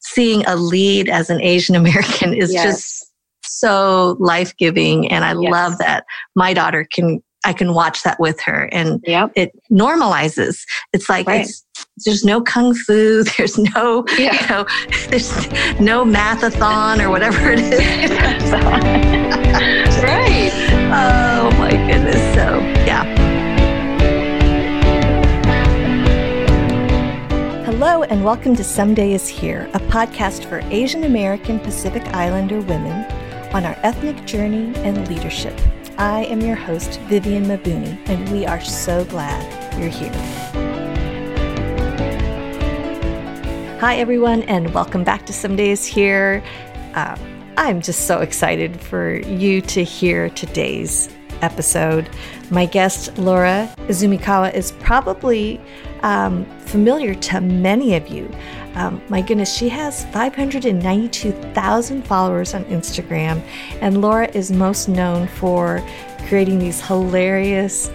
seeing 0.00 0.44
a 0.46 0.56
lead 0.56 1.08
as 1.08 1.30
an 1.30 1.40
Asian 1.40 1.74
American 1.74 2.34
is 2.34 2.52
yes. 2.52 2.64
just 2.64 3.12
so 3.44 4.16
life 4.18 4.56
giving. 4.56 5.08
And 5.08 5.24
I 5.24 5.34
yes. 5.38 5.52
love 5.52 5.78
that 5.78 6.04
my 6.34 6.52
daughter 6.54 6.86
can, 6.92 7.22
I 7.44 7.52
can 7.52 7.74
watch 7.74 8.02
that 8.02 8.18
with 8.18 8.40
her 8.42 8.68
and 8.72 9.00
yep. 9.06 9.30
it 9.36 9.52
normalizes. 9.70 10.62
It's 10.92 11.08
like, 11.08 11.26
right. 11.26 11.42
it's, 11.42 11.64
there's 12.04 12.24
no 12.24 12.40
kung 12.40 12.74
fu. 12.74 13.22
There's 13.36 13.58
no, 13.58 14.04
yeah. 14.18 14.40
you 14.40 14.48
know, 14.48 14.66
there's 15.08 15.30
no 15.80 16.04
mathathon 16.04 17.00
or 17.02 17.10
whatever 17.10 17.52
it 17.52 17.58
is. 17.58 18.52
right. 20.02 20.52
Oh 20.92 21.32
Hello, 27.78 28.04
and 28.04 28.24
welcome 28.24 28.56
to 28.56 28.64
Someday 28.64 29.12
is 29.12 29.28
Here, 29.28 29.68
a 29.74 29.78
podcast 29.78 30.48
for 30.48 30.60
Asian 30.72 31.04
American 31.04 31.60
Pacific 31.60 32.02
Islander 32.14 32.62
women 32.62 33.04
on 33.52 33.66
our 33.66 33.76
ethnic 33.82 34.24
journey 34.24 34.74
and 34.76 35.06
leadership. 35.08 35.52
I 35.98 36.24
am 36.24 36.40
your 36.40 36.56
host, 36.56 36.98
Vivian 37.00 37.44
Mabuni, 37.44 37.98
and 38.08 38.26
we 38.30 38.46
are 38.46 38.62
so 38.62 39.04
glad 39.04 39.44
you're 39.78 39.90
here. 39.90 40.10
Hi, 43.78 43.96
everyone, 43.96 44.40
and 44.44 44.72
welcome 44.72 45.04
back 45.04 45.26
to 45.26 45.34
Someday 45.34 45.68
is 45.68 45.84
Here. 45.84 46.42
Uh, 46.94 47.14
I'm 47.58 47.82
just 47.82 48.06
so 48.06 48.20
excited 48.20 48.80
for 48.80 49.16
you 49.16 49.60
to 49.60 49.84
hear 49.84 50.30
today's 50.30 51.14
episode. 51.42 52.08
My 52.50 52.66
guest, 52.66 53.16
Laura 53.18 53.72
Izumikawa, 53.88 54.54
is 54.54 54.72
probably 54.72 55.60
um, 56.02 56.44
familiar 56.60 57.14
to 57.14 57.40
many 57.40 57.96
of 57.96 58.08
you. 58.08 58.30
Um, 58.74 59.00
my 59.08 59.22
goodness, 59.22 59.54
she 59.54 59.68
has 59.70 60.04
592,000 60.06 62.02
followers 62.06 62.54
on 62.54 62.64
Instagram, 62.66 63.42
and 63.80 64.02
Laura 64.02 64.28
is 64.34 64.52
most 64.52 64.88
known 64.88 65.26
for 65.28 65.82
creating 66.28 66.58
these 66.58 66.80
hilarious 66.80 67.90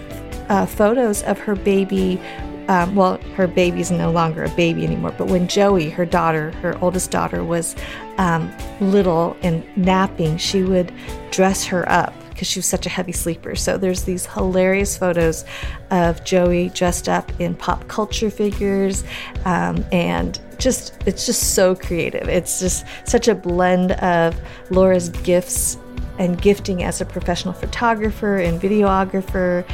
uh, 0.48 0.66
photos 0.66 1.22
of 1.22 1.38
her 1.38 1.54
baby. 1.54 2.20
Um, 2.68 2.94
well, 2.94 3.18
her 3.36 3.46
baby's 3.46 3.90
no 3.90 4.10
longer 4.10 4.44
a 4.44 4.48
baby 4.50 4.84
anymore, 4.84 5.14
but 5.16 5.28
when 5.28 5.46
Joey, 5.46 5.88
her 5.90 6.04
daughter, 6.04 6.50
her 6.62 6.76
oldest 6.82 7.10
daughter, 7.10 7.44
was 7.44 7.76
um, 8.18 8.52
little 8.80 9.36
and 9.42 9.64
napping, 9.76 10.36
she 10.36 10.62
would 10.62 10.92
dress 11.30 11.64
her 11.64 11.88
up 11.88 12.14
because 12.42 12.50
she 12.50 12.58
was 12.58 12.66
such 12.66 12.86
a 12.86 12.88
heavy 12.88 13.12
sleeper. 13.12 13.54
So 13.54 13.78
there's 13.78 14.02
these 14.02 14.26
hilarious 14.26 14.96
photos 14.96 15.44
of 15.92 16.24
Joey 16.24 16.70
dressed 16.70 17.08
up 17.08 17.30
in 17.40 17.54
pop 17.54 17.86
culture 17.86 18.30
figures, 18.30 19.04
um, 19.44 19.84
and 19.92 20.40
just 20.58 21.00
it's 21.06 21.24
just 21.24 21.54
so 21.54 21.76
creative. 21.76 22.28
It's 22.28 22.58
just 22.58 22.84
such 23.04 23.28
a 23.28 23.34
blend 23.36 23.92
of 23.92 24.34
Laura's 24.70 25.10
gifts 25.10 25.78
and 26.18 26.40
gifting 26.42 26.82
as 26.82 27.00
a 27.00 27.04
professional 27.04 27.54
photographer 27.54 28.38
and 28.38 28.60
videographer, 28.60 29.64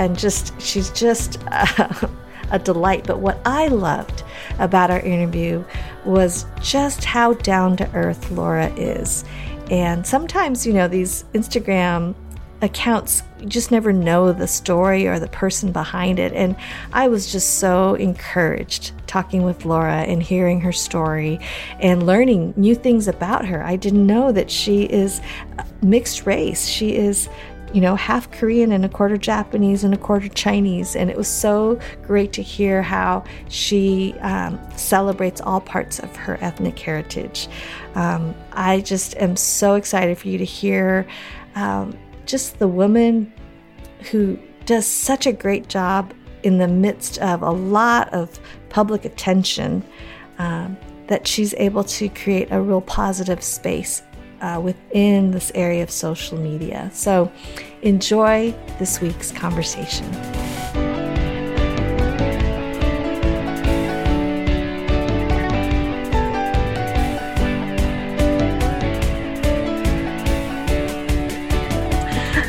and 0.00 0.18
just 0.18 0.60
she's 0.60 0.90
just. 0.90 1.38
Uh, 1.52 2.08
a 2.52 2.60
delight. 2.60 3.02
But 3.04 3.18
what 3.18 3.40
I 3.44 3.66
loved 3.66 4.22
about 4.60 4.88
our 4.88 5.00
interview 5.00 5.64
was 6.04 6.46
just 6.62 7.04
how 7.04 7.32
down 7.32 7.76
to 7.78 7.92
earth 7.92 8.30
Laura 8.30 8.72
is. 8.74 9.24
And 9.70 10.06
sometimes, 10.06 10.66
you 10.66 10.72
know, 10.72 10.88
these 10.88 11.24
Instagram 11.34 12.14
accounts, 12.62 13.22
you 13.40 13.46
just 13.46 13.70
never 13.70 13.92
know 13.92 14.32
the 14.32 14.46
story 14.46 15.06
or 15.06 15.18
the 15.18 15.28
person 15.28 15.72
behind 15.72 16.18
it. 16.18 16.32
And 16.32 16.56
I 16.92 17.08
was 17.08 17.30
just 17.30 17.58
so 17.58 17.94
encouraged 17.94 18.92
talking 19.06 19.42
with 19.42 19.64
Laura 19.64 20.02
and 20.02 20.22
hearing 20.22 20.60
her 20.60 20.72
story 20.72 21.38
and 21.80 22.06
learning 22.06 22.54
new 22.56 22.74
things 22.74 23.08
about 23.08 23.44
her. 23.46 23.62
I 23.62 23.76
didn't 23.76 24.06
know 24.06 24.32
that 24.32 24.50
she 24.50 24.84
is 24.84 25.20
mixed 25.82 26.26
race. 26.26 26.66
She 26.66 26.96
is 26.96 27.28
you 27.76 27.82
know, 27.82 27.94
half 27.94 28.30
Korean 28.30 28.72
and 28.72 28.86
a 28.86 28.88
quarter 28.88 29.18
Japanese 29.18 29.84
and 29.84 29.92
a 29.92 29.98
quarter 29.98 30.30
Chinese. 30.30 30.96
And 30.96 31.10
it 31.10 31.16
was 31.16 31.28
so 31.28 31.78
great 32.06 32.32
to 32.32 32.42
hear 32.42 32.80
how 32.80 33.22
she 33.50 34.14
um, 34.20 34.58
celebrates 34.74 35.42
all 35.42 35.60
parts 35.60 35.98
of 35.98 36.16
her 36.16 36.38
ethnic 36.40 36.78
heritage. 36.78 37.48
Um, 37.94 38.34
I 38.52 38.80
just 38.80 39.14
am 39.18 39.36
so 39.36 39.74
excited 39.74 40.16
for 40.16 40.28
you 40.28 40.38
to 40.38 40.44
hear 40.46 41.06
um, 41.54 41.94
just 42.24 42.58
the 42.58 42.66
woman 42.66 43.30
who 44.10 44.38
does 44.64 44.86
such 44.86 45.26
a 45.26 45.32
great 45.32 45.68
job 45.68 46.14
in 46.44 46.56
the 46.56 46.68
midst 46.68 47.18
of 47.18 47.42
a 47.42 47.50
lot 47.50 48.10
of 48.14 48.40
public 48.70 49.04
attention 49.04 49.84
um, 50.38 50.78
that 51.08 51.28
she's 51.28 51.52
able 51.58 51.84
to 51.84 52.08
create 52.08 52.48
a 52.50 52.58
real 52.58 52.80
positive 52.80 53.42
space 53.42 54.02
uh, 54.40 54.60
within 54.62 55.30
this 55.30 55.52
area 55.54 55.82
of 55.82 55.90
social 55.90 56.38
media. 56.38 56.90
So 56.92 57.32
enjoy 57.82 58.54
this 58.78 59.00
week's 59.00 59.32
conversation. 59.32 60.06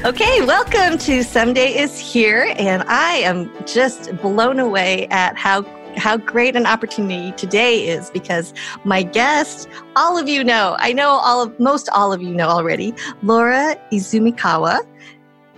Okay, 0.07 0.41
welcome 0.45 0.97
to 0.99 1.21
Someday 1.21 1.77
is 1.77 1.99
Here, 1.99 2.53
and 2.57 2.81
I 2.83 3.15
am 3.15 3.51
just 3.65 4.15
blown 4.21 4.57
away 4.57 5.05
at 5.07 5.35
how 5.35 5.63
how 5.97 6.17
great 6.17 6.55
an 6.55 6.65
opportunity 6.65 7.31
today 7.33 7.87
is 7.87 8.09
because 8.11 8.53
my 8.83 9.03
guest, 9.03 9.67
all 9.95 10.17
of 10.17 10.29
you 10.29 10.43
know, 10.43 10.75
I 10.79 10.93
know 10.93 11.09
all 11.09 11.41
of 11.41 11.59
most 11.59 11.89
all 11.93 12.13
of 12.13 12.21
you 12.21 12.33
know 12.33 12.47
already, 12.47 12.93
Laura 13.23 13.75
Izumikawa. 13.91 14.85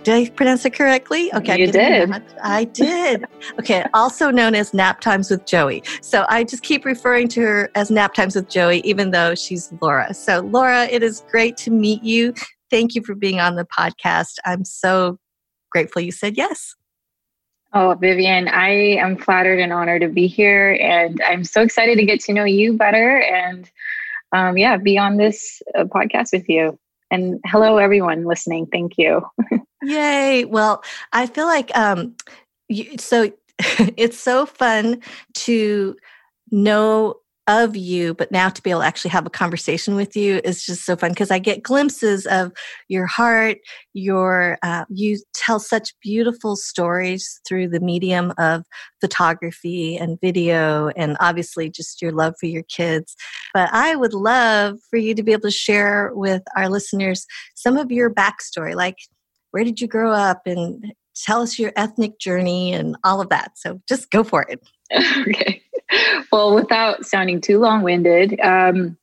Did 0.02 0.14
I 0.14 0.30
pronounce 0.30 0.64
it 0.64 0.72
correctly? 0.72 1.32
Okay, 1.34 1.60
you 1.60 1.70
did. 1.70 2.10
I 2.42 2.64
did. 2.64 3.26
Okay, 3.58 3.84
also 3.92 4.30
known 4.30 4.54
as 4.54 4.72
Nap 4.72 5.02
Times 5.02 5.30
with 5.30 5.44
Joey. 5.44 5.82
So 6.00 6.24
I 6.30 6.42
just 6.42 6.62
keep 6.62 6.86
referring 6.86 7.28
to 7.28 7.42
her 7.42 7.70
as 7.74 7.90
Nap 7.90 8.14
Times 8.14 8.34
with 8.34 8.48
Joey, 8.48 8.80
even 8.80 9.10
though 9.10 9.34
she's 9.34 9.70
Laura. 9.82 10.14
So 10.14 10.40
Laura, 10.40 10.86
it 10.86 11.02
is 11.02 11.22
great 11.30 11.58
to 11.58 11.70
meet 11.70 12.02
you. 12.02 12.32
Thank 12.70 12.94
you 12.94 13.02
for 13.04 13.14
being 13.14 13.40
on 13.40 13.56
the 13.56 13.66
podcast. 13.66 14.38
I'm 14.46 14.64
so 14.64 15.18
grateful 15.70 16.00
you 16.00 16.12
said 16.12 16.36
yes. 16.36 16.74
Oh, 17.72 17.94
Vivian, 17.94 18.48
I 18.48 18.70
am 18.96 19.16
flattered 19.16 19.60
and 19.60 19.72
honored 19.72 20.02
to 20.02 20.08
be 20.08 20.26
here. 20.26 20.72
And 20.80 21.20
I'm 21.24 21.44
so 21.44 21.62
excited 21.62 21.98
to 21.98 22.04
get 22.04 22.20
to 22.22 22.32
know 22.32 22.44
you 22.44 22.76
better 22.76 23.20
and, 23.20 23.70
um, 24.32 24.58
yeah, 24.58 24.76
be 24.76 24.98
on 24.98 25.16
this 25.16 25.62
uh, 25.76 25.84
podcast 25.84 26.32
with 26.32 26.48
you. 26.48 26.78
And 27.12 27.40
hello, 27.46 27.78
everyone 27.78 28.24
listening. 28.24 28.66
Thank 28.66 28.98
you. 28.98 29.24
Yay. 29.82 30.44
Well, 30.46 30.82
I 31.12 31.26
feel 31.26 31.46
like, 31.46 31.76
um, 31.76 32.16
you, 32.68 32.96
so 32.98 33.32
it's 33.96 34.18
so 34.18 34.46
fun 34.46 35.00
to 35.34 35.96
know 36.50 37.16
of 37.50 37.76
you, 37.76 38.14
but 38.14 38.30
now 38.30 38.48
to 38.48 38.62
be 38.62 38.70
able 38.70 38.80
to 38.80 38.86
actually 38.86 39.10
have 39.10 39.26
a 39.26 39.30
conversation 39.30 39.96
with 39.96 40.16
you 40.16 40.40
is 40.44 40.64
just 40.64 40.84
so 40.84 40.94
fun 40.96 41.10
because 41.10 41.30
I 41.30 41.40
get 41.40 41.62
glimpses 41.62 42.24
of 42.26 42.52
your 42.88 43.06
heart. 43.06 43.58
Your 43.92 44.56
uh, 44.62 44.84
you 44.88 45.18
tell 45.34 45.58
such 45.58 45.92
beautiful 46.00 46.54
stories 46.54 47.40
through 47.46 47.68
the 47.68 47.80
medium 47.80 48.32
of 48.38 48.64
photography 49.00 49.96
and 49.96 50.20
video, 50.20 50.88
and 50.96 51.16
obviously 51.20 51.68
just 51.68 52.00
your 52.00 52.12
love 52.12 52.34
for 52.38 52.46
your 52.46 52.62
kids. 52.62 53.16
But 53.52 53.68
I 53.72 53.96
would 53.96 54.14
love 54.14 54.78
for 54.88 54.96
you 54.96 55.14
to 55.14 55.22
be 55.22 55.32
able 55.32 55.42
to 55.42 55.50
share 55.50 56.12
with 56.14 56.42
our 56.56 56.68
listeners 56.68 57.26
some 57.56 57.76
of 57.76 57.90
your 57.90 58.10
backstory, 58.10 58.74
like 58.74 58.96
where 59.50 59.64
did 59.64 59.80
you 59.80 59.88
grow 59.88 60.12
up, 60.12 60.42
and 60.46 60.92
tell 61.16 61.42
us 61.42 61.58
your 61.58 61.72
ethnic 61.74 62.18
journey 62.20 62.72
and 62.72 62.96
all 63.02 63.20
of 63.20 63.28
that. 63.30 63.52
So 63.56 63.80
just 63.88 64.10
go 64.10 64.22
for 64.22 64.46
it. 64.48 64.60
okay 65.28 65.60
well, 66.32 66.54
without 66.54 67.04
sounding 67.04 67.40
too 67.40 67.58
long 67.58 67.82
winded, 67.82 68.38
um, 68.40 68.96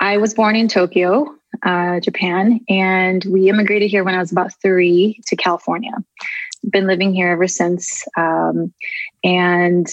I 0.00 0.16
was 0.18 0.34
born 0.34 0.56
in 0.56 0.68
Tokyo, 0.68 1.34
uh, 1.62 2.00
Japan, 2.00 2.60
and 2.68 3.24
we 3.24 3.48
immigrated 3.48 3.90
here 3.90 4.04
when 4.04 4.14
I 4.14 4.20
was 4.20 4.32
about 4.32 4.52
three 4.60 5.20
to 5.26 5.36
California. 5.36 5.92
Been 6.70 6.86
living 6.86 7.14
here 7.14 7.28
ever 7.28 7.46
since. 7.46 8.04
Um, 8.16 8.72
and 9.22 9.86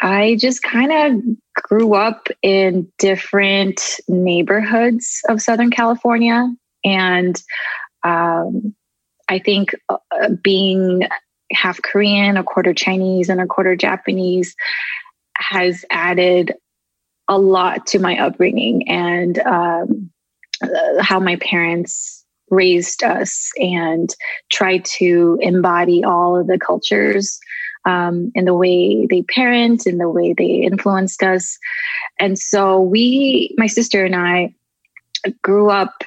I 0.00 0.36
just 0.36 0.62
kind 0.62 0.92
of 0.92 1.62
grew 1.62 1.94
up 1.94 2.28
in 2.42 2.90
different 2.98 3.80
neighborhoods 4.06 5.20
of 5.28 5.42
Southern 5.42 5.70
California. 5.70 6.54
And 6.84 7.40
um, 8.04 8.74
I 9.28 9.40
think 9.40 9.74
uh, 9.88 9.98
being 10.42 11.08
half 11.52 11.82
Korean, 11.82 12.36
a 12.36 12.44
quarter 12.44 12.72
Chinese, 12.72 13.28
and 13.28 13.40
a 13.40 13.46
quarter 13.46 13.74
Japanese 13.74 14.54
has 15.38 15.84
added 15.90 16.54
a 17.28 17.38
lot 17.38 17.86
to 17.86 17.98
my 17.98 18.18
upbringing 18.18 18.88
and 18.88 19.38
um, 19.40 20.10
uh, 20.62 21.02
how 21.02 21.20
my 21.20 21.36
parents 21.36 22.24
raised 22.50 23.04
us 23.04 23.50
and 23.58 24.14
tried 24.50 24.84
to 24.84 25.38
embody 25.40 26.02
all 26.02 26.36
of 26.38 26.46
the 26.46 26.58
cultures 26.58 27.38
um, 27.84 28.32
in 28.34 28.44
the 28.44 28.54
way 28.54 29.06
they 29.06 29.22
parent, 29.22 29.86
in 29.86 29.98
the 29.98 30.08
way 30.08 30.32
they 30.32 30.62
influenced 30.62 31.22
us. 31.22 31.58
And 32.18 32.38
so 32.38 32.80
we, 32.80 33.54
my 33.56 33.66
sister 33.66 34.04
and 34.04 34.16
I, 34.16 34.54
grew 35.42 35.70
up 35.70 36.04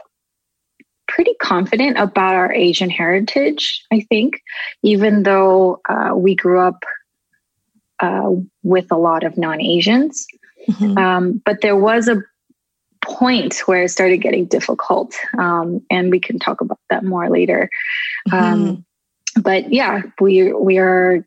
pretty 1.08 1.34
confident 1.42 1.98
about 1.98 2.36
our 2.36 2.54
Asian 2.54 2.90
heritage, 2.90 3.84
I 3.92 4.06
think, 4.10 4.42
even 4.84 5.24
though 5.24 5.82
uh, 5.90 6.16
we 6.16 6.36
grew 6.36 6.60
up 6.60 6.84
uh, 8.02 8.32
with 8.64 8.92
a 8.92 8.98
lot 8.98 9.24
of 9.24 9.38
non 9.38 9.62
Asians. 9.62 10.28
Mm-hmm. 10.68 10.98
Um, 10.98 11.42
but 11.46 11.62
there 11.62 11.76
was 11.76 12.08
a 12.08 12.22
point 13.04 13.60
where 13.66 13.84
it 13.84 13.90
started 13.90 14.18
getting 14.18 14.46
difficult. 14.46 15.16
Um, 15.38 15.82
and 15.90 16.12
we 16.12 16.20
can 16.20 16.40
talk 16.40 16.62
about 16.62 16.80
that 16.90 17.04
more 17.04 17.30
later. 17.30 17.70
Um, 18.32 18.66
mm-hmm. 18.66 19.42
But 19.42 19.72
yeah, 19.72 20.02
we, 20.20 20.54
we 20.54 20.78
are 20.78 21.26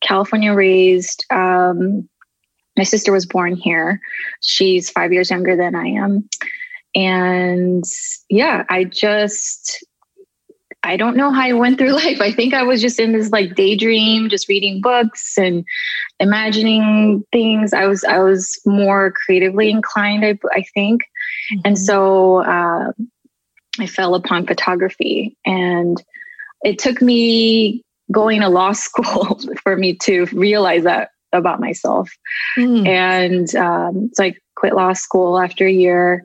California 0.00 0.54
raised. 0.54 1.24
Um, 1.30 2.08
my 2.76 2.84
sister 2.84 3.12
was 3.12 3.26
born 3.26 3.56
here. 3.56 4.00
She's 4.40 4.88
five 4.88 5.12
years 5.12 5.30
younger 5.30 5.56
than 5.56 5.74
I 5.74 5.86
am. 5.86 6.28
And 6.94 7.84
yeah, 8.30 8.64
I 8.70 8.84
just, 8.84 9.84
I 10.82 10.96
don't 10.96 11.16
know 11.16 11.30
how 11.32 11.42
I 11.42 11.52
went 11.52 11.78
through 11.78 11.92
life. 12.04 12.20
I 12.20 12.32
think 12.32 12.54
I 12.54 12.62
was 12.62 12.80
just 12.80 13.00
in 13.00 13.12
this 13.12 13.30
like 13.30 13.54
daydream, 13.54 14.28
just 14.28 14.48
reading 14.48 14.80
books 14.80 15.36
and 15.36 15.64
imagining 16.20 17.24
things. 17.32 17.72
I 17.72 17.86
was, 17.86 18.04
I 18.04 18.18
was 18.18 18.60
more 18.64 19.12
creatively 19.12 19.70
inclined, 19.70 20.24
I, 20.24 20.38
I 20.52 20.64
think. 20.74 21.02
Mm-hmm. 21.52 21.60
And 21.64 21.78
so 21.78 22.38
uh, 22.38 22.92
I 23.78 23.86
fell 23.86 24.14
upon 24.14 24.46
photography 24.46 25.36
and 25.44 26.02
it 26.62 26.78
took 26.78 27.00
me 27.00 27.82
going 28.10 28.40
to 28.40 28.48
law 28.48 28.72
school 28.72 29.40
for 29.62 29.76
me 29.76 29.94
to 30.02 30.26
realize 30.26 30.84
that 30.84 31.10
about 31.32 31.60
myself. 31.60 32.10
Mm. 32.58 32.86
And 32.86 33.54
um, 33.56 34.10
so 34.14 34.24
I 34.24 34.34
quit 34.56 34.74
law 34.74 34.92
school 34.92 35.38
after 35.38 35.66
a 35.66 35.72
year, 35.72 36.24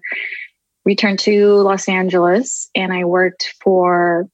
returned 0.85 1.19
to 1.19 1.55
Los 1.55 1.89
Angeles, 1.89 2.69
and 2.73 2.93
I 2.93 3.03
worked 3.05 3.53
for 3.61 4.27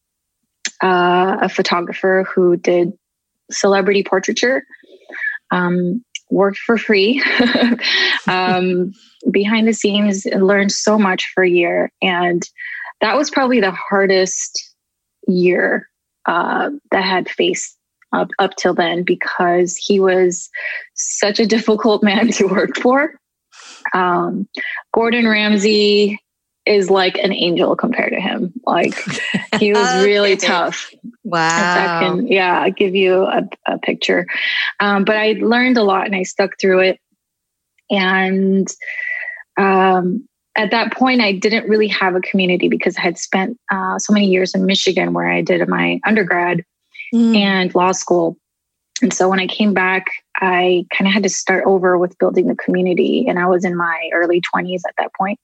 uh, 0.83 1.37
a 1.41 1.49
photographer 1.49 2.25
who 2.33 2.57
did 2.57 2.93
celebrity 3.51 4.03
portraiture. 4.03 4.63
Um, 5.51 6.03
worked 6.29 6.59
for 6.59 6.77
free 6.77 7.23
um, 8.27 8.93
behind 9.31 9.67
the 9.67 9.73
scenes 9.73 10.25
and 10.25 10.47
learned 10.47 10.71
so 10.71 10.97
much 10.97 11.31
for 11.33 11.43
a 11.43 11.49
year. 11.49 11.91
And 12.01 12.43
that 13.01 13.17
was 13.17 13.29
probably 13.29 13.59
the 13.59 13.71
hardest 13.71 14.75
year 15.27 15.89
uh, 16.25 16.69
that 16.91 17.03
had 17.03 17.29
faced 17.29 17.77
up, 18.13 18.29
up 18.39 18.55
till 18.55 18.73
then 18.73 19.03
because 19.03 19.75
he 19.77 19.99
was 19.99 20.49
such 20.95 21.39
a 21.39 21.45
difficult 21.47 22.03
man 22.03 22.31
to 22.33 22.45
work 22.45 22.77
for. 22.77 23.15
Um, 23.93 24.47
Gordon 24.93 25.27
Ramsay 25.27 26.19
is 26.69 26.91
like 26.91 27.17
an 27.17 27.33
angel 27.33 27.75
compared 27.75 28.13
to 28.13 28.21
him. 28.21 28.53
Like 28.65 28.93
he 29.59 29.73
was 29.73 29.87
okay. 29.87 30.05
really 30.05 30.37
tough. 30.37 30.93
Wow. 31.23 31.99
Can, 31.99 32.27
yeah, 32.27 32.61
I'll 32.61 32.71
give 32.71 32.93
you 32.93 33.23
a, 33.23 33.49
a 33.65 33.79
picture. 33.79 34.27
Um, 34.79 35.03
but 35.03 35.17
I 35.17 35.31
learned 35.41 35.77
a 35.77 35.83
lot 35.83 36.05
and 36.05 36.15
I 36.15 36.23
stuck 36.23 36.59
through 36.61 36.81
it. 36.81 36.99
And 37.89 38.71
um, 39.57 40.27
at 40.55 40.69
that 40.69 40.93
point, 40.93 41.21
I 41.21 41.31
didn't 41.31 41.67
really 41.67 41.87
have 41.87 42.15
a 42.15 42.21
community 42.21 42.69
because 42.69 42.95
I 42.97 43.01
had 43.01 43.17
spent 43.17 43.57
uh, 43.71 43.97
so 43.97 44.13
many 44.13 44.27
years 44.27 44.53
in 44.53 44.67
Michigan 44.67 45.13
where 45.13 45.27
I 45.27 45.41
did 45.41 45.67
my 45.67 45.99
undergrad 46.05 46.63
mm. 47.11 47.35
and 47.35 47.73
law 47.73 47.93
school. 47.93 48.37
And 49.01 49.11
so 49.11 49.27
when 49.27 49.39
I 49.39 49.47
came 49.47 49.73
back, 49.73 50.05
I 50.35 50.85
kind 50.95 51.07
of 51.07 51.13
had 51.13 51.23
to 51.23 51.29
start 51.29 51.63
over 51.65 51.97
with 51.97 52.17
building 52.19 52.47
the 52.47 52.55
community. 52.55 53.25
And 53.27 53.39
I 53.39 53.47
was 53.47 53.65
in 53.65 53.75
my 53.75 54.09
early 54.13 54.39
20s 54.53 54.81
at 54.87 54.93
that 54.99 55.11
point. 55.15 55.39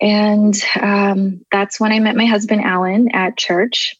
And 0.00 0.54
um, 0.80 1.44
that's 1.52 1.78
when 1.78 1.92
I 1.92 2.00
met 2.00 2.16
my 2.16 2.26
husband, 2.26 2.62
Alan, 2.62 3.14
at 3.14 3.36
church. 3.36 3.96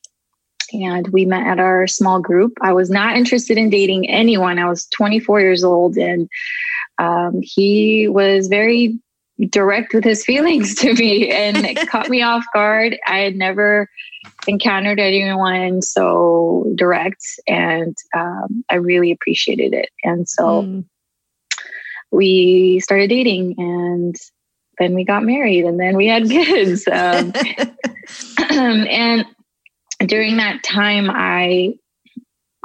And 0.73 1.08
we 1.08 1.25
met 1.25 1.47
at 1.47 1.58
our 1.58 1.87
small 1.87 2.20
group. 2.20 2.52
I 2.61 2.73
was 2.73 2.91
not 2.91 3.17
interested 3.17 3.58
in 3.58 3.70
dating 3.70 4.08
anyone. 4.08 4.58
I 4.58 4.69
was 4.69 4.87
24 4.87 5.41
years 5.41 5.64
old, 5.64 5.97
and 5.97 6.29
um, 6.99 7.41
he 7.43 8.06
was 8.08 8.47
very 8.47 8.99
direct 9.49 9.94
with 9.94 10.05
his 10.05 10.25
feelings 10.26 10.75
to 10.76 10.93
me 10.94 11.31
and 11.31 11.56
it 11.64 11.88
caught 11.88 12.08
me 12.08 12.23
off 12.23 12.44
guard. 12.52 12.99
I 13.06 13.19
had 13.19 13.37
never 13.37 13.88
encountered 14.47 15.00
anyone 15.00 15.82
so 15.82 16.70
direct, 16.75 17.25
and 17.49 17.97
um, 18.14 18.64
I 18.70 18.76
really 18.76 19.11
appreciated 19.11 19.73
it. 19.73 19.88
And 20.05 20.29
so 20.29 20.62
mm. 20.62 20.85
we 22.11 22.81
started 22.81 23.08
dating, 23.08 23.55
and 23.58 24.14
then 24.81 24.94
we 24.94 25.05
got 25.05 25.23
married 25.23 25.65
and 25.65 25.79
then 25.79 25.97
we 25.97 26.09
had 26.09 26.29
kids. 26.29 26.88
Um, 26.88 27.32
and 28.50 29.27
during 30.06 30.38
that 30.38 30.65
time, 30.65 31.09
I 31.11 31.75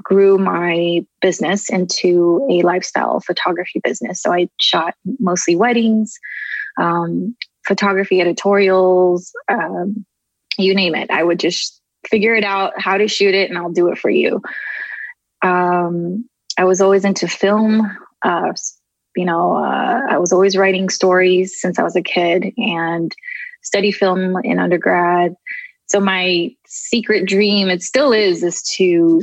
grew 0.01 0.38
my 0.38 1.06
business 1.21 1.69
into 1.69 2.47
a 2.50 2.62
lifestyle 2.62 3.19
photography 3.19 3.81
business. 3.83 4.21
So 4.21 4.31
I 4.31 4.47
shot 4.59 4.95
mostly 5.19 5.56
weddings, 5.56 6.17
um, 6.79 7.35
photography 7.67 8.21
editorials, 8.21 9.31
um, 9.50 10.06
you 10.57 10.73
name 10.73 10.95
it. 10.95 11.11
I 11.11 11.23
would 11.23 11.39
just 11.39 11.81
figure 12.07 12.35
it 12.35 12.44
out 12.44 12.79
how 12.79 12.97
to 12.97 13.07
shoot 13.07 13.35
it 13.35 13.50
and 13.50 13.57
I'll 13.57 13.71
do 13.71 13.89
it 13.89 13.97
for 13.97 14.09
you. 14.09 14.41
Um, 15.41 16.29
I 16.57 16.63
was 16.63 16.81
always 16.81 17.03
into 17.03 17.27
film, 17.27 17.81
uh, 18.21 18.53
you 19.15 19.25
know, 19.25 19.56
uh, 19.57 20.01
I 20.09 20.17
was 20.17 20.31
always 20.31 20.57
writing 20.57 20.89
stories 20.89 21.59
since 21.59 21.79
I 21.79 21.83
was 21.83 21.95
a 21.95 22.01
kid 22.01 22.53
and 22.57 23.15
study 23.62 23.91
film 23.91 24.38
in 24.44 24.59
undergrad. 24.59 25.35
So 25.88 26.00
my 26.00 26.56
secret 26.65 27.27
dream, 27.27 27.69
it 27.69 27.81
still 27.81 28.12
is, 28.12 28.44
is 28.44 28.62
to 28.77 29.21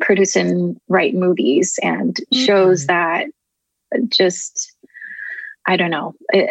produce 0.00 0.36
and 0.36 0.78
write 0.88 1.14
movies 1.14 1.78
and 1.82 2.14
mm-hmm. 2.14 2.44
shows 2.44 2.86
that 2.86 3.26
just 4.08 4.72
I 5.68 5.76
don't 5.76 5.90
know. 5.90 6.14
I, 6.32 6.48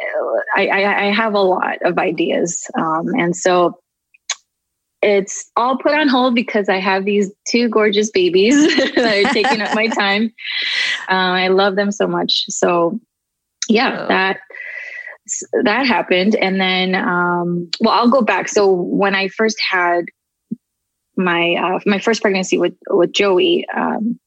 I, 0.57 1.06
I, 1.07 1.11
have 1.13 1.33
a 1.33 1.39
lot 1.39 1.77
of 1.83 1.97
ideas. 1.97 2.68
Um, 2.77 3.07
and 3.18 3.33
so 3.33 3.79
it's 5.01 5.50
all 5.56 5.77
put 5.77 5.94
on 5.94 6.09
hold 6.09 6.35
because 6.35 6.68
I 6.68 6.79
have 6.79 7.06
these 7.06 7.31
two 7.47 7.69
gorgeous 7.69 8.09
babies 8.09 8.56
that 8.95 9.25
are 9.25 9.33
taking 9.33 9.61
up 9.61 9.73
my 9.73 9.88
time. 10.00 10.33
Um, 11.07 11.18
I 11.18 11.48
love 11.50 11.75
them 11.75 11.92
so 11.92 12.07
much. 12.07 12.46
So 12.50 13.00
yeah, 13.68 14.04
oh. 14.04 14.07
that 14.07 14.40
that 15.63 15.88
happened, 15.88 16.35
and 16.35 16.59
then 16.59 16.95
um, 16.95 17.69
well, 17.80 17.94
I'll 17.94 18.09
go 18.09 18.21
back. 18.21 18.47
So 18.47 18.71
when 18.71 19.16
I 19.16 19.28
first 19.28 19.57
had 19.71 20.06
my 21.18 21.56
uh, 21.56 21.80
my 21.85 22.00
first 22.00 22.21
pregnancy 22.21 22.57
with 22.57 22.76
with 22.90 23.12
Joey, 23.12 23.66
um, 23.76 24.19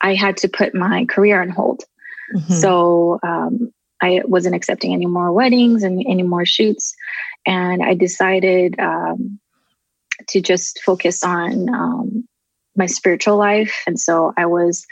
I 0.00 0.14
had 0.14 0.36
to 0.38 0.48
put 0.48 0.74
my 0.74 1.04
career 1.06 1.40
on 1.40 1.50
hold. 1.50 1.84
Mm-hmm. 2.34 2.54
So 2.54 3.20
um, 3.22 3.72
I 4.02 4.22
wasn't 4.24 4.56
accepting 4.56 4.92
any 4.92 5.06
more 5.06 5.32
weddings 5.32 5.84
and 5.84 6.04
any 6.08 6.24
more 6.24 6.44
shoots, 6.44 6.94
and 7.46 7.82
I 7.82 7.94
decided 7.94 8.78
um, 8.80 9.38
to 10.28 10.40
just 10.40 10.82
focus 10.82 11.22
on 11.22 11.68
um, 11.68 12.28
my 12.76 12.86
spiritual 12.86 13.36
life. 13.36 13.82
And 13.86 13.98
so 13.98 14.32
I 14.36 14.46
was 14.46 14.84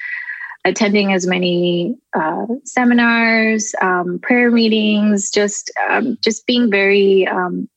attending 0.64 1.12
as 1.12 1.26
many 1.26 1.96
uh, 2.14 2.46
seminars, 2.64 3.74
um, 3.82 4.18
prayer 4.20 4.50
meetings, 4.50 5.30
just 5.30 5.70
um, 5.88 6.16
just 6.22 6.46
being 6.46 6.70
very 6.70 7.26
um, 7.26 7.68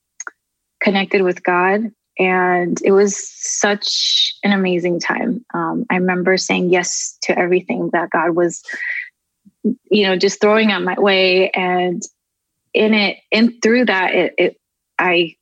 connected 0.80 1.22
with 1.22 1.42
God. 1.42 1.92
And 2.18 2.80
it 2.82 2.92
was 2.92 3.16
such 3.16 4.34
an 4.42 4.52
amazing 4.52 5.00
time. 5.00 5.44
Um, 5.54 5.84
I 5.90 5.96
remember 5.96 6.36
saying 6.36 6.70
yes 6.70 7.16
to 7.22 7.38
everything 7.38 7.90
that 7.92 8.10
God 8.10 8.30
was, 8.30 8.62
you 9.62 10.06
know, 10.06 10.16
just 10.16 10.40
throwing 10.40 10.72
at 10.72 10.82
my 10.82 10.98
way. 10.98 11.50
And 11.50 12.02
in 12.74 12.94
it, 12.94 13.18
and 13.30 13.62
through 13.62 13.84
that, 13.84 14.14
it, 14.14 14.34
it 14.36 14.60
I 14.98 15.36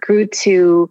grew 0.00 0.26
to 0.26 0.90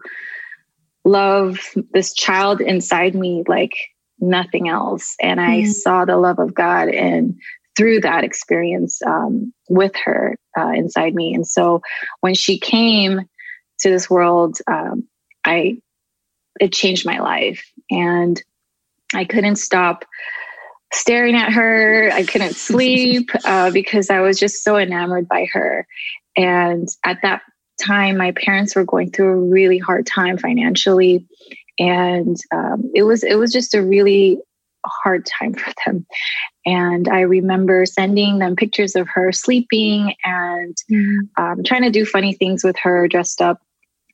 love 1.05 1.59
this 1.93 2.13
child 2.13 2.59
inside 2.59 3.15
me 3.15 3.43
like 3.47 3.73
nothing 4.19 4.69
else. 4.69 5.15
And 5.21 5.39
I 5.41 5.61
mm. 5.61 5.71
saw 5.71 6.05
the 6.05 6.17
love 6.17 6.39
of 6.39 6.53
God 6.53 6.89
and 6.89 7.39
through 7.77 8.01
that 8.01 8.23
experience 8.23 9.01
um, 9.05 9.53
with 9.69 9.93
her 10.03 10.37
uh, 10.57 10.69
inside 10.69 11.13
me. 11.13 11.33
And 11.33 11.45
so 11.45 11.81
when 12.21 12.33
she 12.33 12.57
came 12.57 13.21
to 13.79 13.89
this 13.89 14.09
world, 14.09 14.57
um, 14.67 15.07
I 15.45 15.79
it 16.59 16.71
changed 16.71 17.05
my 17.05 17.19
life, 17.19 17.69
and 17.91 18.41
I 19.13 19.25
couldn't 19.25 19.57
stop 19.57 20.05
staring 20.93 21.35
at 21.35 21.51
her. 21.51 22.09
I 22.13 22.23
couldn't 22.23 22.55
sleep 22.55 23.29
uh, 23.43 23.71
because 23.71 24.09
I 24.09 24.21
was 24.21 24.39
just 24.39 24.63
so 24.63 24.77
enamored 24.77 25.27
by 25.27 25.47
her. 25.51 25.85
And 26.37 26.87
at 27.03 27.21
that 27.23 27.41
time, 27.81 28.17
my 28.17 28.31
parents 28.31 28.75
were 28.75 28.85
going 28.85 29.11
through 29.11 29.31
a 29.31 29.49
really 29.49 29.77
hard 29.77 30.05
time 30.05 30.37
financially. 30.37 31.27
And 31.79 32.37
um, 32.53 32.91
it 32.93 33.03
was 33.03 33.23
it 33.23 33.35
was 33.35 33.51
just 33.51 33.73
a 33.73 33.81
really 33.81 34.39
hard 34.85 35.25
time 35.25 35.53
for 35.53 35.71
them. 35.85 36.05
And 36.65 37.07
I 37.07 37.21
remember 37.21 37.85
sending 37.85 38.39
them 38.39 38.55
pictures 38.55 38.95
of 38.95 39.07
her 39.13 39.31
sleeping 39.31 40.15
and 40.23 40.75
mm. 40.91 41.19
um, 41.37 41.63
trying 41.63 41.83
to 41.83 41.89
do 41.89 42.05
funny 42.05 42.33
things 42.33 42.63
with 42.63 42.77
her 42.83 43.07
dressed 43.07 43.41
up 43.41 43.61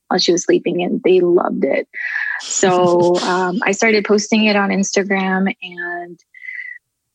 while 0.08 0.18
she 0.18 0.32
was 0.32 0.44
sleeping, 0.44 0.82
and 0.82 1.02
they 1.02 1.20
loved 1.20 1.64
it. 1.64 1.88
So 2.40 3.16
um, 3.22 3.60
I 3.64 3.72
started 3.72 4.04
posting 4.04 4.44
it 4.44 4.56
on 4.56 4.70
Instagram 4.70 5.54
and 5.62 6.18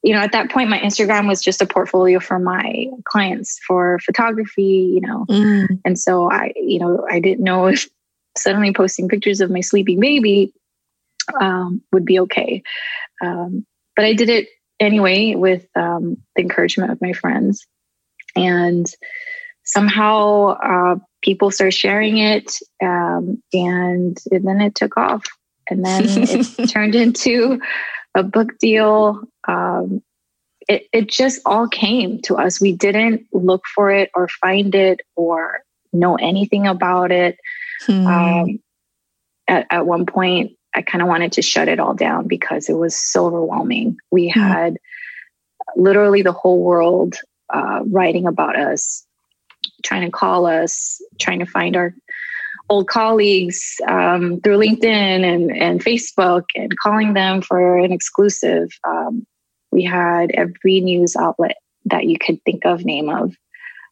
you 0.03 0.13
know, 0.13 0.19
at 0.19 0.31
that 0.31 0.51
point, 0.51 0.69
my 0.69 0.79
Instagram 0.79 1.27
was 1.27 1.41
just 1.41 1.61
a 1.61 1.65
portfolio 1.65 2.19
for 2.19 2.39
my 2.39 2.85
clients 3.03 3.59
for 3.67 3.99
photography, 4.05 4.91
you 4.93 5.01
know. 5.01 5.25
Mm. 5.27 5.81
And 5.83 5.99
so 5.99 6.31
I, 6.31 6.53
you 6.55 6.79
know, 6.79 7.05
I 7.09 7.19
didn't 7.19 7.43
know 7.43 7.67
if 7.67 7.89
suddenly 8.37 8.73
posting 8.73 9.09
pictures 9.09 9.41
of 9.41 9.51
my 9.51 9.61
sleeping 9.61 9.99
baby 9.99 10.53
um, 11.39 11.81
would 11.91 12.05
be 12.05 12.19
okay. 12.21 12.63
Um, 13.23 13.65
but 13.95 14.05
I 14.05 14.13
did 14.13 14.29
it 14.29 14.47
anyway 14.79 15.35
with 15.35 15.67
um, 15.75 16.17
the 16.35 16.43
encouragement 16.43 16.91
of 16.91 17.01
my 17.01 17.13
friends. 17.13 17.65
And 18.35 18.89
somehow 19.63 20.57
uh, 20.63 20.95
people 21.21 21.51
started 21.51 21.71
sharing 21.71 22.19
it, 22.19 22.57
um, 22.83 23.41
and, 23.53 24.17
and 24.31 24.47
then 24.47 24.61
it 24.61 24.75
took 24.75 24.97
off. 24.97 25.23
And 25.69 25.83
then 25.83 26.03
it 26.05 26.69
turned 26.69 26.95
into 26.95 27.59
a 28.15 28.23
book 28.23 28.57
deal. 28.59 29.21
Um, 29.47 30.01
it, 30.69 30.87
it 30.93 31.09
just 31.09 31.41
all 31.45 31.67
came 31.67 32.21
to 32.23 32.35
us. 32.35 32.61
We 32.61 32.73
didn't 32.73 33.27
look 33.33 33.63
for 33.73 33.89
it 33.89 34.09
or 34.15 34.27
find 34.27 34.73
it 34.75 35.01
or 35.15 35.61
know 35.93 36.15
anything 36.15 36.67
about 36.67 37.11
it. 37.11 37.37
Hmm. 37.85 38.07
Um, 38.07 38.59
at, 39.47 39.67
at 39.69 39.85
one 39.85 40.05
point, 40.05 40.53
I 40.75 40.81
kind 40.81 41.01
of 41.01 41.07
wanted 41.07 41.31
to 41.33 41.41
shut 41.41 41.67
it 41.67 41.79
all 41.79 41.93
down 41.93 42.27
because 42.27 42.69
it 42.69 42.77
was 42.77 42.95
so 42.95 43.25
overwhelming. 43.25 43.97
We 44.11 44.29
mm-hmm. 44.29 44.39
had 44.39 44.77
literally 45.75 46.21
the 46.21 46.31
whole 46.31 46.61
world 46.61 47.15
uh, 47.53 47.81
writing 47.85 48.27
about 48.27 48.57
us, 48.57 49.05
trying 49.83 50.03
to 50.03 50.11
call 50.11 50.45
us, 50.45 51.01
trying 51.19 51.39
to 51.39 51.45
find 51.45 51.75
our 51.75 51.93
old 52.69 52.87
colleagues 52.87 53.75
um, 53.87 54.41
through 54.41 54.57
LinkedIn 54.57 54.83
and, 55.23 55.55
and 55.55 55.83
Facebook 55.83 56.43
and 56.55 56.77
calling 56.77 57.13
them 57.13 57.41
for 57.41 57.77
an 57.77 57.91
exclusive. 57.91 58.69
Um, 58.85 59.25
we 59.71 59.83
had 59.83 60.31
every 60.31 60.81
news 60.81 61.15
outlet 61.15 61.57
that 61.85 62.05
you 62.05 62.17
could 62.19 62.43
think 62.43 62.65
of, 62.65 62.83
name 62.83 63.09
of, 63.09 63.35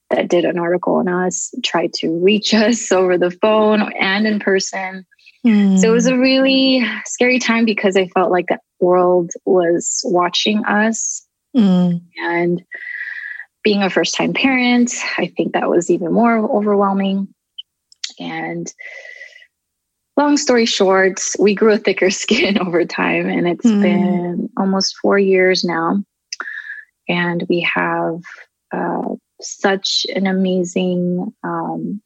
that 0.09 0.27
did 0.27 0.45
an 0.45 0.59
article 0.59 0.95
on 0.95 1.07
us, 1.07 1.53
tried 1.63 1.93
to 1.93 2.09
reach 2.09 2.53
us 2.53 2.91
over 2.91 3.17
the 3.17 3.31
phone 3.31 3.81
and 3.93 4.27
in 4.27 4.39
person. 4.39 5.05
Mm. 5.45 5.79
So 5.79 5.89
it 5.89 5.93
was 5.93 6.07
a 6.07 6.17
really 6.17 6.83
scary 7.05 7.39
time 7.39 7.65
because 7.65 7.95
I 7.95 8.07
felt 8.07 8.31
like 8.31 8.47
the 8.47 8.59
world 8.79 9.31
was 9.45 10.01
watching 10.05 10.65
us. 10.65 11.25
Mm. 11.55 12.01
And 12.17 12.63
being 13.63 13.83
a 13.83 13.89
first 13.89 14.15
time 14.15 14.33
parent, 14.33 14.91
I 15.17 15.27
think 15.27 15.53
that 15.53 15.69
was 15.69 15.89
even 15.89 16.11
more 16.11 16.37
overwhelming. 16.37 17.27
And 18.19 18.71
long 20.17 20.37
story 20.37 20.65
short, 20.65 21.19
we 21.39 21.55
grew 21.55 21.73
a 21.73 21.77
thicker 21.77 22.09
skin 22.11 22.59
over 22.59 22.85
time, 22.85 23.27
and 23.27 23.47
it's 23.47 23.65
mm. 23.65 23.81
been 23.81 24.49
almost 24.57 24.97
four 25.01 25.19
years 25.19 25.63
now. 25.63 26.03
And 27.07 27.45
we 27.49 27.61
have 27.61 28.21
uh, 28.73 29.15
such 29.41 30.05
an 30.15 30.27
amazing 30.27 31.33
um, 31.43 32.01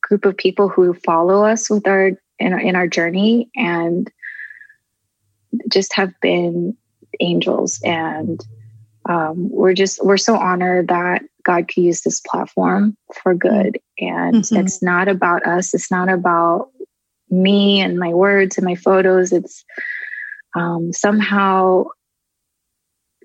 group 0.00 0.24
of 0.24 0.36
people 0.36 0.68
who 0.68 0.94
follow 0.94 1.44
us 1.44 1.70
with 1.70 1.86
our 1.86 2.12
in, 2.38 2.60
in 2.60 2.76
our 2.76 2.86
journey 2.86 3.50
and 3.56 4.10
just 5.68 5.94
have 5.94 6.12
been 6.20 6.76
angels. 7.20 7.80
And 7.84 8.40
um, 9.08 9.50
we're 9.50 9.74
just 9.74 10.04
we're 10.04 10.16
so 10.16 10.36
honored 10.36 10.88
that 10.88 11.22
god 11.44 11.68
could 11.68 11.82
use 11.82 12.02
this 12.02 12.20
platform 12.20 12.96
for 13.22 13.34
good. 13.34 13.78
And 13.98 14.36
mm-hmm. 14.36 14.56
it's 14.56 14.82
not 14.82 15.08
about 15.08 15.46
us. 15.46 15.74
It's 15.74 15.90
not 15.90 16.08
about 16.08 16.70
me 17.30 17.80
and 17.80 17.98
my 17.98 18.10
words 18.10 18.58
and 18.58 18.64
my 18.64 18.74
photos. 18.74 19.32
It's 19.32 19.64
um, 20.54 20.92
somehow 20.92 21.84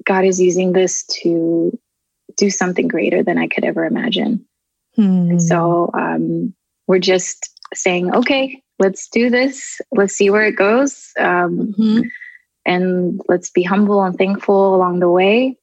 god 0.05 0.25
is 0.25 0.39
using 0.39 0.73
this 0.73 1.05
to 1.05 1.77
do 2.37 2.49
something 2.49 2.87
greater 2.87 3.23
than 3.23 3.37
i 3.37 3.47
could 3.47 3.63
ever 3.63 3.85
imagine 3.85 4.45
mm. 4.97 5.29
and 5.29 5.41
so 5.41 5.89
um, 5.93 6.53
we're 6.87 6.99
just 6.99 7.49
saying 7.73 8.13
okay 8.15 8.61
let's 8.79 9.07
do 9.09 9.29
this. 9.29 9.81
Let's 9.91 10.13
see 10.13 10.29
where 10.29 10.45
it 10.45 10.55
goes. 10.55 11.11
Um, 11.19 11.73
mm-hmm. 11.77 12.01
And 12.65 13.21
let's 13.27 13.49
be 13.49 13.63
humble 13.63 14.03
and 14.03 14.17
thankful 14.17 14.75
along 14.75 14.99
the 14.99 15.09
way 15.09 15.57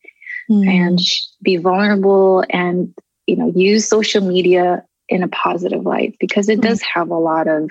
mm-hmm. 0.51 0.69
and 0.69 0.99
be 1.43 1.57
vulnerable 1.57 2.45
and, 2.49 2.95
you 3.27 3.37
know, 3.37 3.53
use 3.55 3.87
social 3.87 4.23
media 4.23 4.85
in 5.09 5.23
a 5.23 5.29
positive 5.29 5.85
light 5.85 6.17
because 6.19 6.49
it 6.49 6.61
mm-hmm. 6.61 6.69
does 6.71 6.83
have 6.83 7.11
a 7.11 7.19
lot 7.19 7.47
of 7.47 7.71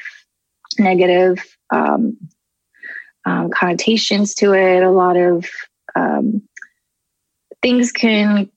negative 0.78 1.44
um, 1.72 2.18
um, 3.26 3.50
connotations 3.50 4.36
to 4.36 4.54
it. 4.54 4.84
A 4.84 4.92
lot 4.92 5.18
of 5.18 5.50
um, 5.96 6.44
things 7.62 7.92
can, 7.92 8.50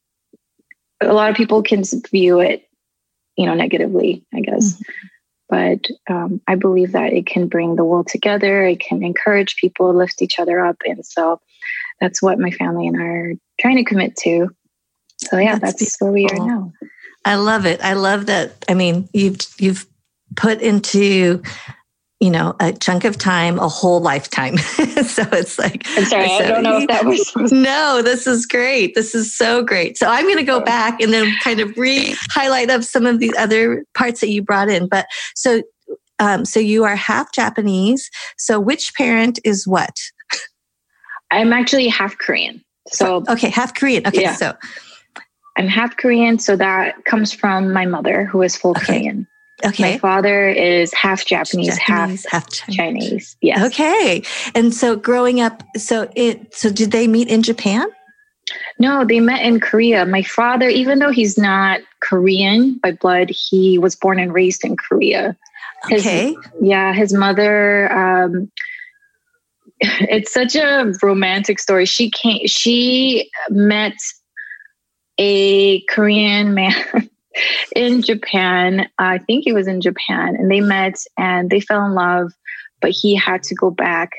a 1.01 1.13
lot 1.13 1.31
of 1.31 1.37
people 1.37 1.63
can 1.63 1.83
view 2.11 2.41
it, 2.41 2.69
you 3.37 3.47
know, 3.47 3.55
negatively, 3.55 4.25
I 4.35 4.41
guess. 4.41 4.75
Mm-hmm 4.75 4.93
but 5.49 5.87
um, 6.11 6.41
I 6.49 6.57
believe 6.57 6.93
that 6.93 7.13
it 7.13 7.27
can 7.27 7.47
bring 7.47 7.77
the 7.77 7.85
world 7.85 8.09
together. 8.09 8.65
It 8.65 8.81
can 8.81 9.03
encourage 9.03 9.57
people, 9.57 9.95
lift 9.95 10.23
each 10.23 10.39
other 10.39 10.65
up, 10.65 10.77
and 10.85 11.05
so 11.05 11.41
that's 12.01 12.21
what 12.21 12.39
my 12.39 12.51
family 12.51 12.87
and 12.87 13.01
I 13.01 13.05
are 13.05 13.35
trying 13.61 13.77
to 13.77 13.85
commit 13.85 14.17
to. 14.19 14.51
So 15.19 15.39
yeah, 15.39 15.59
that's, 15.59 15.81
that's 15.81 16.01
where 16.01 16.13
we 16.13 16.29
are 16.29 16.47
now. 16.47 16.73
I 17.25 17.37
love 17.37 17.65
it. 17.65 17.81
I 17.83 17.95
love 17.95 18.27
that. 18.27 18.65
I 18.69 18.75
mean, 18.75 19.09
you've 19.13 19.39
you've 19.59 19.87
put 20.37 20.61
into 20.61 21.43
you 22.21 22.31
know, 22.31 22.55
a 22.61 22.73
chunk 22.73 23.05
of 23.05 23.19
time, 23.19 23.59
a 23.59 23.69
whole 23.69 24.01
lifetime. 24.01 24.57
so 24.59 25.23
it's 25.33 25.59
like, 25.59 25.87
I'm 25.97 26.05
sorry, 26.07 26.25
I 26.25 26.49
don't 26.49 26.63
know 26.63 26.79
if 26.79 26.89
that 26.89 27.05
was. 27.05 27.35
no, 27.53 28.01
this 28.03 28.27
is 28.27 28.47
great. 28.47 28.95
This 28.95 29.15
is 29.15 29.37
so 29.37 29.63
great. 29.63 29.99
So 29.99 30.09
I'm 30.09 30.25
going 30.25 30.39
to 30.39 30.43
go 30.43 30.61
back 30.61 31.01
and 31.01 31.13
then 31.13 31.35
kind 31.43 31.61
of 31.61 31.77
re 31.77 32.15
highlight 32.31 32.71
of 32.71 32.85
some 32.85 33.05
of 33.05 33.19
the 33.19 33.37
other 33.37 33.85
parts 33.95 34.21
that 34.23 34.31
you 34.31 34.43
brought 34.43 34.71
in. 34.71 34.89
But 34.89 35.07
so, 35.35 35.63
um, 36.19 36.47
so 36.47 36.59
you 36.59 36.85
are 36.85 36.97
half 36.97 37.33
Japanese. 37.33 38.11
So 38.39 38.59
which 38.59 38.95
parent 38.95 39.39
is 39.45 39.67
what? 39.67 39.97
I'm 41.31 41.53
actually 41.53 41.89
half 41.89 42.17
Korean. 42.17 42.65
So, 42.89 43.25
okay, 43.29 43.51
half 43.51 43.75
Korean. 43.75 44.07
Okay, 44.07 44.23
yeah. 44.23 44.35
so 44.37 44.55
I'm 45.59 45.67
half 45.67 45.97
Korean. 45.99 46.39
So 46.39 46.57
that 46.57 47.05
comes 47.05 47.33
from 47.33 47.73
my 47.75 47.85
mother, 47.85 48.25
who 48.25 48.41
is 48.41 48.57
full 48.57 48.71
okay. 48.71 49.01
Korean. 49.01 49.27
Okay. 49.65 49.93
My 49.93 49.99
father 49.99 50.49
is 50.49 50.93
half 50.93 51.25
Japanese, 51.25 51.79
Japanese 51.79 52.27
half, 52.27 52.45
half 52.45 52.51
Chinese. 52.51 52.77
Chinese. 52.77 53.37
Yes. 53.41 53.67
Okay. 53.67 54.23
And 54.55 54.75
so 54.75 54.97
growing 54.97 55.41
up, 55.41 55.63
so 55.77 56.11
it 56.15 56.55
so 56.55 56.71
did 56.71 56.91
they 56.91 57.07
meet 57.07 57.29
in 57.29 57.43
Japan? 57.43 57.87
No, 58.79 59.05
they 59.05 59.21
met 59.21 59.43
in 59.43 59.59
Korea. 59.59 60.05
My 60.05 60.23
father, 60.23 60.69
even 60.69 60.99
though 60.99 61.11
he's 61.11 61.39
not 61.39 61.81
Korean 62.01 62.79
by 62.83 62.93
blood, 62.93 63.31
he 63.31 63.79
was 63.79 63.97
born 63.97 64.19
and 64.19 64.33
raised 64.33 64.63
in 64.63 64.77
Korea. 64.77 65.37
His, 65.89 66.03
okay. 66.03 66.37
Yeah, 66.61 66.93
his 66.93 67.13
mother 67.13 67.91
um, 67.93 68.51
it's 69.81 70.33
such 70.33 70.55
a 70.55 70.93
romantic 71.03 71.59
story. 71.59 71.87
She 71.87 72.11
came 72.11 72.47
she 72.47 73.31
met 73.51 73.97
a 75.19 75.81
Korean 75.83 76.55
man 76.55 76.75
in 77.75 78.03
Japan. 78.03 78.89
I 78.99 79.19
think 79.19 79.45
he 79.45 79.53
was 79.53 79.67
in 79.67 79.81
Japan, 79.81 80.37
and 80.37 80.51
they 80.51 80.61
met 80.61 80.97
and 81.19 81.51
they 81.51 81.61
fell 81.61 81.85
in 81.85 81.95
love, 81.95 82.33
but 82.81 82.91
he 82.91 83.15
had 83.15 83.43
to 83.45 83.55
go 83.55 83.71
back. 83.71 84.13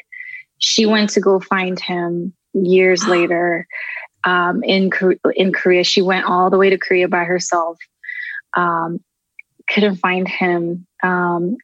She 0.59 0.85
went 0.85 1.11
to 1.11 1.21
go 1.21 1.39
find 1.39 1.79
him 1.79 2.33
years 2.53 3.03
later 3.07 3.67
um, 4.23 4.63
in 4.63 4.91
in 5.35 5.53
Korea. 5.53 5.83
She 5.83 6.01
went 6.01 6.25
all 6.25 6.49
the 6.49 6.57
way 6.57 6.69
to 6.69 6.77
Korea 6.77 7.07
by 7.07 7.23
herself. 7.23 7.77
Um, 8.53 8.99
couldn't 9.69 9.97
find 9.97 10.27
him, 10.27 10.87
um, 11.03 11.57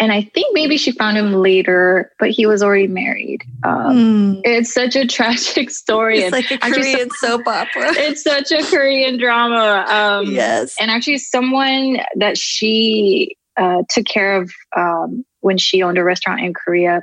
and 0.00 0.12
I 0.12 0.22
think 0.22 0.54
maybe 0.54 0.78
she 0.78 0.92
found 0.92 1.18
him 1.18 1.34
later, 1.34 2.10
but 2.18 2.30
he 2.30 2.46
was 2.46 2.62
already 2.62 2.86
married. 2.86 3.42
Um, 3.62 3.96
mm. 3.96 4.40
It's 4.44 4.72
such 4.72 4.96
a 4.96 5.06
tragic 5.18 5.70
story. 5.70 6.20
It's 6.20 6.32
like 6.32 6.50
a 6.50 6.56
Korean 6.56 7.10
soap 7.18 7.46
opera. 7.46 7.92
It's 7.96 8.22
such 8.22 8.50
a 8.50 8.62
Korean 8.62 9.18
drama. 9.18 9.84
Um, 9.86 10.32
yes. 10.32 10.74
And 10.80 10.90
actually, 10.90 11.18
someone 11.18 11.98
that 12.16 12.38
she 12.38 13.36
uh, 13.58 13.82
took 13.90 14.06
care 14.06 14.40
of 14.40 14.50
um, 14.74 15.22
when 15.40 15.58
she 15.58 15.82
owned 15.82 15.98
a 15.98 16.04
restaurant 16.04 16.40
in 16.40 16.54
Korea 16.54 17.02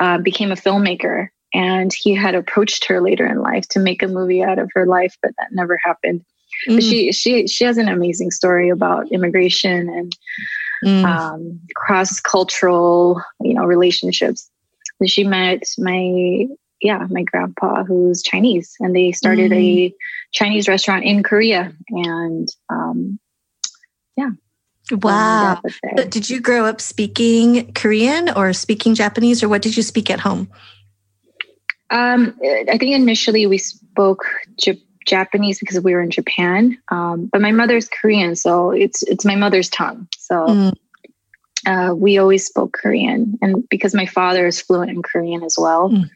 uh, 0.00 0.18
became 0.18 0.52
a 0.52 0.56
filmmaker. 0.56 1.28
And 1.52 1.92
he 1.92 2.14
had 2.14 2.36
approached 2.36 2.86
her 2.86 3.00
later 3.00 3.26
in 3.26 3.42
life 3.42 3.68
to 3.70 3.80
make 3.80 4.02
a 4.02 4.08
movie 4.08 4.42
out 4.42 4.60
of 4.60 4.70
her 4.74 4.86
life, 4.86 5.16
but 5.20 5.32
that 5.36 5.48
never 5.50 5.78
happened. 5.84 6.24
Mm. 6.68 6.76
But 6.76 6.84
she 6.84 7.12
she 7.12 7.48
she 7.48 7.64
has 7.64 7.76
an 7.76 7.88
amazing 7.88 8.30
story 8.30 8.68
about 8.68 9.10
immigration 9.10 9.88
and 9.88 10.16
mm. 10.82 11.04
um, 11.04 11.60
cross 11.74 12.20
cultural, 12.20 13.22
you 13.40 13.54
know, 13.54 13.64
relationships. 13.64 14.50
And 15.00 15.10
she 15.10 15.24
met 15.24 15.62
my 15.78 16.46
yeah 16.80 17.06
my 17.10 17.22
grandpa 17.22 17.84
who's 17.84 18.22
Chinese, 18.22 18.74
and 18.80 18.94
they 18.94 19.12
started 19.12 19.52
mm. 19.52 19.56
a 19.56 19.94
Chinese 20.32 20.68
restaurant 20.68 21.04
in 21.04 21.22
Korea, 21.22 21.72
and 21.88 22.48
um, 22.68 23.18
yeah. 24.16 24.30
Wow. 24.90 25.62
did 26.08 26.28
you 26.28 26.40
grow 26.40 26.66
up 26.66 26.80
speaking 26.80 27.72
Korean 27.72 28.28
or 28.30 28.52
speaking 28.52 28.94
Japanese, 28.94 29.42
or 29.42 29.48
what 29.48 29.62
did 29.62 29.76
you 29.76 29.82
speak 29.82 30.10
at 30.10 30.20
home? 30.20 30.50
Um, 31.88 32.34
I 32.42 32.78
think 32.78 32.94
initially 32.94 33.46
we 33.46 33.58
spoke 33.58 34.24
J- 34.58 34.82
Japanese 35.06 35.58
because 35.58 35.80
we 35.80 35.94
were 35.94 36.02
in 36.02 36.10
Japan, 36.10 36.78
um, 36.88 37.28
but 37.32 37.40
my 37.40 37.52
mother's 37.52 37.88
Korean, 37.88 38.36
so 38.36 38.70
it's 38.70 39.02
it's 39.02 39.24
my 39.24 39.36
mother's 39.36 39.68
tongue. 39.68 40.08
So 40.18 40.34
mm. 40.34 40.72
uh, 41.66 41.94
we 41.94 42.18
always 42.18 42.46
spoke 42.46 42.72
Korean, 42.72 43.38
and 43.42 43.68
because 43.68 43.94
my 43.94 44.06
father 44.06 44.46
is 44.46 44.60
fluent 44.60 44.90
in 44.90 45.02
Korean 45.02 45.42
as 45.42 45.56
well, 45.58 45.90
mm. 45.90 46.08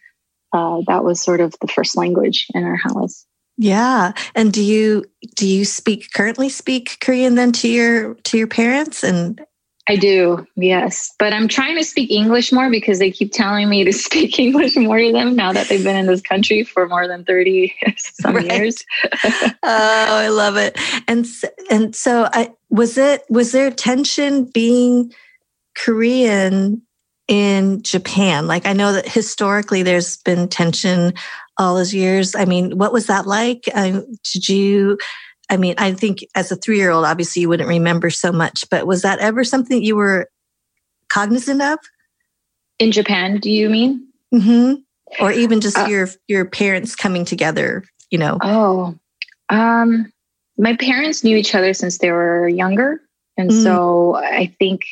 uh, 0.52 0.82
that 0.86 1.04
was 1.04 1.20
sort 1.20 1.40
of 1.40 1.54
the 1.60 1.68
first 1.68 1.96
language 1.96 2.46
in 2.54 2.64
our 2.64 2.76
house. 2.76 3.26
Yeah, 3.58 4.12
and 4.34 4.52
do 4.52 4.62
you 4.62 5.04
do 5.34 5.46
you 5.46 5.64
speak 5.64 6.12
currently 6.12 6.48
speak 6.48 6.98
Korean 7.00 7.36
then 7.36 7.52
to 7.52 7.68
your 7.68 8.14
to 8.14 8.38
your 8.38 8.48
parents 8.48 9.02
and 9.02 9.40
I 9.88 9.96
do, 9.96 10.46
yes. 10.56 11.14
But 11.18 11.32
I'm 11.32 11.46
trying 11.46 11.76
to 11.76 11.84
speak 11.84 12.10
English 12.10 12.52
more 12.52 12.70
because 12.70 12.98
they 12.98 13.10
keep 13.10 13.32
telling 13.32 13.68
me 13.68 13.84
to 13.84 13.92
speak 13.92 14.38
English 14.38 14.76
more 14.76 14.98
to 14.98 15.12
them 15.12 15.36
now 15.36 15.52
that 15.52 15.68
they've 15.68 15.82
been 15.82 15.96
in 15.96 16.06
this 16.06 16.20
country 16.20 16.64
for 16.64 16.88
more 16.88 17.06
than 17.06 17.24
30 17.24 17.74
some 17.96 18.38
years. 18.40 18.84
oh, 19.24 19.52
I 19.62 20.28
love 20.28 20.56
it. 20.56 20.78
And 21.06 21.26
and 21.70 21.94
so 21.94 22.28
I 22.32 22.52
was 22.70 22.98
it 22.98 23.22
was 23.28 23.52
there 23.52 23.70
tension 23.70 24.44
being 24.44 25.12
Korean 25.76 26.82
in 27.28 27.82
Japan? 27.82 28.46
Like 28.46 28.66
I 28.66 28.72
know 28.72 28.92
that 28.92 29.08
historically 29.08 29.82
there's 29.82 30.16
been 30.18 30.48
tension 30.48 31.12
all 31.58 31.76
those 31.76 31.94
years. 31.94 32.34
I 32.34 32.44
mean, 32.44 32.78
what 32.78 32.92
was 32.92 33.06
that 33.06 33.26
like? 33.26 33.64
Um, 33.74 34.06
did 34.32 34.48
you 34.48 34.98
I 35.48 35.56
mean, 35.56 35.74
I 35.78 35.92
think 35.92 36.24
as 36.34 36.50
a 36.50 36.56
three 36.56 36.78
year 36.78 36.90
old, 36.90 37.04
obviously 37.04 37.42
you 37.42 37.48
wouldn't 37.48 37.68
remember 37.68 38.10
so 38.10 38.32
much, 38.32 38.68
but 38.70 38.86
was 38.86 39.02
that 39.02 39.20
ever 39.20 39.44
something 39.44 39.82
you 39.82 39.96
were 39.96 40.28
cognizant 41.08 41.62
of? 41.62 41.78
In 42.78 42.92
Japan, 42.92 43.38
do 43.38 43.50
you 43.50 43.70
mean? 43.70 44.08
Mm-hmm. 44.34 44.74
Or 45.24 45.30
even 45.30 45.60
just 45.60 45.78
uh, 45.78 45.86
your 45.88 46.08
your 46.26 46.44
parents 46.44 46.96
coming 46.96 47.24
together, 47.24 47.84
you 48.10 48.18
know? 48.18 48.38
Oh, 48.42 48.98
um, 49.48 50.12
my 50.58 50.74
parents 50.76 51.22
knew 51.22 51.36
each 51.36 51.54
other 51.54 51.72
since 51.74 51.98
they 51.98 52.10
were 52.10 52.48
younger, 52.48 53.00
and 53.36 53.50
mm. 53.50 53.62
so 53.62 54.16
I 54.16 54.52
think 54.58 54.82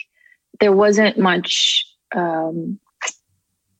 there 0.60 0.72
wasn't 0.72 1.18
much. 1.18 1.84
Um, 2.14 2.78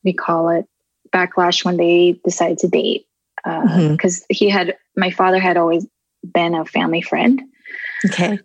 we 0.03 0.13
call 0.13 0.51
it 0.51 0.67
backlash 1.13 1.65
when 1.65 1.77
they 1.77 2.21
decided 2.25 2.59
to 2.59 2.69
date 2.69 3.07
because 3.45 3.63
uh, 3.63 3.79
mm-hmm. 3.79 4.25
he 4.31 4.49
had 4.49 4.77
my 4.97 5.11
father 5.11 5.39
had 5.39 5.57
always 5.57 5.87
been 6.33 6.55
a 6.55 6.65
family 6.65 7.03
friend. 7.03 7.43
Okay. 8.07 8.39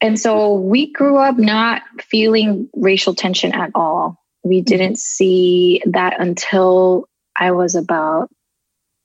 And 0.00 0.18
so 0.18 0.54
we 0.54 0.92
grew 0.92 1.16
up 1.16 1.38
not 1.38 1.82
feeling 2.02 2.68
racial 2.74 3.14
tension 3.14 3.54
at 3.54 3.70
all. 3.74 4.18
We 4.42 4.58
mm-hmm. 4.58 4.64
didn't 4.64 4.98
see 4.98 5.82
that 5.86 6.20
until 6.20 7.08
I 7.36 7.52
was 7.52 7.74
about 7.74 8.30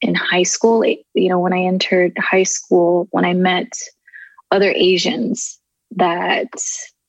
in 0.02 0.16
high 0.16 0.44
school. 0.44 0.86
You 0.86 1.04
know, 1.14 1.40
when 1.40 1.54
I 1.54 1.64
entered 1.64 2.18
high 2.18 2.44
school, 2.44 3.08
when 3.12 3.26
I 3.26 3.34
met 3.34 3.72
other 4.52 4.72
Asians 4.76 5.60
that 5.92 6.50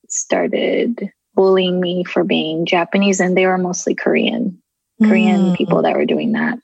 started 0.09 1.11
bullying 1.35 1.81
me 1.81 2.05
for 2.05 2.25
being 2.25 2.67
Japanese, 2.67 3.21
and 3.21 3.37
they 3.37 3.47
were 3.47 3.59
mostly 3.59 3.95
Korean, 3.95 4.61
mm. 5.01 5.09
Korean 5.09 5.57
people 5.57 5.83
that 5.83 5.97
were 5.97 6.07
doing 6.07 6.33
that. 6.33 6.59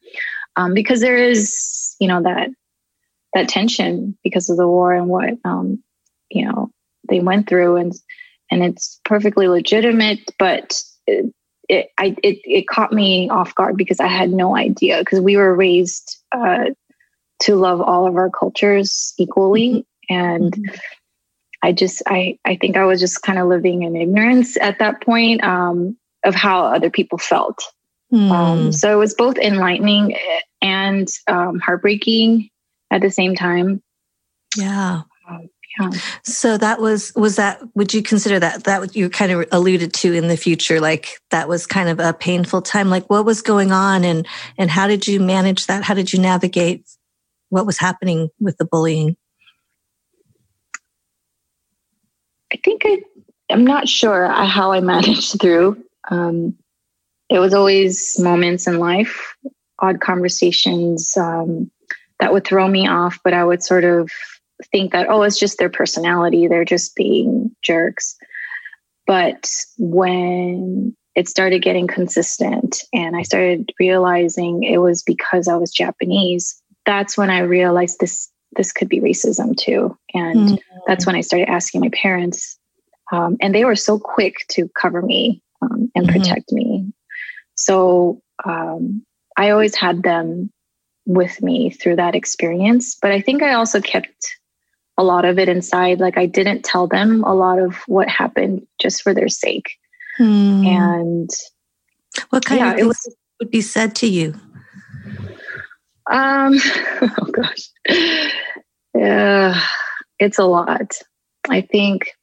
Um, 0.56 0.74
because 0.74 1.00
there 1.00 1.16
is, 1.16 1.94
you 2.00 2.08
know, 2.08 2.22
that 2.22 2.50
that 3.36 3.48
tension 3.48 4.16
because 4.24 4.48
of 4.48 4.56
the 4.56 4.66
war 4.66 4.94
and 4.94 5.08
what 5.08 5.34
um, 5.44 5.82
you 6.30 6.46
know 6.46 6.70
they 7.08 7.20
went 7.20 7.48
through 7.48 7.76
and 7.76 7.92
and 8.50 8.64
it's 8.64 8.98
perfectly 9.04 9.46
legitimate 9.46 10.20
but 10.38 10.82
it, 11.06 11.32
it 11.68 11.88
I 11.98 12.16
it, 12.22 12.38
it 12.44 12.66
caught 12.66 12.92
me 12.92 13.28
off 13.28 13.54
guard 13.54 13.76
because 13.76 14.00
I 14.00 14.08
had 14.08 14.30
no 14.30 14.56
idea 14.56 14.98
because 15.00 15.20
we 15.20 15.36
were 15.36 15.54
raised 15.54 16.18
uh, 16.32 16.70
to 17.40 17.56
love 17.56 17.82
all 17.82 18.06
of 18.06 18.16
our 18.16 18.30
cultures 18.30 19.12
equally 19.18 19.86
mm-hmm. 20.10 20.14
and 20.14 20.52
mm-hmm. 20.52 20.74
I 21.62 21.72
just 21.72 22.02
I 22.06 22.38
I 22.46 22.56
think 22.56 22.78
I 22.78 22.86
was 22.86 23.00
just 23.00 23.22
kind 23.22 23.38
of 23.38 23.48
living 23.48 23.82
in 23.82 23.96
ignorance 23.96 24.56
at 24.56 24.78
that 24.78 25.02
point 25.02 25.44
um, 25.44 25.96
of 26.24 26.34
how 26.34 26.64
other 26.64 26.90
people 26.90 27.18
felt. 27.18 27.62
Mm. 28.12 28.30
Um, 28.30 28.72
so 28.72 28.92
it 28.92 28.96
was 28.96 29.14
both 29.14 29.36
enlightening 29.36 30.16
and 30.62 31.08
um, 31.26 31.58
heartbreaking 31.58 32.50
at 32.90 33.00
the 33.00 33.10
same 33.10 33.34
time. 33.34 33.82
Yeah. 34.56 35.02
Um, 35.28 35.48
yeah. 35.78 35.90
So 36.22 36.56
that 36.56 36.80
was 36.80 37.12
was 37.14 37.36
that 37.36 37.60
would 37.74 37.92
you 37.92 38.02
consider 38.02 38.38
that 38.38 38.64
that 38.64 38.80
what 38.80 38.96
you 38.96 39.10
kind 39.10 39.32
of 39.32 39.46
alluded 39.52 39.92
to 39.94 40.12
in 40.12 40.28
the 40.28 40.36
future 40.36 40.80
like 40.80 41.20
that 41.30 41.48
was 41.48 41.66
kind 41.66 41.88
of 41.88 42.00
a 42.00 42.14
painful 42.14 42.62
time 42.62 42.88
like 42.88 43.08
what 43.10 43.24
was 43.24 43.42
going 43.42 43.72
on 43.72 44.04
and 44.04 44.26
and 44.56 44.70
how 44.70 44.86
did 44.86 45.06
you 45.06 45.20
manage 45.20 45.66
that 45.66 45.84
how 45.84 45.92
did 45.92 46.12
you 46.12 46.18
navigate 46.18 46.88
what 47.50 47.66
was 47.66 47.78
happening 47.78 48.30
with 48.40 48.56
the 48.56 48.64
bullying 48.64 49.16
I 52.52 52.58
think 52.64 52.82
I 52.86 53.02
I'm 53.50 53.64
not 53.64 53.88
sure 53.88 54.28
how 54.28 54.72
I 54.72 54.80
managed 54.80 55.40
through 55.40 55.82
um, 56.10 56.56
it 57.28 57.38
was 57.38 57.52
always 57.52 58.18
moments 58.18 58.66
in 58.66 58.78
life 58.78 59.36
odd 59.78 60.00
conversations 60.00 61.14
um, 61.18 61.70
that 62.20 62.32
would 62.32 62.44
throw 62.44 62.68
me 62.68 62.88
off, 62.88 63.18
but 63.24 63.32
I 63.32 63.44
would 63.44 63.62
sort 63.62 63.84
of 63.84 64.10
think 64.72 64.92
that, 64.92 65.06
oh, 65.08 65.22
it's 65.22 65.38
just 65.38 65.58
their 65.58 65.68
personality. 65.68 66.46
They're 66.46 66.64
just 66.64 66.94
being 66.94 67.54
jerks. 67.62 68.16
But 69.06 69.48
when 69.78 70.96
it 71.14 71.28
started 71.28 71.62
getting 71.62 71.86
consistent 71.86 72.82
and 72.92 73.16
I 73.16 73.22
started 73.22 73.70
realizing 73.78 74.64
it 74.64 74.78
was 74.78 75.02
because 75.02 75.48
I 75.48 75.56
was 75.56 75.70
Japanese, 75.70 76.60
that's 76.84 77.16
when 77.16 77.30
I 77.30 77.40
realized 77.40 77.98
this 78.00 78.30
this 78.56 78.72
could 78.72 78.88
be 78.88 79.00
racism 79.00 79.56
too. 79.56 79.96
And 80.14 80.50
mm-hmm. 80.50 80.78
that's 80.86 81.04
when 81.04 81.14
I 81.14 81.20
started 81.20 81.50
asking 81.50 81.82
my 81.82 81.90
parents. 81.90 82.58
Um, 83.12 83.36
and 83.40 83.54
they 83.54 83.64
were 83.64 83.76
so 83.76 83.98
quick 83.98 84.46
to 84.52 84.68
cover 84.80 85.02
me 85.02 85.42
um, 85.62 85.90
and 85.94 86.06
mm-hmm. 86.06 86.18
protect 86.18 86.52
me. 86.52 86.90
So 87.54 88.22
um, 88.44 89.04
I 89.36 89.50
always 89.50 89.74
had 89.74 90.02
them 90.02 90.50
with 91.06 91.40
me 91.40 91.70
through 91.70 91.96
that 91.96 92.14
experience. 92.14 92.96
But 93.00 93.12
I 93.12 93.20
think 93.20 93.42
I 93.42 93.54
also 93.54 93.80
kept 93.80 94.26
a 94.98 95.04
lot 95.04 95.24
of 95.24 95.38
it 95.38 95.48
inside. 95.48 96.00
Like 96.00 96.18
I 96.18 96.26
didn't 96.26 96.64
tell 96.64 96.86
them 96.86 97.22
a 97.24 97.34
lot 97.34 97.58
of 97.58 97.76
what 97.86 98.08
happened 98.08 98.66
just 98.80 99.02
for 99.02 99.14
their 99.14 99.28
sake. 99.28 99.78
Hmm. 100.16 100.66
And 100.66 101.30
what 102.30 102.44
kind 102.44 102.60
yeah, 102.60 102.70
of 102.70 102.76
things 102.76 102.86
was, 102.88 103.16
would 103.40 103.50
be 103.50 103.60
said 103.60 103.94
to 103.96 104.06
you? 104.06 104.34
Um, 106.10 106.58
oh 107.02 107.30
gosh. 107.32 107.70
Yeah, 108.94 109.60
it's 110.18 110.38
a 110.38 110.44
lot. 110.44 110.92
I 111.48 111.60
think 111.60 112.15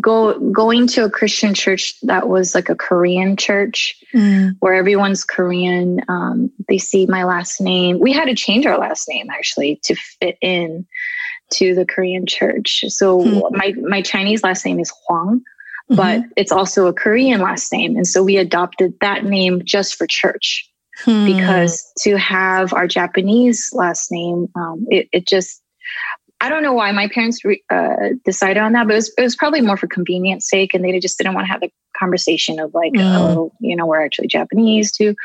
go 0.00 0.38
going 0.50 0.86
to 0.88 1.04
a 1.04 1.10
Christian 1.10 1.54
church 1.54 1.94
that 2.02 2.28
was 2.28 2.54
like 2.54 2.68
a 2.68 2.74
Korean 2.74 3.36
church 3.36 3.96
mm. 4.14 4.56
where 4.60 4.74
everyone's 4.74 5.24
Korean. 5.24 6.00
Um, 6.08 6.50
they 6.68 6.78
see 6.78 7.06
my 7.06 7.24
last 7.24 7.60
name. 7.60 7.98
We 7.98 8.12
had 8.12 8.26
to 8.26 8.34
change 8.34 8.66
our 8.66 8.78
last 8.78 9.08
name 9.08 9.28
actually 9.30 9.80
to 9.84 9.94
fit 9.94 10.38
in 10.40 10.86
to 11.52 11.74
the 11.74 11.86
Korean 11.86 12.26
church. 12.26 12.84
So 12.88 13.20
mm. 13.20 13.50
my 13.52 13.74
my 13.82 14.02
Chinese 14.02 14.42
last 14.42 14.64
name 14.64 14.80
is 14.80 14.92
Huang, 15.06 15.40
mm-hmm. 15.90 15.96
but 15.96 16.22
it's 16.36 16.52
also 16.52 16.86
a 16.86 16.92
Korean 16.92 17.40
last 17.40 17.72
name, 17.72 17.96
and 17.96 18.06
so 18.06 18.22
we 18.22 18.36
adopted 18.36 18.94
that 19.00 19.24
name 19.24 19.62
just 19.64 19.96
for 19.96 20.06
church. 20.06 20.70
Hmm. 21.04 21.26
Because 21.26 21.92
to 22.00 22.18
have 22.18 22.72
our 22.72 22.88
Japanese 22.88 23.70
last 23.72 24.10
name, 24.10 24.48
um, 24.56 24.84
it, 24.90 25.08
it 25.12 25.28
just 25.28 25.62
I 26.40 26.48
don't 26.48 26.62
know 26.62 26.72
why 26.72 26.92
my 26.92 27.08
parents 27.08 27.44
re, 27.44 27.62
uh, 27.68 28.10
decided 28.24 28.62
on 28.62 28.72
that, 28.72 28.86
but 28.86 28.92
it 28.92 28.96
was, 28.96 29.14
it 29.18 29.22
was 29.22 29.36
probably 29.36 29.60
more 29.60 29.76
for 29.76 29.88
convenience 29.88 30.48
sake, 30.48 30.72
and 30.72 30.84
they 30.84 30.98
just 31.00 31.18
didn't 31.18 31.34
want 31.34 31.46
to 31.46 31.52
have 31.52 31.60
the 31.60 31.70
conversation 31.98 32.60
of 32.60 32.72
like, 32.74 32.92
mm. 32.92 33.02
oh, 33.02 33.52
you 33.60 33.74
know, 33.74 33.86
we're 33.86 34.04
actually 34.04 34.28
Japanese 34.28 34.92
too. 34.92 35.16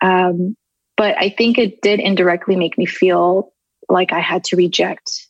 Um, 0.00 0.56
but 0.96 1.16
I 1.18 1.28
think 1.28 1.58
it 1.58 1.82
did 1.82 2.00
indirectly 2.00 2.56
make 2.56 2.78
me 2.78 2.86
feel 2.86 3.52
like 3.88 4.12
I 4.12 4.20
had 4.20 4.44
to 4.44 4.56
reject 4.56 5.26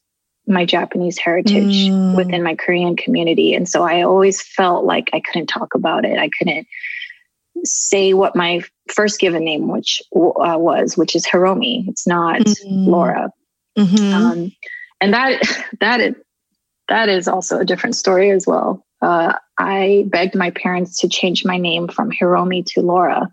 my 0.46 0.64
Japanese 0.64 1.18
heritage 1.18 1.88
mm. 1.88 2.16
within 2.16 2.42
my 2.42 2.54
Korean 2.54 2.96
community, 2.96 3.54
and 3.54 3.68
so 3.68 3.82
I 3.82 4.02
always 4.02 4.40
felt 4.40 4.84
like 4.84 5.10
I 5.12 5.20
couldn't 5.20 5.48
talk 5.48 5.74
about 5.74 6.04
it. 6.04 6.18
I 6.18 6.30
couldn't 6.38 6.66
say 7.64 8.14
what 8.14 8.36
my 8.36 8.62
first 8.88 9.18
given 9.18 9.44
name, 9.44 9.68
which 9.68 10.00
uh, 10.14 10.56
was, 10.56 10.96
which 10.96 11.16
is 11.16 11.26
Hiromi. 11.26 11.88
It's 11.88 12.06
not 12.06 12.40
mm. 12.40 12.86
Laura. 12.86 13.32
Mm-hmm. 13.76 14.14
Um, 14.14 14.52
and 15.00 15.14
that 15.14 15.42
that 15.80 16.14
that 16.88 17.08
is 17.08 17.28
also 17.28 17.58
a 17.58 17.64
different 17.64 17.96
story 17.96 18.30
as 18.30 18.46
well. 18.46 18.84
Uh, 19.00 19.34
I 19.58 20.06
begged 20.08 20.34
my 20.34 20.50
parents 20.50 21.00
to 21.00 21.08
change 21.08 21.44
my 21.44 21.56
name 21.56 21.88
from 21.88 22.10
Hiromi 22.10 22.64
to 22.72 22.82
Laura 22.82 23.28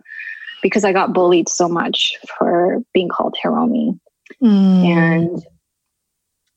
because 0.61 0.83
I 0.83 0.93
got 0.93 1.13
bullied 1.13 1.49
so 1.49 1.67
much 1.67 2.13
for 2.37 2.81
being 2.93 3.09
called 3.09 3.35
Hiromi. 3.43 3.99
Mm. 4.41 4.85
And 4.85 5.45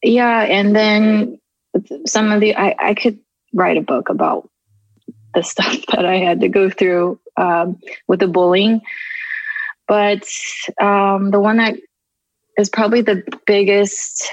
yeah, 0.03 0.41
and 0.43 0.75
then 0.75 1.39
some 2.07 2.33
of 2.33 2.41
the, 2.41 2.57
I, 2.57 2.75
I 2.79 2.95
could 2.95 3.19
write 3.53 3.77
a 3.77 3.83
book 3.83 4.09
about 4.09 4.49
the 5.35 5.43
stuff 5.43 5.77
that 5.93 6.05
I 6.05 6.17
had 6.17 6.41
to 6.41 6.49
go 6.49 6.71
through 6.71 7.21
um, 7.37 7.79
with 8.07 8.21
the 8.21 8.29
bullying. 8.29 8.81
But 9.87 10.29
um, 10.81 11.31
the 11.31 11.41
one 11.41 11.59
that 11.59 11.77
is 12.59 12.69
probably 12.69 13.01
the 13.01 13.23
biggest 13.47 14.29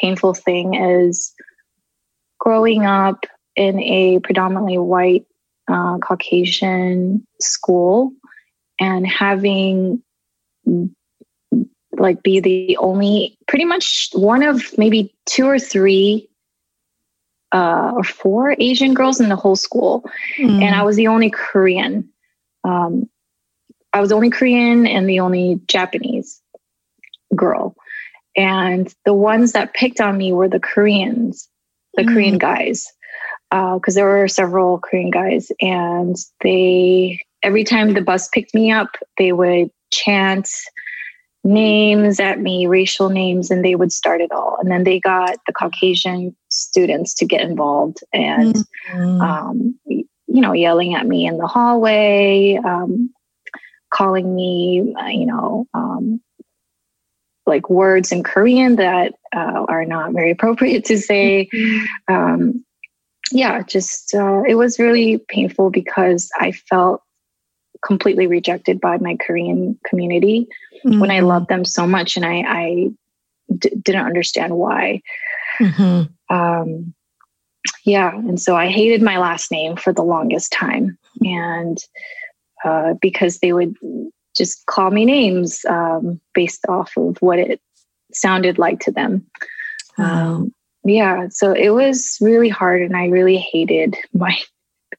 painful 0.00 0.34
thing 0.34 0.74
is 0.74 1.34
growing 2.38 2.86
up 2.86 3.26
in 3.56 3.80
a 3.80 4.20
predominantly 4.20 4.78
white 4.78 5.26
uh, 5.68 5.98
Caucasian 5.98 7.26
school 7.40 8.12
and 8.80 9.06
having 9.06 10.02
like 11.92 12.22
be 12.22 12.40
the 12.40 12.76
only 12.76 13.36
pretty 13.48 13.64
much 13.64 14.10
one 14.12 14.42
of 14.42 14.62
maybe 14.78 15.14
two 15.26 15.46
or 15.46 15.58
three 15.58 16.28
uh, 17.52 17.92
or 17.94 18.04
four 18.04 18.54
Asian 18.58 18.94
girls 18.94 19.20
in 19.20 19.28
the 19.28 19.36
whole 19.36 19.56
school. 19.56 20.04
Mm. 20.38 20.62
And 20.62 20.74
I 20.74 20.82
was 20.82 20.96
the 20.96 21.08
only 21.08 21.30
Korean. 21.30 22.08
Um, 22.64 23.08
I 23.92 24.00
was 24.00 24.10
the 24.10 24.16
only 24.16 24.30
Korean 24.30 24.86
and 24.86 25.08
the 25.08 25.20
only 25.20 25.60
Japanese 25.66 26.40
girl. 27.34 27.74
And 28.38 28.94
the 29.04 29.12
ones 29.12 29.52
that 29.52 29.74
picked 29.74 30.00
on 30.00 30.16
me 30.16 30.32
were 30.32 30.48
the 30.48 30.60
Koreans, 30.60 31.48
the 31.94 32.04
mm. 32.04 32.14
Korean 32.14 32.38
guys, 32.38 32.86
because 33.50 33.96
uh, 33.96 34.00
there 34.00 34.06
were 34.06 34.28
several 34.28 34.78
Korean 34.78 35.10
guys. 35.10 35.50
And 35.60 36.16
they, 36.42 37.20
every 37.42 37.64
time 37.64 37.94
the 37.94 38.00
bus 38.00 38.28
picked 38.28 38.54
me 38.54 38.70
up, 38.70 38.90
they 39.18 39.32
would 39.32 39.70
chant 39.92 40.48
names 41.42 42.20
at 42.20 42.38
me, 42.38 42.66
racial 42.68 43.08
names, 43.08 43.50
and 43.50 43.64
they 43.64 43.74
would 43.74 43.92
start 43.92 44.20
it 44.20 44.30
all. 44.30 44.56
And 44.60 44.70
then 44.70 44.84
they 44.84 45.00
got 45.00 45.36
the 45.48 45.52
Caucasian 45.52 46.36
students 46.48 47.14
to 47.14 47.26
get 47.26 47.40
involved 47.40 47.98
and, 48.12 48.54
mm-hmm. 48.90 49.20
um, 49.20 49.78
you 49.86 50.06
know, 50.26 50.52
yelling 50.52 50.94
at 50.94 51.06
me 51.06 51.26
in 51.26 51.38
the 51.38 51.46
hallway, 51.48 52.56
um, 52.64 53.10
calling 53.92 54.32
me, 54.32 54.94
uh, 55.00 55.06
you 55.06 55.26
know, 55.26 55.66
um, 55.74 56.20
like 57.48 57.68
words 57.68 58.12
in 58.12 58.22
Korean 58.22 58.76
that 58.76 59.14
uh, 59.34 59.64
are 59.68 59.84
not 59.84 60.12
very 60.12 60.30
appropriate 60.30 60.84
to 60.86 60.98
say. 60.98 61.48
Mm-hmm. 61.52 62.14
Um, 62.14 62.64
yeah, 63.32 63.62
just 63.62 64.14
uh, 64.14 64.42
it 64.46 64.54
was 64.54 64.78
really 64.78 65.18
painful 65.28 65.70
because 65.70 66.30
I 66.38 66.52
felt 66.52 67.02
completely 67.84 68.26
rejected 68.26 68.80
by 68.80 68.98
my 68.98 69.16
Korean 69.16 69.78
community 69.84 70.48
mm-hmm. 70.84 71.00
when 71.00 71.10
I 71.10 71.20
loved 71.20 71.48
them 71.48 71.64
so 71.64 71.86
much 71.86 72.16
and 72.16 72.24
I, 72.24 72.42
I 72.46 72.88
d- 73.56 73.76
didn't 73.82 74.06
understand 74.06 74.56
why. 74.56 75.02
Mm-hmm. 75.60 76.34
Um, 76.34 76.94
yeah, 77.84 78.14
and 78.14 78.40
so 78.40 78.56
I 78.56 78.68
hated 78.68 79.02
my 79.02 79.18
last 79.18 79.50
name 79.50 79.76
for 79.76 79.92
the 79.92 80.02
longest 80.02 80.52
time, 80.52 80.98
and 81.22 81.78
uh, 82.64 82.94
because 83.00 83.38
they 83.38 83.52
would 83.52 83.74
just 84.38 84.64
call 84.66 84.90
me 84.90 85.04
names 85.04 85.64
um, 85.68 86.20
based 86.32 86.64
off 86.68 86.96
of 86.96 87.18
what 87.20 87.38
it 87.38 87.60
sounded 88.12 88.58
like 88.58 88.80
to 88.80 88.92
them. 88.92 89.26
Wow. 89.98 90.34
Um, 90.34 90.54
yeah, 90.84 91.26
so 91.30 91.52
it 91.52 91.70
was 91.70 92.16
really 92.20 92.48
hard, 92.48 92.80
and 92.80 92.96
I 92.96 93.08
really 93.08 93.36
hated 93.36 93.96
my 94.14 94.38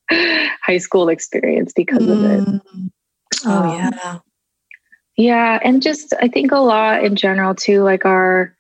high 0.12 0.78
school 0.78 1.10
experience 1.10 1.72
because 1.76 2.04
mm. 2.04 2.12
of 2.12 2.24
it. 2.24 2.48
Mm. 2.48 2.92
Oh, 3.46 3.64
um, 3.64 3.78
yeah. 3.78 4.20
Yeah. 5.16 5.60
And 5.64 5.82
just, 5.82 6.14
I 6.22 6.28
think 6.30 6.52
a 6.52 6.60
lot 6.60 7.04
in 7.04 7.16
general, 7.16 7.56
too, 7.56 7.84
like 7.84 8.06
our, 8.06 8.56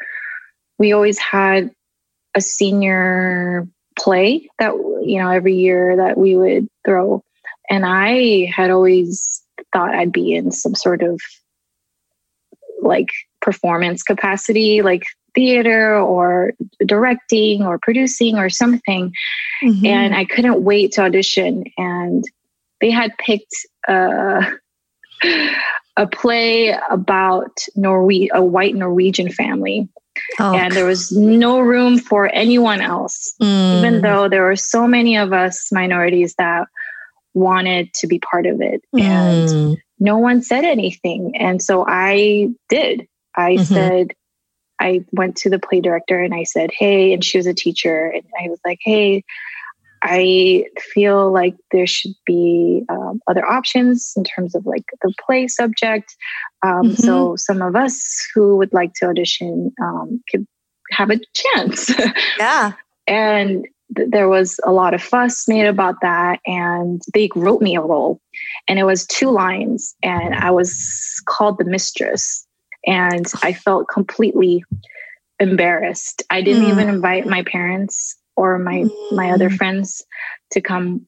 we 0.78 0.92
always 0.92 1.18
had 1.18 1.72
a 2.36 2.42
senior 2.42 3.68
play 3.98 4.50
that, 4.60 4.74
you 5.04 5.20
know, 5.20 5.30
every 5.30 5.56
year 5.56 5.96
that 5.98 6.18
we 6.18 6.36
would 6.36 6.68
throw. 6.86 7.24
And 7.70 7.86
I 7.86 8.52
had 8.54 8.72
always 8.72 9.42
thought 9.74 9.96
I'd 9.96 10.12
be 10.12 10.34
in 10.34 10.52
some 10.52 10.76
sort 10.76 11.02
of 11.04 11.20
like 12.82 13.10
performance 13.42 14.04
capacity, 14.04 14.82
like 14.82 15.04
theater 15.36 15.98
or 15.98 16.54
directing 16.86 17.64
or 17.64 17.78
producing 17.80 18.38
or 18.38 18.50
something. 18.50 19.14
Mm-hmm. 19.64 19.86
And 19.86 20.16
I 20.16 20.26
couldn't 20.26 20.64
wait 20.64 20.94
to 20.94 21.04
audition. 21.04 21.66
And 21.78 22.24
they 22.82 22.90
had 22.90 23.18
picked 23.18 23.54
uh, 23.88 24.44
a 25.98 26.08
play 26.08 26.76
about 26.90 27.58
Norwe- 27.78 28.30
a 28.34 28.44
white 28.44 28.76
Norwegian 28.76 29.32
family. 29.32 29.90
Oh, 30.40 30.54
and 30.54 30.74
there 30.74 30.86
was 30.86 31.12
no 31.12 31.60
room 31.60 31.98
for 31.98 32.30
anyone 32.34 32.82
else, 32.82 33.34
mm. 33.42 33.78
even 33.78 34.02
though 34.02 34.28
there 34.28 34.44
were 34.44 34.58
so 34.58 34.86
many 34.86 35.16
of 35.16 35.32
us 35.32 35.72
minorities 35.72 36.36
that 36.38 36.68
wanted 37.34 37.94
to 37.96 38.08
be 38.08 38.20
part 38.20 38.46
of 38.46 38.62
it. 38.62 38.82
Mm. 38.96 39.02
And 39.02 39.78
no 40.00 40.18
one 40.18 40.42
said 40.42 40.64
anything. 40.64 41.36
And 41.38 41.62
so 41.62 41.86
I 41.88 42.50
did. 42.70 43.08
I 43.36 43.54
mm-hmm. 43.54 43.64
said, 43.64 44.14
I 44.80 45.04
went 45.12 45.36
to 45.38 45.50
the 45.50 45.60
play 45.60 45.82
director 45.82 46.20
and 46.20 46.34
I 46.34 46.44
said, 46.44 46.72
Hey, 46.72 47.14
and 47.14 47.24
she 47.24 47.38
was 47.38 47.48
a 47.48 47.54
teacher. 47.54 48.08
And 48.08 48.24
I 48.42 48.50
was 48.50 48.60
like, 48.66 48.80
Hey, 48.82 49.24
I 50.02 50.66
feel 50.94 51.32
like 51.32 51.56
there 51.72 51.88
should 51.88 52.14
be 52.26 52.84
um, 52.90 53.20
other 53.28 53.46
options 53.46 54.14
in 54.16 54.24
terms 54.24 54.56
of 54.56 54.66
like 54.66 54.86
the 55.02 55.14
play 55.26 55.48
subject. 55.48 56.16
Um, 56.64 56.84
mm-hmm. 56.84 56.94
So 56.94 57.36
some 57.36 57.62
of 57.62 57.76
us 57.76 58.26
who 58.34 58.58
would 58.58 58.74
like 58.74 58.94
to 58.96 59.08
audition 59.08 59.74
um, 59.82 60.24
could 60.32 60.46
have 60.92 61.10
a 61.10 61.20
chance. 61.34 61.92
Yeah. 62.40 62.74
and 63.08 63.68
th- 63.96 64.10
there 64.10 64.30
was 64.30 64.60
a 64.66 64.72
lot 64.72 64.94
of 64.94 65.02
fuss 65.02 65.48
made 65.48 65.66
about 65.66 65.96
that. 66.02 66.40
And 66.46 67.02
they 67.14 67.30
wrote 67.36 67.62
me 67.62 67.76
a 67.76 67.82
role, 67.82 68.22
and 68.68 68.80
it 68.80 68.84
was 68.84 69.06
two 69.06 69.32
lines, 69.32 69.96
and 70.04 70.36
I 70.36 70.52
was 70.52 71.22
called 71.26 71.58
the 71.58 71.66
mistress 71.66 72.46
and 72.86 73.26
I 73.44 73.54
felt 73.54 73.88
completely 73.88 74.64
embarrassed. 75.40 76.24
I 76.30 76.42
didn't 76.42 76.66
mm. 76.66 76.72
even 76.72 76.90
invite 76.90 77.26
my 77.26 77.44
parents 77.44 78.18
or 78.36 78.58
my 78.60 78.84
mm. 78.84 79.12
my 79.12 79.32
other 79.32 79.50
mm. 79.50 79.58
friends 79.58 80.04
to 80.52 80.62
come, 80.62 81.06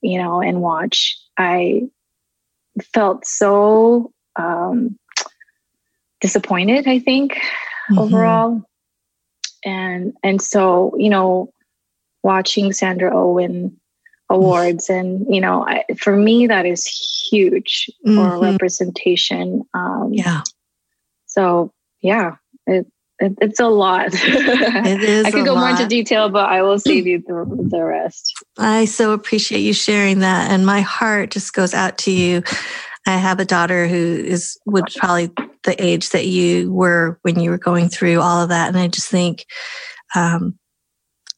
you 0.00 0.18
know, 0.20 0.40
and 0.40 0.60
watch. 0.60 1.18
I 1.36 1.82
felt 2.92 3.26
so 3.26 4.12
um, 4.36 4.98
disappointed. 6.20 6.86
I 6.86 6.98
think 6.98 7.34
mm-hmm. 7.34 7.98
overall, 7.98 8.62
and 9.64 10.14
and 10.22 10.40
so 10.40 10.94
you 10.98 11.10
know, 11.10 11.52
watching 12.24 12.72
Sandra 12.72 13.16
Owen 13.16 13.80
awards 14.28 14.90
and 14.90 15.32
you 15.32 15.40
know 15.40 15.64
I, 15.64 15.84
for 15.98 16.16
me 16.16 16.48
that 16.48 16.66
is 16.66 16.86
huge 17.30 17.90
mm-hmm. 18.04 18.16
for 18.16 18.40
representation 18.40 19.62
um, 19.74 20.10
yeah 20.12 20.42
so 21.34 21.72
yeah, 22.00 22.36
it, 22.66 22.86
it 23.18 23.36
it's 23.40 23.58
a 23.58 23.66
lot. 23.66 24.10
It 24.14 25.02
is 25.02 25.24
I 25.24 25.32
could 25.32 25.44
go 25.44 25.54
lot. 25.54 25.60
more 25.60 25.70
into 25.70 25.86
detail, 25.86 26.28
but 26.28 26.48
I 26.48 26.62
will 26.62 26.78
save 26.78 27.06
you 27.06 27.24
the, 27.26 27.44
the 27.70 27.82
rest. 27.82 28.32
I 28.56 28.84
so 28.84 29.12
appreciate 29.12 29.60
you 29.60 29.72
sharing 29.72 30.20
that, 30.20 30.50
and 30.52 30.64
my 30.64 30.80
heart 30.80 31.30
just 31.32 31.52
goes 31.52 31.74
out 31.74 31.98
to 31.98 32.12
you. 32.12 32.44
I 33.06 33.16
have 33.16 33.40
a 33.40 33.44
daughter 33.44 33.88
who 33.88 33.96
is 33.96 34.56
would 34.64 34.86
probably 34.96 35.30
the 35.64 35.82
age 35.82 36.10
that 36.10 36.26
you 36.26 36.72
were 36.72 37.18
when 37.22 37.40
you 37.40 37.50
were 37.50 37.58
going 37.58 37.88
through 37.88 38.20
all 38.20 38.42
of 38.42 38.50
that, 38.50 38.68
and 38.68 38.78
I 38.78 38.86
just 38.86 39.08
think 39.08 39.44
um, 40.14 40.56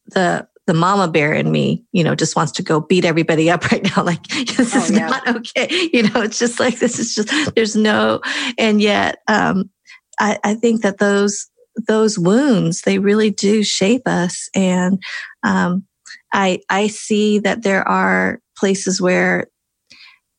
the 0.08 0.46
the 0.66 0.74
mama 0.74 1.08
bear 1.08 1.32
in 1.32 1.50
me, 1.52 1.84
you 1.92 2.02
know, 2.02 2.14
just 2.14 2.36
wants 2.36 2.52
to 2.52 2.62
go 2.62 2.80
beat 2.80 3.04
everybody 3.04 3.50
up 3.50 3.64
right 3.72 3.84
now. 3.96 4.02
Like, 4.02 4.26
this 4.26 4.74
oh, 4.74 4.78
is 4.78 4.90
yeah. 4.90 5.06
not 5.06 5.28
okay. 5.36 5.90
You 5.92 6.04
know, 6.04 6.22
it's 6.22 6.38
just 6.38 6.58
like, 6.60 6.78
this 6.78 6.98
is 6.98 7.14
just, 7.14 7.54
there's 7.54 7.76
no, 7.76 8.20
and 8.58 8.80
yet, 8.80 9.18
um, 9.28 9.70
I, 10.18 10.38
I 10.44 10.54
think 10.54 10.82
that 10.82 10.98
those 10.98 11.48
those 11.86 12.18
wounds 12.18 12.82
they 12.82 12.98
really 12.98 13.30
do 13.30 13.62
shape 13.62 14.02
us 14.06 14.48
and 14.54 15.02
um, 15.42 15.84
i 16.32 16.58
i 16.70 16.86
see 16.86 17.38
that 17.38 17.62
there 17.62 17.86
are 17.86 18.40
places 18.56 19.00
where 19.00 19.46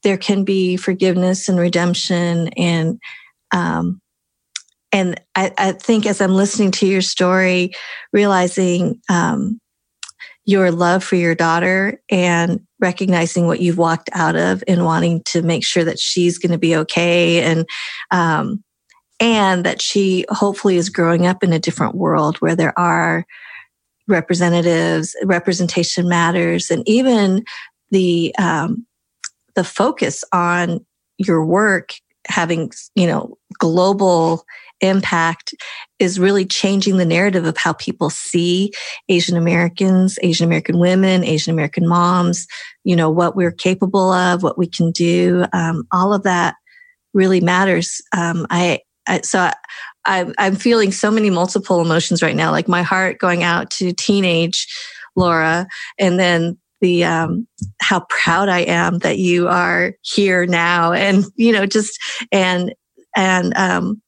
there 0.03 0.17
can 0.17 0.43
be 0.43 0.77
forgiveness 0.77 1.47
and 1.47 1.59
redemption 1.59 2.47
and 2.49 2.99
um, 3.51 4.01
and 4.91 5.21
I, 5.35 5.51
I, 5.57 5.71
think 5.73 6.05
as 6.05 6.21
i'm 6.21 6.33
listening 6.33 6.71
to 6.71 6.87
your 6.87 7.01
story 7.01 7.71
realizing 8.11 8.99
um, 9.09 9.59
your 10.47 10.71
love 10.71 11.03
for 11.03 11.17
your 11.17 11.35
daughter 11.35 12.01
and 12.09 12.61
recognizing 12.79 13.47
what 13.47 13.59
you've 13.59 13.77
walked 13.77 14.09
out 14.13 14.37
of 14.37 14.63
and 14.65 14.85
wanting 14.85 15.21
to 15.23 15.41
make 15.41 15.63
sure 15.63 15.83
that 15.83 15.99
she's 15.99 16.37
going 16.37 16.53
to 16.53 16.57
be 16.57 16.75
okay 16.75 17.43
and 17.43 17.67
um, 18.11 18.63
and 19.19 19.65
that 19.65 19.81
she 19.81 20.25
hopefully 20.29 20.77
is 20.77 20.89
growing 20.89 21.27
up 21.27 21.43
in 21.43 21.51
a 21.51 21.59
different 21.59 21.95
world 21.95 22.37
where 22.37 22.55
there 22.55 22.77
are 22.79 23.25
representatives, 24.07 25.17
representation 25.25 26.07
matters, 26.07 26.71
and 26.71 26.87
even 26.87 27.43
the 27.91 28.33
um, 28.39 28.85
the 29.55 29.65
focus 29.65 30.23
on 30.31 30.85
your 31.17 31.45
work 31.45 31.91
having 32.27 32.71
you 32.95 33.05
know 33.05 33.37
global 33.59 34.45
impact 34.81 35.53
is 35.99 36.19
really 36.19 36.45
changing 36.45 36.97
the 36.97 37.05
narrative 37.05 37.45
of 37.45 37.57
how 37.57 37.73
people 37.73 38.09
see 38.09 38.71
Asian 39.09 39.37
Americans, 39.37 40.17
Asian 40.21 40.45
American 40.45 40.79
women, 40.79 41.23
Asian 41.23 41.53
American 41.53 41.87
moms, 41.87 42.47
you 42.83 42.95
know, 42.95 43.09
what 43.09 43.35
we're 43.35 43.51
capable 43.51 44.11
of, 44.11 44.43
what 44.43 44.57
we 44.57 44.67
can 44.67 44.91
do. 44.91 45.45
Um, 45.53 45.87
all 45.91 46.13
of 46.13 46.23
that 46.23 46.55
really 47.13 47.41
matters. 47.41 48.01
Um, 48.15 48.45
I, 48.49 48.79
I, 49.07 49.21
so 49.21 49.49
I, 50.05 50.31
I'm 50.37 50.55
feeling 50.55 50.91
so 50.91 51.09
many 51.09 51.29
multiple 51.29 51.81
emotions 51.81 52.21
right 52.21 52.35
now, 52.35 52.51
like 52.51 52.67
my 52.67 52.83
heart 52.83 53.17
going 53.19 53.43
out 53.43 53.69
to 53.71 53.93
teenage 53.93 54.67
Laura 55.15 55.67
and 55.97 56.19
then 56.19 56.57
the 56.81 57.03
um, 57.05 57.47
how 57.81 58.05
proud 58.09 58.49
I 58.49 58.59
am 58.59 58.99
that 58.99 59.17
you 59.17 59.47
are 59.47 59.93
here 60.01 60.45
now, 60.45 60.93
and 60.93 61.25
you 61.35 61.51
know, 61.51 61.65
just 61.65 61.97
and 62.31 62.73
and 63.15 63.55
um, 63.57 64.01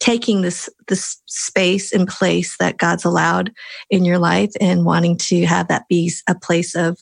taking 0.00 0.42
this 0.42 0.68
this 0.86 1.20
space 1.26 1.92
and 1.92 2.08
place 2.08 2.56
that 2.58 2.78
God's 2.78 3.04
allowed 3.04 3.52
in 3.90 4.04
your 4.04 4.18
life, 4.18 4.52
and 4.60 4.84
wanting 4.84 5.16
to 5.18 5.46
have 5.46 5.68
that 5.68 5.88
be 5.88 6.12
a 6.28 6.34
place 6.34 6.74
of 6.74 6.98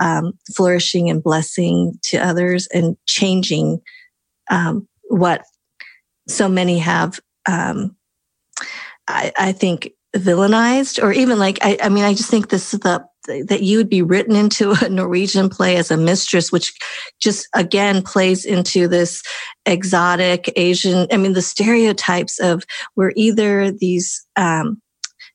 um, 0.00 0.32
flourishing 0.54 1.10
and 1.10 1.22
blessing 1.22 1.98
to 2.04 2.18
others, 2.18 2.68
and 2.72 2.96
changing 3.06 3.80
um, 4.50 4.86
what 5.04 5.42
so 6.28 6.48
many 6.48 6.78
have. 6.78 7.20
Um, 7.48 7.96
I, 9.08 9.32
I 9.38 9.52
think 9.52 9.92
villainized 10.14 11.02
or 11.02 11.12
even 11.12 11.38
like 11.38 11.58
I, 11.62 11.76
I 11.82 11.88
mean 11.88 12.04
i 12.04 12.14
just 12.14 12.30
think 12.30 12.48
this 12.48 12.72
is 12.72 12.80
the 12.80 13.04
that 13.26 13.62
you 13.62 13.78
would 13.78 13.88
be 13.88 14.02
written 14.02 14.36
into 14.36 14.72
a 14.84 14.88
Norwegian 14.88 15.48
play 15.48 15.76
as 15.76 15.90
a 15.90 15.96
mistress, 15.96 16.52
which 16.52 16.72
just 17.20 17.48
again 17.54 18.02
plays 18.02 18.44
into 18.44 18.88
this 18.88 19.22
exotic 19.64 20.52
Asian. 20.56 21.06
I 21.12 21.16
mean, 21.16 21.32
the 21.32 21.42
stereotypes 21.42 22.38
of 22.38 22.64
we're 22.94 23.12
either 23.16 23.70
these 23.70 24.24
um, 24.36 24.80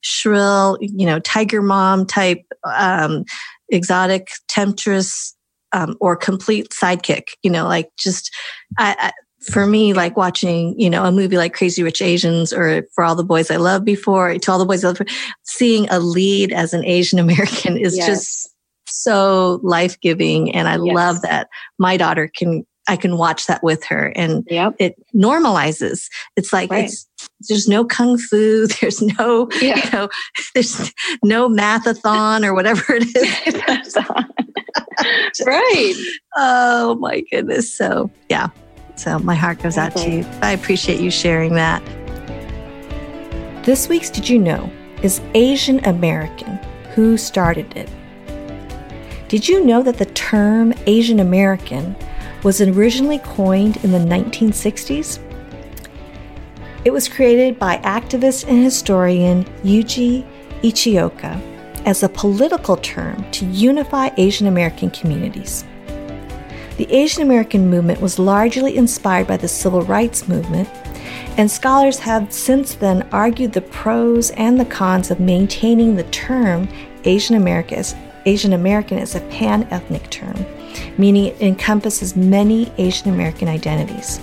shrill, 0.01 0.77
you 0.81 1.05
know, 1.05 1.19
tiger 1.19 1.61
mom 1.61 2.05
type, 2.05 2.43
um, 2.65 3.25
exotic 3.69 4.29
temptress, 4.47 5.35
um, 5.73 5.95
or 5.99 6.15
complete 6.15 6.69
sidekick. 6.69 7.29
You 7.43 7.51
know, 7.51 7.65
like 7.67 7.89
just 7.97 8.31
I, 8.77 8.95
I 8.99 9.11
for 9.41 9.65
me, 9.65 9.93
like 9.93 10.17
watching, 10.17 10.79
you 10.79 10.89
know, 10.89 11.03
a 11.03 11.11
movie 11.11 11.37
like 11.37 11.53
Crazy 11.53 11.83
Rich 11.83 12.01
Asians 12.01 12.53
or 12.53 12.83
For 12.93 13.03
All 13.03 13.15
the 13.15 13.23
Boys 13.23 13.49
I 13.49 13.57
Loved 13.57 13.85
Before, 13.85 14.37
To 14.37 14.51
All 14.51 14.59
the 14.59 14.65
Boys 14.65 14.83
I 14.83 14.89
Loved, 14.89 15.09
seeing 15.43 15.89
a 15.89 15.99
lead 15.99 16.53
as 16.53 16.73
an 16.73 16.85
Asian 16.85 17.19
American 17.19 17.77
is 17.77 17.97
yes. 17.97 18.07
just 18.07 18.55
so 18.85 19.59
life 19.63 19.99
giving. 20.01 20.53
And 20.53 20.67
I 20.67 20.77
yes. 20.77 20.95
love 20.95 21.21
that 21.21 21.47
my 21.79 21.97
daughter 21.97 22.29
can, 22.35 22.65
I 22.87 22.97
can 22.97 23.17
watch 23.17 23.47
that 23.47 23.63
with 23.63 23.83
her 23.85 24.11
and 24.15 24.45
yep. 24.49 24.75
it 24.79 24.95
normalizes. 25.15 26.07
It's 26.35 26.51
like, 26.51 26.71
right. 26.71 26.85
it's, 26.85 27.07
there's 27.47 27.67
no 27.67 27.85
kung 27.85 28.17
fu. 28.17 28.67
There's 28.81 29.01
no, 29.01 29.47
yeah. 29.61 29.83
you 29.83 29.91
know, 29.91 30.09
there's 30.53 30.91
no 31.23 31.49
mathathon 31.49 32.43
or 32.43 32.53
whatever 32.53 32.83
it 32.89 33.03
is. 33.15 33.97
right. 35.45 35.93
Oh 36.35 36.95
my 36.95 37.23
goodness. 37.31 37.73
So 37.73 38.11
yeah, 38.29 38.49
so 39.01 39.17
my 39.17 39.33
heart 39.33 39.57
goes 39.57 39.79
out 39.79 39.95
to 39.97 40.09
you. 40.11 40.25
I 40.43 40.51
appreciate 40.51 40.99
you 40.99 41.09
sharing 41.09 41.55
that. 41.55 41.83
This 43.65 43.89
week's 43.89 44.11
Did 44.11 44.29
You 44.29 44.37
Know 44.37 44.71
is 45.01 45.21
Asian 45.33 45.83
American. 45.85 46.59
Who 46.93 47.17
started 47.17 47.75
it? 47.75 47.89
Did 49.27 49.47
you 49.47 49.65
know 49.65 49.81
that 49.81 49.97
the 49.97 50.05
term 50.05 50.73
Asian 50.85 51.19
American 51.19 51.95
was 52.43 52.61
originally 52.61 53.17
coined 53.19 53.77
in 53.83 53.91
the 53.91 53.97
1960s? 53.97 55.19
It 56.85 56.91
was 56.91 57.09
created 57.09 57.57
by 57.57 57.77
activist 57.77 58.47
and 58.47 58.63
historian 58.63 59.45
Yuji 59.63 60.27
Ichioka 60.61 61.41
as 61.87 62.03
a 62.03 62.09
political 62.09 62.77
term 62.77 63.25
to 63.31 63.45
unify 63.45 64.09
Asian 64.17 64.45
American 64.45 64.91
communities. 64.91 65.65
The 66.81 66.91
Asian 66.95 67.21
American 67.21 67.69
movement 67.69 68.01
was 68.01 68.17
largely 68.17 68.75
inspired 68.75 69.27
by 69.27 69.37
the 69.37 69.47
civil 69.47 69.83
rights 69.83 70.27
movement, 70.27 70.67
and 71.37 71.49
scholars 71.51 71.99
have 71.99 72.33
since 72.33 72.73
then 72.73 73.07
argued 73.11 73.53
the 73.53 73.61
pros 73.61 74.31
and 74.31 74.59
the 74.59 74.65
cons 74.65 75.11
of 75.11 75.19
maintaining 75.19 75.95
the 75.95 76.05
term 76.05 76.67
Asian 77.03 77.35
American 77.35 77.77
as, 77.77 77.95
Asian 78.25 78.53
American 78.53 78.97
as 78.97 79.13
a 79.13 79.19
pan 79.29 79.67
ethnic 79.69 80.09
term, 80.09 80.43
meaning 80.97 81.25
it 81.25 81.39
encompasses 81.39 82.15
many 82.15 82.71
Asian 82.79 83.13
American 83.13 83.47
identities. 83.47 84.19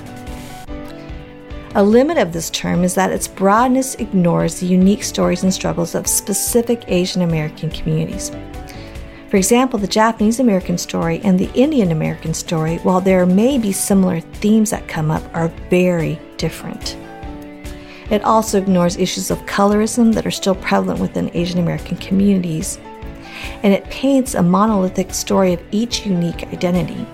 A 1.76 1.84
limit 1.84 2.18
of 2.18 2.32
this 2.32 2.50
term 2.50 2.82
is 2.82 2.96
that 2.96 3.12
its 3.12 3.28
broadness 3.28 3.94
ignores 3.94 4.58
the 4.58 4.66
unique 4.66 5.04
stories 5.04 5.44
and 5.44 5.54
struggles 5.54 5.94
of 5.94 6.08
specific 6.08 6.82
Asian 6.88 7.22
American 7.22 7.70
communities. 7.70 8.32
For 9.30 9.36
example, 9.36 9.78
the 9.78 9.86
Japanese 9.86 10.40
American 10.40 10.78
story 10.78 11.20
and 11.22 11.38
the 11.38 11.52
Indian 11.52 11.92
American 11.92 12.32
story, 12.32 12.78
while 12.78 13.02
there 13.02 13.26
may 13.26 13.58
be 13.58 13.72
similar 13.72 14.20
themes 14.20 14.70
that 14.70 14.88
come 14.88 15.10
up, 15.10 15.22
are 15.34 15.48
very 15.68 16.18
different. 16.38 16.96
It 18.10 18.24
also 18.24 18.56
ignores 18.56 18.96
issues 18.96 19.30
of 19.30 19.44
colorism 19.44 20.14
that 20.14 20.24
are 20.24 20.30
still 20.30 20.54
prevalent 20.54 20.98
within 20.98 21.30
Asian 21.34 21.58
American 21.58 21.98
communities, 21.98 22.78
and 23.62 23.74
it 23.74 23.84
paints 23.90 24.34
a 24.34 24.42
monolithic 24.42 25.12
story 25.12 25.52
of 25.52 25.62
each 25.72 26.06
unique 26.06 26.44
identity. 26.44 27.06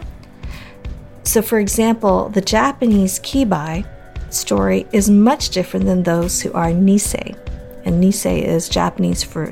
So, 1.24 1.42
for 1.42 1.58
example, 1.58 2.28
the 2.28 2.40
Japanese 2.40 3.18
Kibei 3.18 3.84
story 4.32 4.86
is 4.92 5.10
much 5.10 5.48
different 5.48 5.86
than 5.86 6.04
those 6.04 6.40
who 6.40 6.52
are 6.52 6.70
Nisei, 6.70 7.36
and 7.84 8.00
Nisei 8.00 8.44
is 8.44 8.68
Japanese 8.68 9.24
for 9.24 9.50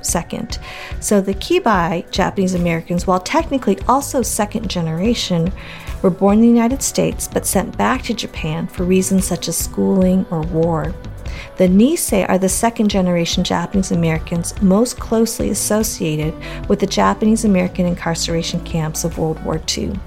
second. 0.00 0.58
So 1.00 1.20
the 1.20 1.34
Kibei 1.34 2.10
Japanese 2.10 2.54
Americans, 2.54 3.06
while 3.06 3.20
technically 3.20 3.78
also 3.88 4.22
second 4.22 4.70
generation, 4.70 5.52
were 6.02 6.10
born 6.10 6.38
in 6.38 6.42
the 6.42 6.48
United 6.48 6.82
States 6.82 7.28
but 7.28 7.46
sent 7.46 7.76
back 7.76 8.02
to 8.02 8.14
Japan 8.14 8.66
for 8.66 8.84
reasons 8.84 9.26
such 9.26 9.48
as 9.48 9.56
schooling 9.56 10.26
or 10.30 10.42
war. 10.42 10.94
The 11.56 11.68
Nisei 11.68 12.28
are 12.28 12.38
the 12.38 12.48
second 12.48 12.88
generation 12.88 13.44
Japanese 13.44 13.92
Americans 13.92 14.60
most 14.62 14.98
closely 14.98 15.50
associated 15.50 16.34
with 16.68 16.80
the 16.80 16.86
Japanese 16.86 17.44
American 17.44 17.86
incarceration 17.86 18.60
camps 18.64 19.04
of 19.04 19.18
World 19.18 19.42
War 19.44 19.60
II. 19.76 19.98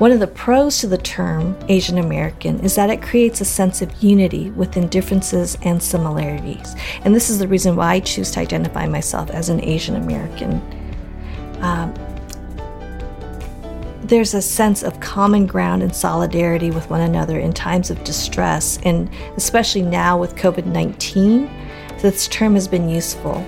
One 0.00 0.12
of 0.12 0.20
the 0.20 0.28
pros 0.28 0.78
to 0.78 0.86
the 0.86 0.96
term 0.96 1.54
Asian 1.68 1.98
American 1.98 2.58
is 2.60 2.74
that 2.76 2.88
it 2.88 3.02
creates 3.02 3.42
a 3.42 3.44
sense 3.44 3.82
of 3.82 4.02
unity 4.02 4.48
within 4.52 4.88
differences 4.88 5.58
and 5.60 5.82
similarities. 5.82 6.74
And 7.04 7.14
this 7.14 7.28
is 7.28 7.38
the 7.38 7.46
reason 7.46 7.76
why 7.76 7.92
I 7.92 8.00
choose 8.00 8.30
to 8.30 8.40
identify 8.40 8.86
myself 8.86 9.28
as 9.28 9.50
an 9.50 9.62
Asian 9.62 9.96
American. 9.96 10.62
Um, 11.60 11.92
there's 14.00 14.32
a 14.32 14.40
sense 14.40 14.82
of 14.82 14.98
common 15.00 15.46
ground 15.46 15.82
and 15.82 15.94
solidarity 15.94 16.70
with 16.70 16.88
one 16.88 17.02
another 17.02 17.38
in 17.38 17.52
times 17.52 17.90
of 17.90 18.02
distress, 18.02 18.78
and 18.84 19.10
especially 19.36 19.82
now 19.82 20.18
with 20.18 20.34
COVID 20.34 20.64
19, 20.64 21.50
this 21.98 22.26
term 22.28 22.54
has 22.54 22.66
been 22.66 22.88
useful 22.88 23.44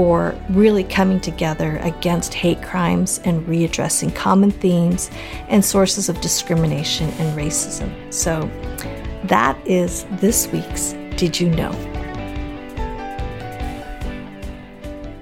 for 0.00 0.34
really 0.48 0.82
coming 0.82 1.20
together 1.20 1.76
against 1.82 2.32
hate 2.32 2.62
crimes 2.62 3.20
and 3.26 3.46
readdressing 3.46 4.14
common 4.16 4.50
themes 4.50 5.10
and 5.48 5.62
sources 5.62 6.08
of 6.08 6.18
discrimination 6.22 7.10
and 7.18 7.38
racism. 7.38 7.92
So, 8.10 8.50
that 9.24 9.58
is 9.66 10.06
this 10.12 10.50
week's 10.52 10.94
Did 11.18 11.38
You 11.38 11.50
Know? 11.50 11.70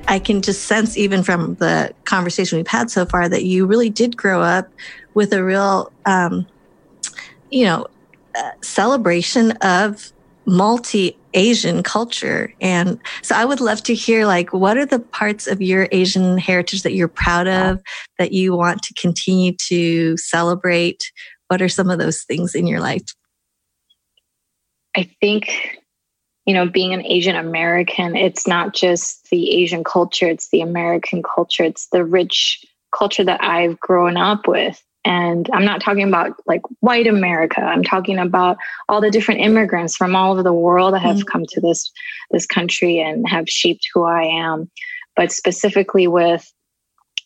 I 0.06 0.20
can 0.20 0.42
just 0.42 0.66
sense, 0.66 0.96
even 0.96 1.24
from 1.24 1.56
the 1.56 1.92
conversation 2.04 2.56
we've 2.56 2.68
had 2.68 2.88
so 2.88 3.04
far, 3.04 3.28
that 3.28 3.42
you 3.42 3.66
really 3.66 3.90
did 3.90 4.16
grow 4.16 4.40
up 4.42 4.68
with 5.14 5.32
a 5.32 5.42
real, 5.42 5.90
um, 6.06 6.46
you 7.50 7.64
know, 7.64 7.88
uh, 8.36 8.52
celebration 8.60 9.50
of 9.60 10.12
multi 10.46 11.17
Asian 11.34 11.82
culture. 11.82 12.52
And 12.60 12.98
so 13.22 13.34
I 13.34 13.44
would 13.44 13.60
love 13.60 13.82
to 13.84 13.94
hear 13.94 14.26
like 14.26 14.52
what 14.52 14.76
are 14.76 14.86
the 14.86 14.98
parts 14.98 15.46
of 15.46 15.60
your 15.60 15.88
Asian 15.92 16.38
heritage 16.38 16.82
that 16.82 16.94
you're 16.94 17.08
proud 17.08 17.46
of 17.46 17.82
that 18.18 18.32
you 18.32 18.56
want 18.56 18.82
to 18.82 18.94
continue 18.94 19.52
to 19.68 20.16
celebrate? 20.16 21.10
What 21.48 21.62
are 21.62 21.68
some 21.68 21.90
of 21.90 21.98
those 21.98 22.22
things 22.24 22.54
in 22.54 22.66
your 22.66 22.80
life? 22.80 23.04
I 24.96 25.10
think 25.20 25.78
you 26.48 26.54
know, 26.54 26.66
being 26.66 26.94
an 26.94 27.04
Asian 27.04 27.36
American, 27.36 28.16
it's 28.16 28.46
not 28.46 28.72
just 28.72 29.28
the 29.28 29.50
Asian 29.50 29.84
culture, 29.84 30.26
it's 30.26 30.48
the 30.48 30.62
American 30.62 31.22
culture, 31.22 31.62
it's 31.62 31.88
the 31.92 32.02
rich 32.02 32.64
culture 32.90 33.22
that 33.22 33.44
I've 33.44 33.78
grown 33.78 34.16
up 34.16 34.48
with. 34.48 34.82
And 35.08 35.48
I'm 35.54 35.64
not 35.64 35.80
talking 35.80 36.06
about 36.06 36.34
like 36.46 36.60
white 36.80 37.06
America. 37.06 37.62
I'm 37.62 37.82
talking 37.82 38.18
about 38.18 38.58
all 38.90 39.00
the 39.00 39.10
different 39.10 39.40
immigrants 39.40 39.96
from 39.96 40.14
all 40.14 40.32
over 40.32 40.42
the 40.42 40.52
world 40.52 40.92
that 40.92 41.00
have 41.00 41.16
mm-hmm. 41.16 41.28
come 41.28 41.44
to 41.48 41.62
this 41.62 41.90
this 42.30 42.44
country 42.44 43.00
and 43.00 43.26
have 43.26 43.48
shaped 43.48 43.88
who 43.94 44.04
I 44.04 44.24
am. 44.24 44.70
But 45.16 45.32
specifically 45.32 46.06
with 46.06 46.52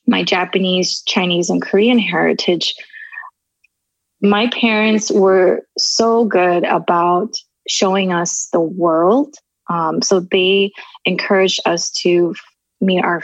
my 0.07 0.23
Japanese, 0.23 1.03
Chinese, 1.09 1.51
and 1.51 1.61
Korean 1.61 1.99
heritage, 1.99 2.73
my 4.21 4.49
parents 4.51 5.11
were 5.11 5.67
so 5.77 6.25
good 6.25 6.63
about 6.63 7.35
showing 7.67 8.13
us 8.13 8.49
the 8.53 8.61
world. 8.61 9.35
Um, 9.69 10.03
so 10.03 10.21
they 10.21 10.71
encouraged 11.05 11.61
us 11.67 11.91
to 12.03 12.37
meet 12.81 13.03
our 13.03 13.23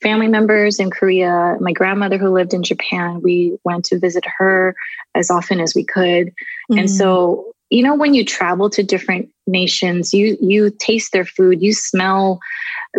family 0.00 0.28
members 0.28 0.78
in 0.78 0.90
Korea. 0.90 1.56
My 1.60 1.72
grandmother, 1.72 2.18
who 2.18 2.30
lived 2.30 2.54
in 2.54 2.62
Japan, 2.62 3.20
we 3.22 3.58
went 3.64 3.84
to 3.86 3.98
visit 3.98 4.24
her 4.38 4.74
as 5.14 5.30
often 5.30 5.60
as 5.60 5.74
we 5.74 5.84
could. 5.84 6.28
Mm-hmm. 6.28 6.78
And 6.78 6.90
so, 6.90 7.52
you 7.70 7.82
know, 7.82 7.94
when 7.94 8.14
you 8.14 8.24
travel 8.24 8.70
to 8.70 8.82
different 8.82 9.28
nations, 9.46 10.12
you 10.12 10.36
you 10.40 10.70
taste 10.70 11.12
their 11.12 11.24
food, 11.24 11.62
you 11.62 11.72
smell 11.72 12.40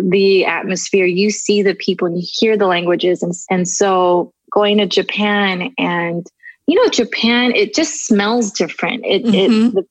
the 0.00 0.44
atmosphere, 0.44 1.06
you 1.06 1.30
see 1.30 1.62
the 1.62 1.74
people, 1.74 2.06
and 2.06 2.18
you 2.18 2.26
hear 2.26 2.56
the 2.56 2.66
languages, 2.66 3.22
and 3.22 3.34
and 3.50 3.68
so 3.68 4.32
going 4.50 4.78
to 4.78 4.86
Japan 4.86 5.72
and 5.78 6.26
you 6.66 6.80
know 6.80 6.88
Japan, 6.90 7.52
it 7.54 7.74
just 7.74 8.06
smells 8.06 8.52
different. 8.52 9.04
It 9.04 9.24
mm-hmm. 9.24 9.34
it 9.34 9.74
the, 9.74 9.86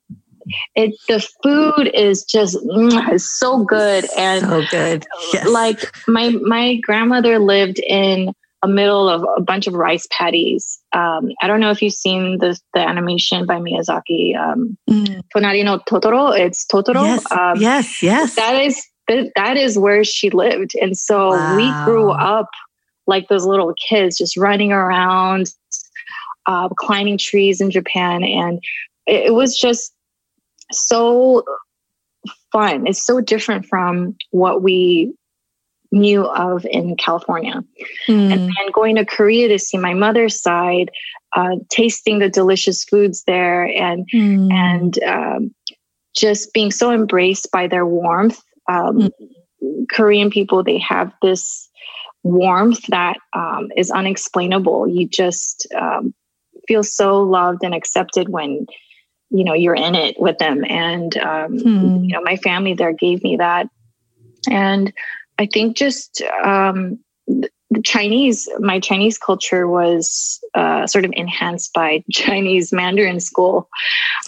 it 0.74 0.94
the 1.08 1.20
food 1.42 1.90
is 1.94 2.24
just 2.24 2.56
mm, 2.56 3.20
so 3.20 3.64
good 3.64 4.06
and 4.16 4.46
so 4.46 4.62
good. 4.70 5.06
Yes. 5.32 5.48
Like 5.48 5.94
my 6.08 6.30
my 6.42 6.76
grandmother 6.76 7.38
lived 7.38 7.80
in 7.80 8.32
a 8.62 8.68
middle 8.68 9.08
of 9.08 9.24
a 9.36 9.40
bunch 9.40 9.66
of 9.66 9.74
rice 9.74 10.06
paddies. 10.10 10.78
Um, 10.92 11.30
I 11.40 11.46
don't 11.46 11.60
know 11.60 11.70
if 11.70 11.80
you've 11.80 11.94
seen 11.94 12.38
the 12.38 12.58
the 12.74 12.80
animation 12.80 13.46
by 13.46 13.56
Miyazaki, 13.56 14.36
um, 14.36 14.76
mm. 14.88 15.22
Tonari 15.34 15.64
no 15.64 15.78
Totoro. 15.78 16.38
It's 16.38 16.66
Totoro. 16.66 17.04
Yes, 17.04 17.32
um, 17.32 17.60
yes, 17.60 18.02
yes. 18.02 18.34
That 18.36 18.60
is 18.60 18.82
that 19.34 19.56
is 19.56 19.78
where 19.78 20.04
she 20.04 20.30
lived, 20.30 20.72
and 20.80 20.96
so 20.96 21.30
wow. 21.30 21.56
we 21.56 21.84
grew 21.84 22.10
up 22.10 22.48
like 23.06 23.28
those 23.28 23.44
little 23.44 23.74
kids, 23.88 24.18
just 24.18 24.36
running 24.36 24.72
around, 24.72 25.52
uh, 26.46 26.68
climbing 26.70 27.18
trees 27.18 27.60
in 27.60 27.70
Japan, 27.70 28.22
and 28.22 28.62
it, 29.06 29.26
it 29.26 29.34
was 29.34 29.58
just 29.58 29.92
so 30.72 31.44
fun. 32.52 32.86
It's 32.86 33.04
so 33.04 33.20
different 33.20 33.66
from 33.66 34.16
what 34.30 34.62
we 34.62 35.14
knew 35.92 36.24
of 36.24 36.64
in 36.66 36.96
California. 36.96 37.64
Mm. 38.08 38.32
And 38.32 38.40
then 38.40 38.72
going 38.72 38.96
to 38.96 39.04
Korea 39.04 39.48
to 39.48 39.58
see 39.58 39.78
my 39.78 39.94
mother's 39.94 40.40
side, 40.40 40.90
uh, 41.34 41.56
tasting 41.68 42.18
the 42.18 42.28
delicious 42.28 42.84
foods 42.84 43.24
there, 43.24 43.64
and 43.64 44.08
mm. 44.12 44.52
and 44.52 45.02
um, 45.02 45.54
just 46.16 46.52
being 46.52 46.70
so 46.70 46.92
embraced 46.92 47.50
by 47.50 47.66
their 47.66 47.86
warmth. 47.86 48.40
Um, 48.68 49.10
mm. 49.62 49.86
Korean 49.90 50.30
people, 50.30 50.62
they 50.62 50.78
have 50.78 51.12
this 51.22 51.68
warmth 52.22 52.86
that 52.88 53.16
um, 53.32 53.70
is 53.76 53.90
unexplainable. 53.90 54.88
You 54.88 55.08
just 55.08 55.66
um, 55.74 56.14
feel 56.68 56.82
so 56.82 57.22
loved 57.22 57.62
and 57.62 57.74
accepted 57.74 58.28
when 58.28 58.66
you 59.30 59.44
know 59.44 59.54
you're 59.54 59.74
in 59.74 59.94
it 59.94 60.20
with 60.20 60.38
them 60.38 60.64
and 60.68 61.16
um, 61.18 61.58
hmm. 61.58 62.04
you 62.04 62.12
know 62.12 62.22
my 62.22 62.36
family 62.36 62.74
there 62.74 62.92
gave 62.92 63.22
me 63.22 63.36
that 63.36 63.68
and 64.50 64.92
i 65.38 65.46
think 65.46 65.76
just 65.76 66.22
um, 66.44 66.98
the 67.26 67.82
chinese 67.82 68.48
my 68.58 68.80
chinese 68.80 69.18
culture 69.18 69.68
was 69.68 70.40
uh, 70.54 70.86
sort 70.86 71.04
of 71.04 71.12
enhanced 71.14 71.72
by 71.72 72.02
chinese 72.12 72.72
mandarin 72.72 73.20
school 73.20 73.68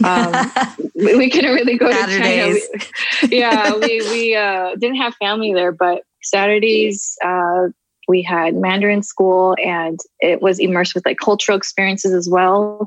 um, 0.04 0.32
we, 0.94 1.16
we, 1.16 1.30
couldn't 1.30 1.54
really 1.54 1.76
go 1.76 1.90
Saturdays. 1.90 2.68
to 2.68 2.78
china 2.78 3.28
we, 3.30 3.38
yeah 3.38 3.74
we, 3.74 4.00
we 4.10 4.34
uh, 4.34 4.74
didn't 4.76 4.96
have 4.96 5.14
family 5.16 5.52
there 5.52 5.72
but 5.72 6.02
saturdays 6.22 7.16
uh, 7.24 7.68
we 8.08 8.22
had 8.22 8.54
Mandarin 8.54 9.02
school 9.02 9.54
and 9.62 9.98
it 10.20 10.42
was 10.42 10.58
immersed 10.58 10.94
with 10.94 11.06
like 11.06 11.18
cultural 11.18 11.56
experiences 11.56 12.12
as 12.12 12.28
well. 12.28 12.86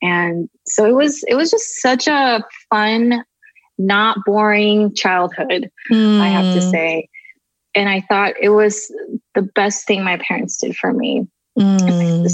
And 0.00 0.48
so 0.66 0.86
it 0.86 0.94
was 0.94 1.22
it 1.28 1.34
was 1.34 1.50
just 1.50 1.80
such 1.80 2.06
a 2.06 2.44
fun, 2.70 3.24
not 3.78 4.18
boring 4.24 4.94
childhood, 4.94 5.70
mm. 5.90 6.20
I 6.20 6.28
have 6.28 6.54
to 6.54 6.64
hmm. 6.64 6.70
say. 6.70 7.08
And 7.74 7.88
I 7.88 8.02
thought 8.02 8.34
it 8.40 8.50
was 8.50 8.92
the 9.34 9.42
best 9.42 9.86
thing 9.86 10.04
my 10.04 10.18
parents 10.18 10.58
did 10.58 10.76
for 10.76 10.92
me. 10.92 11.26
Mm. 11.58 12.28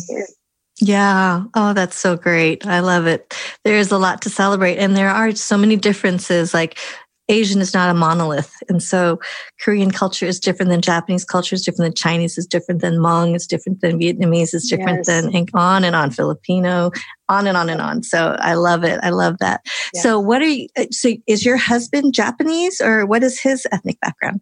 Yeah. 0.80 1.44
Oh, 1.54 1.72
that's 1.72 1.96
so 1.96 2.16
great. 2.16 2.66
I 2.66 2.80
love 2.80 3.06
it. 3.06 3.34
There's 3.64 3.90
a 3.90 3.98
lot 3.98 4.22
to 4.22 4.30
celebrate. 4.30 4.78
And 4.78 4.96
there 4.96 5.10
are 5.10 5.32
so 5.32 5.56
many 5.56 5.76
differences. 5.76 6.54
Like 6.54 6.78
Asian 7.28 7.60
is 7.60 7.74
not 7.74 7.90
a 7.90 7.94
monolith. 7.94 8.54
And 8.68 8.82
so 8.82 9.20
Korean 9.60 9.90
culture 9.90 10.24
is 10.24 10.40
different 10.40 10.70
than 10.70 10.80
Japanese 10.80 11.24
culture 11.24 11.54
is 11.54 11.62
different 11.62 11.90
than 11.90 11.94
Chinese 11.94 12.38
is 12.38 12.46
different 12.46 12.80
than 12.80 12.94
Hmong 12.94 13.36
is 13.36 13.46
different 13.46 13.80
than 13.80 14.00
Vietnamese 14.00 14.54
is 14.54 14.68
different 14.68 15.06
yes. 15.06 15.06
than 15.06 15.46
on 15.54 15.84
and 15.84 15.94
on 15.94 16.10
Filipino, 16.10 16.90
on 17.28 17.46
and 17.46 17.56
on 17.56 17.68
and 17.68 17.80
on. 17.80 18.02
So 18.02 18.36
I 18.40 18.54
love 18.54 18.82
it. 18.82 18.98
I 19.02 19.10
love 19.10 19.38
that. 19.40 19.60
Yes. 19.92 20.02
So 20.02 20.18
what 20.18 20.40
are 20.40 20.48
you, 20.48 20.68
uh, 20.76 20.86
so 20.90 21.12
is 21.26 21.44
your 21.44 21.58
husband 21.58 22.14
Japanese 22.14 22.80
or 22.80 23.04
what 23.04 23.22
is 23.22 23.40
his 23.40 23.66
ethnic 23.72 24.00
background? 24.00 24.40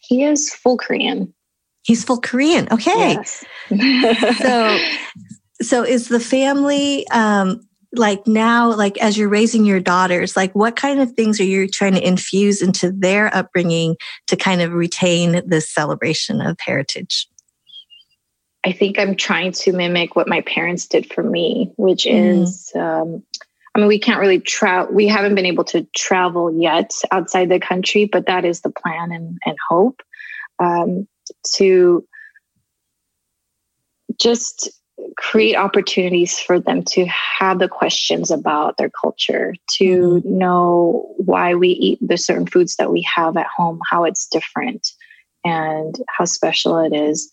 He 0.00 0.24
is 0.24 0.52
full 0.52 0.78
Korean. 0.78 1.32
He's 1.82 2.04
full 2.04 2.20
Korean. 2.20 2.68
Okay. 2.70 3.18
Yes. 3.20 3.44
so, 4.38 4.78
so 5.60 5.82
is 5.82 6.08
the 6.08 6.20
family, 6.20 7.06
um, 7.08 7.60
like 7.98 8.26
now 8.26 8.72
like 8.74 8.98
as 8.98 9.16
you're 9.16 9.28
raising 9.28 9.64
your 9.64 9.80
daughters 9.80 10.36
like 10.36 10.54
what 10.54 10.76
kind 10.76 11.00
of 11.00 11.12
things 11.12 11.40
are 11.40 11.44
you 11.44 11.68
trying 11.68 11.94
to 11.94 12.06
infuse 12.06 12.62
into 12.62 12.90
their 12.90 13.34
upbringing 13.34 13.96
to 14.26 14.36
kind 14.36 14.60
of 14.60 14.72
retain 14.72 15.42
this 15.46 15.72
celebration 15.72 16.40
of 16.40 16.56
heritage 16.60 17.28
i 18.64 18.72
think 18.72 18.98
i'm 18.98 19.16
trying 19.16 19.52
to 19.52 19.72
mimic 19.72 20.16
what 20.16 20.28
my 20.28 20.40
parents 20.42 20.86
did 20.86 21.12
for 21.12 21.22
me 21.22 21.72
which 21.76 22.04
mm. 22.04 22.42
is 22.42 22.72
um, 22.74 23.22
i 23.74 23.78
mean 23.78 23.88
we 23.88 23.98
can't 23.98 24.20
really 24.20 24.40
travel 24.40 24.94
we 24.94 25.06
haven't 25.06 25.34
been 25.34 25.46
able 25.46 25.64
to 25.64 25.86
travel 25.96 26.54
yet 26.60 26.92
outside 27.10 27.48
the 27.48 27.60
country 27.60 28.04
but 28.04 28.26
that 28.26 28.44
is 28.44 28.60
the 28.60 28.70
plan 28.70 29.12
and, 29.12 29.38
and 29.44 29.56
hope 29.68 30.02
um, 30.58 31.08
to 31.54 32.06
just 34.20 34.70
create 35.16 35.56
opportunities 35.56 36.38
for 36.38 36.58
them 36.58 36.82
to 36.82 37.06
have 37.06 37.58
the 37.58 37.68
questions 37.68 38.30
about 38.30 38.76
their 38.76 38.90
culture, 38.90 39.54
to 39.72 39.84
mm-hmm. 39.84 40.38
know 40.38 41.14
why 41.16 41.54
we 41.54 41.68
eat 41.68 41.98
the 42.00 42.16
certain 42.16 42.46
foods 42.46 42.76
that 42.76 42.90
we 42.90 43.06
have 43.14 43.36
at 43.36 43.46
home, 43.46 43.80
how 43.90 44.04
it's 44.04 44.26
different, 44.26 44.88
and 45.44 45.96
how 46.08 46.24
special 46.24 46.78
it 46.78 46.94
is. 46.94 47.30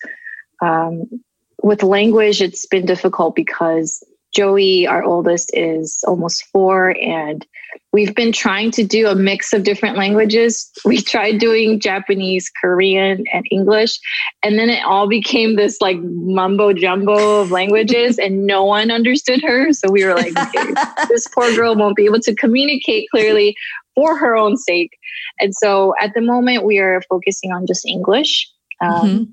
Um, 0.61 1.23
with 1.63 1.83
language, 1.83 2.41
it's 2.41 2.65
been 2.65 2.85
difficult 2.85 3.35
because 3.35 4.03
Joey, 4.33 4.87
our 4.87 5.03
oldest, 5.03 5.51
is 5.53 6.03
almost 6.07 6.45
four, 6.51 6.95
and 7.01 7.45
we've 7.91 8.15
been 8.15 8.31
trying 8.31 8.71
to 8.71 8.83
do 8.83 9.07
a 9.07 9.15
mix 9.15 9.51
of 9.53 9.63
different 9.63 9.97
languages. 9.97 10.69
We 10.85 11.01
tried 11.01 11.39
doing 11.39 11.79
Japanese, 11.79 12.51
Korean, 12.61 13.25
and 13.33 13.45
English, 13.51 13.99
and 14.41 14.57
then 14.57 14.69
it 14.69 14.83
all 14.85 15.07
became 15.07 15.55
this 15.55 15.79
like 15.81 15.97
mumbo 16.01 16.73
jumbo 16.73 17.41
of 17.41 17.51
languages, 17.51 18.17
and 18.17 18.45
no 18.47 18.63
one 18.63 18.89
understood 18.89 19.41
her. 19.43 19.73
So 19.73 19.91
we 19.91 20.05
were 20.05 20.15
like, 20.15 20.37
okay, 20.37 20.73
this 21.09 21.27
poor 21.27 21.53
girl 21.55 21.75
won't 21.75 21.95
be 21.95 22.05
able 22.05 22.21
to 22.21 22.35
communicate 22.35 23.09
clearly 23.11 23.55
for 23.95 24.17
her 24.17 24.35
own 24.35 24.57
sake. 24.57 24.97
And 25.39 25.53
so 25.55 25.93
at 25.99 26.13
the 26.13 26.21
moment, 26.21 26.65
we 26.65 26.77
are 26.79 27.01
focusing 27.09 27.51
on 27.51 27.67
just 27.67 27.85
English. 27.85 28.49
Um, 28.81 29.07
mm-hmm. 29.07 29.23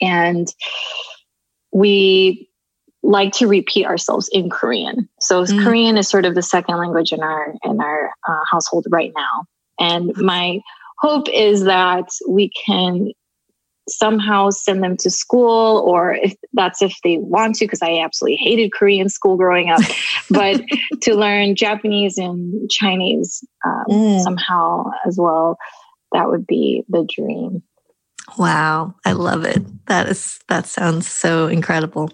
And 0.00 0.48
we 1.72 2.48
like 3.02 3.32
to 3.32 3.48
repeat 3.48 3.86
ourselves 3.86 4.28
in 4.32 4.48
Korean. 4.48 5.08
So 5.20 5.44
mm. 5.44 5.64
Korean 5.64 5.96
is 5.96 6.08
sort 6.08 6.24
of 6.24 6.34
the 6.34 6.42
second 6.42 6.78
language 6.78 7.12
in 7.12 7.20
our 7.20 7.54
in 7.64 7.80
our 7.80 8.10
uh, 8.28 8.40
household 8.50 8.86
right 8.90 9.12
now. 9.16 9.44
And 9.78 10.16
my 10.16 10.60
hope 10.98 11.28
is 11.28 11.64
that 11.64 12.08
we 12.28 12.50
can 12.64 13.10
somehow 13.88 14.48
send 14.50 14.82
them 14.82 14.96
to 14.96 15.10
school 15.10 15.82
or 15.84 16.14
if 16.14 16.34
that's 16.52 16.80
if 16.82 16.96
they 17.02 17.18
want 17.18 17.56
to 17.56 17.64
because 17.64 17.82
i 17.82 17.98
absolutely 17.98 18.36
hated 18.36 18.72
korean 18.72 19.08
school 19.08 19.36
growing 19.36 19.70
up 19.70 19.80
but 20.30 20.62
to 21.00 21.16
learn 21.16 21.56
japanese 21.56 22.16
and 22.16 22.70
chinese 22.70 23.44
um, 23.66 23.84
mm. 23.90 24.20
somehow 24.20 24.84
as 25.04 25.16
well 25.18 25.58
that 26.12 26.28
would 26.28 26.46
be 26.46 26.84
the 26.88 27.04
dream 27.12 27.60
wow 28.38 28.94
i 29.04 29.10
love 29.10 29.44
it 29.44 29.60
that 29.86 30.08
is 30.08 30.38
that 30.48 30.64
sounds 30.64 31.10
so 31.10 31.48
incredible 31.48 32.08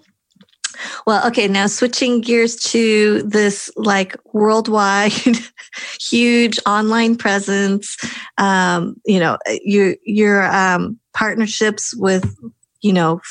well, 1.05 1.25
okay, 1.27 1.47
now 1.47 1.67
switching 1.67 2.21
gears 2.21 2.55
to 2.57 3.23
this 3.23 3.71
like 3.75 4.15
worldwide, 4.33 5.11
huge 5.99 6.59
online 6.65 7.15
presence. 7.15 7.97
Um, 8.37 8.95
you 9.05 9.19
know, 9.19 9.37
your 9.63 9.95
your 10.03 10.43
um, 10.55 10.99
partnerships 11.13 11.95
with 11.95 12.35
you 12.81 12.93
know 12.93 13.21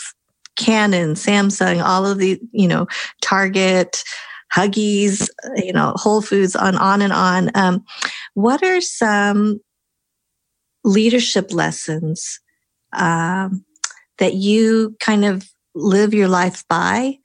Canon, 0.59 1.15
Samsung, 1.15 1.83
all 1.83 2.05
of 2.05 2.19
the, 2.19 2.39
you 2.53 2.69
know, 2.69 2.87
Target, 3.23 4.03
Huggies, 4.53 5.29
you 5.57 5.73
know, 5.73 5.93
Whole 5.97 6.21
Foods, 6.21 6.57
on 6.57 6.77
on 6.77 7.01
and 7.01 7.13
on. 7.13 7.51
Um, 7.55 7.85
what 8.35 8.63
are 8.63 8.81
some 8.81 9.61
leadership 10.85 11.53
lessons 11.53 12.41
um, 12.93 13.65
that 14.19 14.35
you 14.35 14.97
kind 15.01 15.25
of 15.25 15.49
live 15.75 16.13
your 16.13 16.29
life 16.29 16.65
by? 16.69 17.19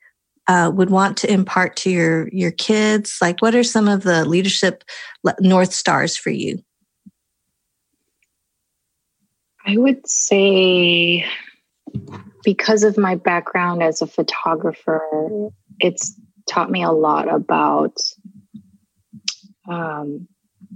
Uh, 0.46 0.70
would 0.74 0.90
want 0.90 1.16
to 1.16 1.32
impart 1.32 1.74
to 1.76 1.90
your 1.90 2.28
your 2.28 2.50
kids? 2.50 3.16
Like, 3.20 3.40
what 3.40 3.54
are 3.54 3.64
some 3.64 3.88
of 3.88 4.02
the 4.02 4.24
leadership 4.26 4.84
north 5.40 5.72
stars 5.72 6.16
for 6.16 6.30
you? 6.30 6.62
I 9.66 9.78
would 9.78 10.06
say 10.06 11.26
because 12.44 12.82
of 12.82 12.98
my 12.98 13.14
background 13.14 13.82
as 13.82 14.02
a 14.02 14.06
photographer, 14.06 15.00
it's 15.80 16.14
taught 16.46 16.70
me 16.70 16.82
a 16.82 16.92
lot 16.92 17.32
about 17.32 17.96
um, 19.68 20.28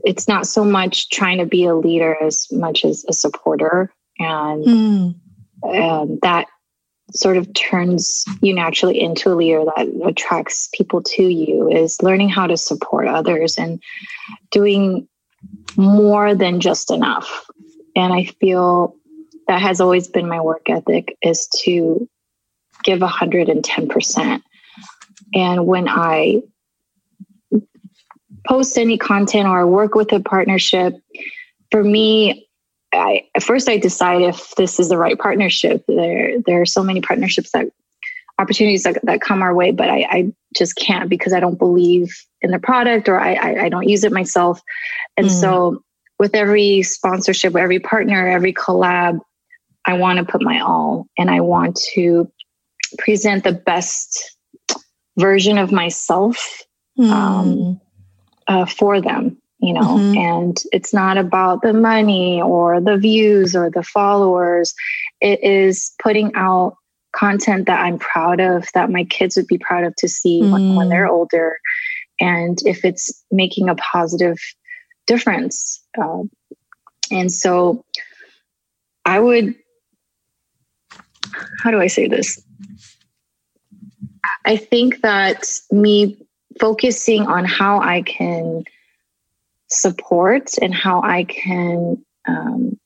it's 0.05 0.29
not 0.29 0.47
so 0.47 0.64
much 0.64 1.11
trying 1.11 1.39
to 1.39 1.47
be 1.47 1.64
a 1.64 1.75
leader 1.75 2.16
as 2.23 2.47
much 2.51 2.85
as 2.85 3.05
a 3.09 3.12
supporter 3.12 3.93
and 4.19 4.64
mm. 4.64 5.14
um, 5.64 6.19
that 6.23 6.47
sort 7.15 7.37
of 7.37 7.53
turns 7.55 8.25
you 8.43 8.55
naturally 8.55 9.01
into 9.01 9.33
a 9.33 9.35
leader 9.35 9.65
that 9.65 9.89
attracts 10.07 10.69
people 10.75 11.03
to 11.03 11.23
you 11.23 11.71
is 11.71 12.03
learning 12.03 12.29
how 12.29 12.47
to 12.47 12.57
support 12.57 13.09
others 13.09 13.59
and 13.59 13.83
doing 14.51 15.09
more 15.77 16.35
than 16.35 16.61
just 16.61 16.91
enough. 16.91 17.47
And 17.97 18.13
i 18.13 18.25
feel 18.25 18.95
that 19.47 19.63
has 19.63 19.81
always 19.81 20.09
been 20.09 20.29
my 20.29 20.41
work 20.41 20.69
ethic 20.69 21.17
is 21.23 21.49
to 21.63 22.09
give 22.85 23.01
110% 23.01 24.43
and 25.35 25.67
when 25.67 25.89
i 25.89 26.41
post 28.47 28.79
any 28.79 28.99
content 28.99 29.49
or 29.49 29.67
work 29.67 29.95
with 29.95 30.13
a 30.13 30.21
partnership 30.21 30.95
for 31.71 31.83
me 31.83 32.47
I, 32.93 33.28
at 33.34 33.43
first 33.43 33.68
i 33.68 33.76
decide 33.76 34.22
if 34.22 34.55
this 34.57 34.80
is 34.80 34.89
the 34.89 34.99
right 34.99 35.18
partnership 35.18 35.84
there 35.89 36.41
there 36.47 36.61
are 36.61 36.66
so 36.66 36.82
many 36.82 37.01
partnerships 37.01 37.51
that 37.53 37.66
opportunities 38.39 38.84
that, 38.84 39.01
that 39.03 39.20
come 39.20 39.43
our 39.43 39.55
way 39.55 39.72
but 39.72 39.91
I, 39.91 40.07
I 40.09 40.32
just 40.57 40.76
can't 40.76 41.11
because 41.11 41.32
i 41.32 41.41
don't 41.41 41.59
believe 41.59 42.14
in 42.41 42.51
the 42.51 42.59
product 42.59 43.09
or 43.09 43.20
i, 43.20 43.34
I, 43.34 43.64
I 43.64 43.68
don't 43.68 43.89
use 43.89 44.05
it 44.05 44.12
myself 44.12 44.61
and 45.16 45.26
mm. 45.26 45.30
so 45.30 45.82
with 46.18 46.34
every 46.34 46.82
sponsorship 46.82 47.57
every 47.57 47.80
partner 47.80 48.28
every 48.28 48.55
collab 48.55 49.20
I 49.89 49.95
want 49.95 50.18
to 50.18 50.24
put 50.24 50.43
my 50.43 50.61
all 50.61 51.07
and 51.16 51.30
I 51.30 51.41
want 51.41 51.80
to 51.95 52.30
present 52.99 53.43
the 53.43 53.53
best 53.53 54.36
version 55.16 55.57
of 55.57 55.72
myself 55.72 56.62
mm. 56.99 57.11
um, 57.11 57.80
uh, 58.47 58.66
for 58.66 59.01
them, 59.01 59.39
you 59.59 59.73
know. 59.73 59.81
Mm-hmm. 59.81 60.19
And 60.19 60.63
it's 60.73 60.95
not 60.95 61.19
about 61.19 61.63
the 61.63 61.73
money 61.73 62.41
or 62.41 62.81
the 62.81 62.97
views 62.97 63.55
or 63.57 63.71
the 63.71 63.83
followers, 63.83 64.75
it 65.21 65.43
is 65.43 65.93
putting 66.03 66.33
out 66.35 66.77
content 67.13 67.67
that 67.67 67.81
I'm 67.81 67.99
proud 67.99 68.41
of, 68.41 68.69
that 68.75 68.91
my 68.91 69.05
kids 69.05 69.37
would 69.37 69.47
be 69.47 69.59
proud 69.59 69.85
of 69.85 69.97
to 69.97 70.09
see 70.09 70.43
mm. 70.43 70.53
when, 70.53 70.75
when 70.75 70.87
hmm. 70.87 70.91
they're 70.91 71.09
older. 71.09 71.59
And 72.21 72.59
if 72.67 72.85
it's 72.85 73.25
making 73.31 73.69
a 73.69 73.75
positive 73.77 74.39
difference. 75.07 75.83
Uh, 76.01 76.25
and 77.11 77.33
so 77.33 77.85
I 79.05 79.19
would 79.19 79.55
how 81.63 81.71
do 81.71 81.81
I 81.81 81.87
say 81.87 82.09
this? 82.09 82.43
I 84.45 84.57
think 84.57 85.03
that 85.03 85.49
me 85.71 86.17
focusing 86.61 87.27
on 87.27 87.45
how 87.45 87.81
I 87.81 88.03
can 88.03 88.65
support 89.71 90.51
and 90.61 90.75
how 90.75 91.03
I 91.03 91.25
can, 91.25 92.03
um, 92.27 92.79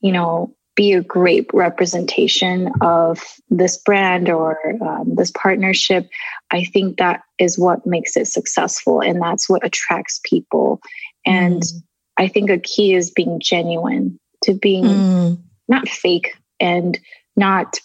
you 0.00 0.12
know, 0.12 0.54
be 0.76 0.92
a 0.92 1.02
great 1.02 1.48
representation 1.52 2.72
of 2.80 3.22
this 3.48 3.76
brand 3.76 4.28
or 4.28 4.58
um, 4.82 5.14
this 5.14 5.30
partnership. 5.30 6.08
I 6.50 6.64
think 6.64 6.98
that 6.98 7.22
is 7.38 7.58
what 7.58 7.86
makes 7.86 8.16
it 8.16 8.26
successful 8.26 9.00
and 9.00 9.20
that's 9.22 9.48
what 9.48 9.64
attracts 9.64 10.20
people. 10.24 10.80
And 11.24 11.62
mm. 11.62 11.82
I 12.16 12.28
think 12.28 12.50
a 12.50 12.58
key 12.58 12.94
is 12.94 13.10
being 13.10 13.38
genuine, 13.40 14.18
to 14.42 14.54
being 14.54 14.84
mm. 14.84 15.38
not 15.68 15.88
fake 15.88 16.34
and 16.60 16.98
not 17.36 17.78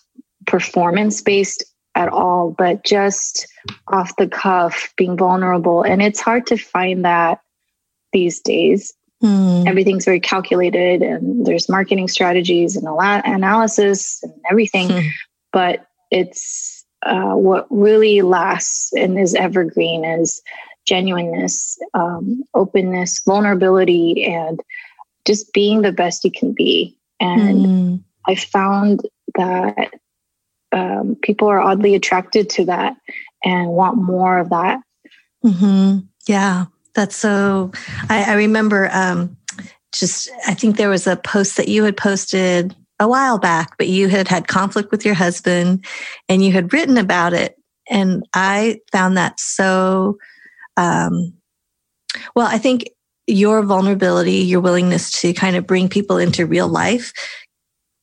performance 0.48 1.22
based 1.22 1.64
at 1.96 2.10
all, 2.10 2.56
but 2.58 2.84
just 2.84 3.48
off 3.90 4.16
the 4.18 4.28
cuff, 4.28 4.92
being 4.98 5.18
vulnerable. 5.18 5.84
And 5.84 6.02
it's 6.02 6.20
hard 6.20 6.48
to 6.48 6.58
find 6.58 7.06
that 7.06 7.40
these 8.12 8.40
days. 8.40 8.94
Mm. 9.24 9.68
Everything's 9.68 10.06
very 10.06 10.20
calculated, 10.20 11.02
and 11.02 11.46
there's 11.46 11.68
marketing 11.68 12.08
strategies 12.08 12.76
and 12.76 12.88
analysis 12.88 14.24
and 14.24 14.34
everything. 14.50 14.88
Mm. 14.88 15.10
But 15.52 15.86
it's 16.12 16.86
uh, 17.04 17.34
what 17.34 17.68
really 17.70 18.22
lasts 18.22 18.94
and 18.94 19.20
is 19.20 19.36
evergreen 19.36 20.06
is 20.06 20.42
genuineness, 20.86 21.78
um, 21.94 22.44
openness, 22.54 23.22
vulnerability, 23.26 24.26
and 24.26 24.60
just 25.26 25.54
being 25.54 25.82
the 25.82 25.92
best 25.92 26.24
you 26.24 26.32
can 26.32 26.54
be. 26.54 26.98
And 27.20 27.66
mm. 27.66 28.04
I 28.26 28.36
found 28.36 29.02
that 29.36 29.94
um, 30.72 31.18
people 31.22 31.48
are 31.48 31.60
oddly 31.60 31.96
attracted 31.96 32.50
to 32.52 32.66
that 32.66 32.96
and 33.44 33.70
want 33.70 33.98
more 33.98 34.40
of 34.40 34.50
that. 34.50 34.80
Mm-hmm. 35.46 36.00
Yeah, 36.28 36.66
that's 36.96 37.16
so. 37.16 37.72
I, 38.10 38.32
I 38.32 38.34
remember 38.36 38.90
um, 38.92 39.38
just, 39.94 40.30
I 40.48 40.54
think 40.54 40.78
there 40.78 40.90
was 40.90 41.08
a 41.08 41.16
post 41.16 41.58
that 41.58 41.68
you 41.68 41.84
had 41.84 41.98
posted 41.98 42.76
a 43.00 43.08
while 43.08 43.38
back, 43.38 43.78
but 43.78 43.88
you 43.88 44.10
had 44.10 44.28
had 44.28 44.48
conflict 44.48 44.92
with 44.92 45.06
your 45.06 45.16
husband 45.16 45.86
and 46.28 46.44
you 46.44 46.52
had 46.52 46.74
written 46.74 46.98
about 46.98 47.34
it. 47.34 47.56
And 47.90 48.24
I 48.34 48.80
found 48.92 49.18
that 49.18 49.40
so, 49.40 50.18
um, 50.78 51.34
well, 52.36 52.48
I 52.48 52.58
think 52.58 52.90
your 53.26 53.64
vulnerability, 53.64 54.38
your 54.38 54.60
willingness 54.60 55.12
to 55.22 55.34
kind 55.34 55.56
of 55.56 55.68
bring 55.68 55.88
people 55.88 56.18
into 56.18 56.46
real 56.46 56.68
life 56.68 57.14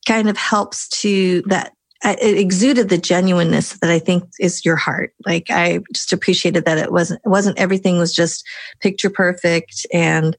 kind 0.07 0.29
of 0.29 0.37
helps 0.37 0.87
to 1.01 1.43
that 1.47 1.73
it 2.03 2.37
exuded 2.37 2.89
the 2.89 2.97
genuineness 2.97 3.73
that 3.73 3.89
I 3.89 3.99
think 3.99 4.23
is 4.39 4.63
your 4.63 4.75
heart. 4.75 5.13
Like 5.25 5.47
I 5.49 5.79
just 5.93 6.13
appreciated 6.13 6.65
that 6.65 6.77
it 6.77 6.91
wasn't 6.91 7.21
it 7.25 7.29
wasn't 7.29 7.59
everything 7.59 7.97
was 7.97 8.13
just 8.13 8.45
picture 8.81 9.09
perfect 9.09 9.85
and 9.93 10.37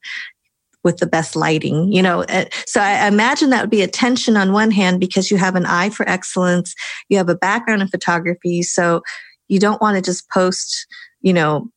with 0.83 0.97
the 0.97 1.07
best 1.07 1.35
lighting, 1.35 1.91
you 1.91 2.01
know. 2.01 2.25
So 2.65 2.79
I 2.79 3.07
imagine 3.07 3.49
that 3.49 3.61
would 3.61 3.69
be 3.69 3.81
a 3.81 3.87
tension 3.87 4.37
on 4.37 4.53
one 4.53 4.71
hand 4.71 4.99
because 4.99 5.29
you 5.29 5.37
have 5.37 5.55
an 5.55 5.65
eye 5.65 5.89
for 5.89 6.07
excellence, 6.07 6.73
you 7.09 7.17
have 7.17 7.29
a 7.29 7.35
background 7.35 7.81
in 7.81 7.89
photography, 7.89 8.61
so 8.63 9.01
you 9.49 9.59
don't 9.59 9.81
want 9.81 9.95
to 9.95 10.01
just 10.01 10.29
post, 10.29 10.87
you 11.21 11.33
know, 11.33 11.69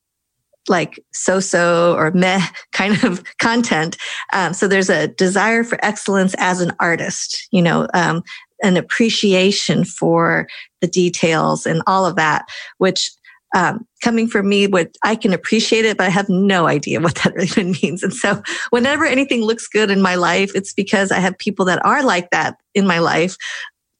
like 0.69 1.03
so-so 1.11 1.95
or 1.97 2.11
meh 2.11 2.41
kind 2.71 3.03
of 3.03 3.23
content. 3.37 3.97
Um, 4.31 4.53
so 4.53 4.67
there's 4.67 4.89
a 4.89 5.09
desire 5.09 5.63
for 5.63 5.77
excellence 5.83 6.33
as 6.37 6.61
an 6.61 6.71
artist, 6.79 7.47
you 7.51 7.61
know, 7.61 7.87
um, 7.93 8.23
an 8.63 8.77
appreciation 8.77 9.85
for 9.85 10.47
the 10.81 10.87
details 10.87 11.65
and 11.65 11.81
all 11.85 12.05
of 12.05 12.15
that, 12.15 12.45
which 12.77 13.11
um, 13.55 13.85
coming 14.03 14.27
from 14.27 14.49
me, 14.49 14.65
what 14.65 14.95
I 15.03 15.15
can 15.15 15.31
appreciate 15.31 15.85
it, 15.85 15.97
but 15.97 16.07
I 16.07 16.09
have 16.09 16.27
no 16.27 16.65
idea 16.65 16.99
what 17.01 17.15
that 17.15 17.35
really 17.35 17.77
means. 17.81 18.03
And 18.03 18.13
so 18.13 18.41
whenever 18.71 19.05
anything 19.05 19.41
looks 19.41 19.67
good 19.67 19.91
in 19.91 20.01
my 20.01 20.15
life, 20.15 20.51
it's 20.55 20.73
because 20.73 21.11
I 21.11 21.19
have 21.19 21.37
people 21.37 21.65
that 21.65 21.85
are 21.85 22.03
like 22.03 22.31
that 22.31 22.57
in 22.73 22.87
my 22.87 22.99
life. 22.99 23.37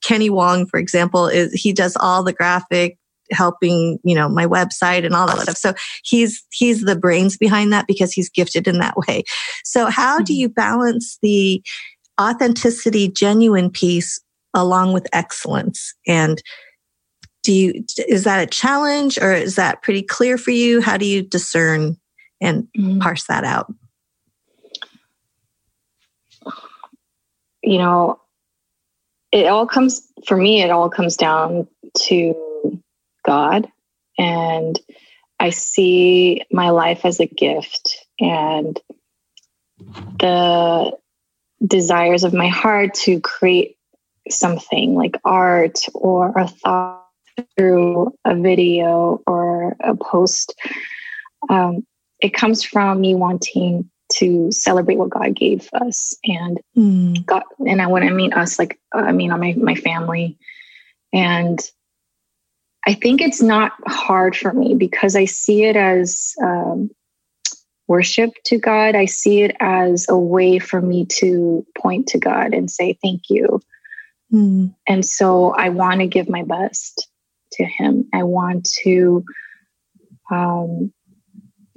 Kenny 0.04 0.30
Wong, 0.30 0.66
for 0.66 0.80
example, 0.80 1.28
is 1.28 1.54
he 1.54 1.72
does 1.72 1.96
all 2.00 2.24
the 2.24 2.34
graphic 2.34 2.98
helping 3.32 3.98
you 4.04 4.14
know 4.14 4.28
my 4.28 4.46
website 4.46 5.06
and 5.06 5.16
all 5.16 5.26
that 5.26 5.40
stuff 5.40 5.56
so 5.56 5.74
he's 6.04 6.44
he's 6.52 6.82
the 6.82 6.96
brains 6.96 7.38
behind 7.38 7.72
that 7.72 7.88
because 7.88 8.12
he's 8.12 8.30
gifted 8.30 8.68
in 8.68 8.80
that 8.80 8.96
way 9.08 9.24
so 9.64 9.86
how 9.90 10.18
do 10.20 10.34
mm-hmm. 10.34 10.42
you 10.42 10.50
balance 10.50 11.18
the 11.22 11.64
authenticity 12.20 13.08
genuine 13.08 13.70
piece 13.70 14.20
along 14.54 14.94
with 14.94 15.08
excellence. 15.14 15.94
And 16.08 16.42
do 17.44 17.54
you 17.54 17.86
is 18.08 18.24
that 18.24 18.42
a 18.42 18.48
challenge 18.48 19.18
or 19.18 19.34
is 19.34 19.56
that 19.56 19.82
pretty 19.82 20.02
clear 20.02 20.38
for 20.38 20.52
you? 20.52 20.82
How 20.82 20.98
do 20.98 21.06
you 21.06 21.22
discern 21.22 21.98
and 22.42 22.68
mm-hmm. 22.78 23.00
parse 23.00 23.26
that 23.26 23.44
out? 23.44 23.74
You 27.62 27.78
know 27.78 28.20
it 29.32 29.48
all 29.48 29.68
comes 29.68 30.08
for 30.26 30.38
me 30.38 30.62
it 30.62 30.70
all 30.70 30.90
comes 30.90 31.18
down 31.18 31.68
to 31.98 32.82
God. 33.26 33.68
And 34.18 34.80
I 35.40 35.50
see 35.50 36.44
my 36.52 36.70
life 36.70 37.06
as 37.06 37.20
a 37.20 37.26
gift 37.26 37.98
and 38.20 38.80
the 40.20 40.98
desires 41.66 42.24
of 42.24 42.34
my 42.34 42.48
heart 42.48 42.94
to 42.94 43.20
create 43.20 43.78
something 44.30 44.96
like 44.96 45.20
art 45.24 45.80
or 45.94 46.30
a 46.38 46.48
thought 46.48 47.06
through 47.58 48.14
a 48.26 48.36
video 48.36 49.22
or 49.26 49.76
a 49.80 49.96
post, 49.96 50.56
um, 51.50 51.86
it 52.20 52.34
comes 52.34 52.64
from 52.64 53.02
me 53.02 53.16
wanting 53.16 53.90
to 54.14 54.52
celebrate 54.52 54.98
what 54.98 55.10
God 55.10 55.36
gave 55.36 55.70
us 55.74 56.16
and 56.24 56.60
mm. 56.78 57.26
God. 57.26 57.44
And 57.68 57.82
I, 57.82 57.88
when 57.88 58.04
I 58.04 58.12
mean 58.12 58.34
us, 58.34 58.60
like 58.60 58.80
I 58.94 59.12
mean 59.12 59.32
on 59.32 59.40
my 59.40 59.54
my 59.54 59.76
family, 59.76 60.38
and 61.12 61.60
I 62.86 62.94
think 62.94 63.22
it's 63.22 63.42
not 63.42 63.72
hard 63.88 64.36
for 64.36 64.54
me 64.54 64.76
because 64.76 65.16
I 65.16 65.26
see 65.26 65.64
it 65.64 65.76
as 65.76 66.34
um, 66.44 66.90
worship 67.88 68.32
to 68.46 68.58
God. 68.58 68.96
I 68.96 69.06
see 69.06 69.42
it 69.42 69.56
as 69.60 70.06
a 70.10 70.18
way 70.18 70.60
for 70.60 70.82
me 70.82 71.06
to 71.06 71.66
point 71.78 72.08
to 72.08 72.20
God 72.20 72.54
and 72.54 72.70
say 72.70 72.98
thank 73.02 73.30
you. 73.30 73.62
Mm. 74.34 74.74
And 74.88 75.06
so 75.06 75.52
I 75.52 75.70
want 75.70 76.00
to 76.00 76.08
give 76.08 76.30
my 76.30 76.44
best 76.44 77.08
to 77.54 77.66
Him. 77.66 78.08
I 78.14 78.24
want 78.24 78.68
to, 78.84 79.24
um, 80.32 80.92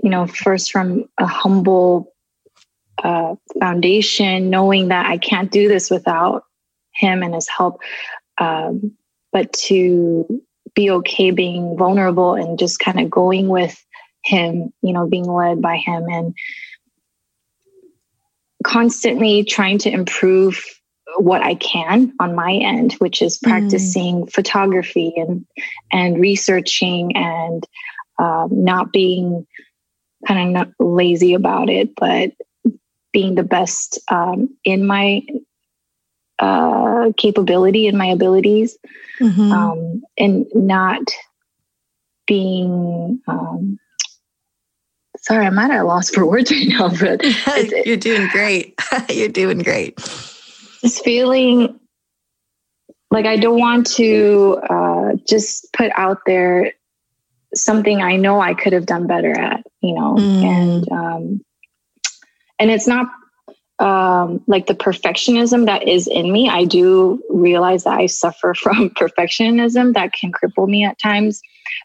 you 0.03 0.11
know, 0.11 0.27
first 0.27 0.73
from 0.73 1.05
a 1.19 1.27
humble 1.27 2.15
uh, 3.03 3.35
foundation, 3.61 4.49
knowing 4.49 4.89
that 4.89 5.07
I 5.07 5.19
can't 5.19 5.51
do 5.51 5.69
this 5.69 5.91
without 5.91 6.45
Him 6.95 7.23
and 7.23 7.35
His 7.35 7.49
help, 7.49 7.81
um, 8.39 8.97
but 9.33 9.53
to 9.53 10.43
be 10.75 10.91
okay 10.91 11.31
being 11.31 11.77
vulnerable 11.77 12.35
and 12.35 12.59
just 12.59 12.79
kind 12.79 13.01
of 13.01 13.11
going 13.11 13.49
with 13.49 13.83
him, 14.23 14.73
you 14.83 14.93
know, 14.93 15.07
being 15.07 15.25
led 15.25 15.63
by 15.63 15.77
him 15.77 16.05
and 16.09 16.35
constantly 18.65 19.43
trying 19.43 19.79
to 19.79 19.91
improve 19.91 20.63
what 21.17 21.43
I 21.43 21.55
can 21.55 22.13
on 22.21 22.35
my 22.35 22.53
end, 22.55 22.95
which 22.95 23.23
is 23.23 23.39
mm. 23.39 23.49
practicing 23.49 24.27
mm. 24.27 24.33
photography 24.33 25.15
and 25.17 25.47
and 25.93 26.21
researching 26.21 27.17
and 27.17 27.67
um, 28.19 28.49
not 28.65 28.93
being 28.93 29.47
kind 30.27 30.49
of 30.49 30.53
not 30.53 30.69
lazy 30.79 31.35
about 31.35 31.69
it, 31.69 31.95
but 31.95 32.33
being 33.13 33.35
the 33.35 33.43
best 33.43 33.99
um, 34.09 34.55
in 34.65 34.87
my 34.87 35.23
uh, 36.39 37.13
capability 37.17 37.87
and 37.87 37.97
my 37.97 38.07
abilities, 38.07 38.77
mm-hmm. 39.21 39.53
um, 39.53 40.03
and 40.19 40.47
not 40.55 41.03
being 42.27 43.21
um, 43.27 43.79
sorry, 45.27 45.47
I'm 45.47 45.59
at 45.59 45.71
a 45.71 45.83
loss 45.85 46.11
for 46.11 46.25
words 46.25 46.51
right 46.51 46.69
now, 46.69 46.89
but 46.89 47.23
you're 47.87 47.97
doing 47.97 48.29
great. 48.29 48.79
you're 49.11 49.29
doing 49.29 49.59
great. 49.59 49.99
Just 50.87 51.03
feeling 51.03 51.81
like 53.11 53.27
I 53.27 53.37
don't 53.37 53.59
want 53.59 53.87
to 53.95 54.61
uh, 54.71 55.13
just 55.27 55.73
put 55.73 55.91
out 55.97 56.19
there 56.27 56.75
something 57.55 58.03
I 58.03 58.15
know 58.15 58.41
I 58.41 58.55
could 58.55 58.73
have 58.73 58.87
done 58.87 59.09
better 59.09 59.33
at, 59.33 59.65
you 59.81 59.95
know, 59.95 60.15
mm. 60.15 60.45
and 60.45 60.93
um, 60.93 61.45
and 62.61 62.71
it's 62.71 62.87
not 62.87 63.09
um, 63.81 64.45
like 64.47 64.67
the 64.67 64.75
perfectionism 64.75 65.67
that 65.67 65.89
is 65.89 66.07
in 66.07 66.31
me. 66.31 66.49
I 66.49 66.65
do 66.65 67.21
realize 67.31 67.83
that 67.83 67.99
I 67.99 68.07
suffer 68.07 68.55
from 68.63 68.91
perfectionism 68.91 69.95
that 69.95 70.13
can 70.13 70.31
cripple 70.31 70.69
me 70.69 70.85
at 70.85 70.99
times 71.01 71.43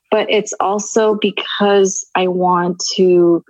but 0.09 0.29
it's 0.29 0.53
also 0.59 1.15
because 1.15 2.05
I 2.15 2.27
want 2.27 2.83
to. 2.95 3.43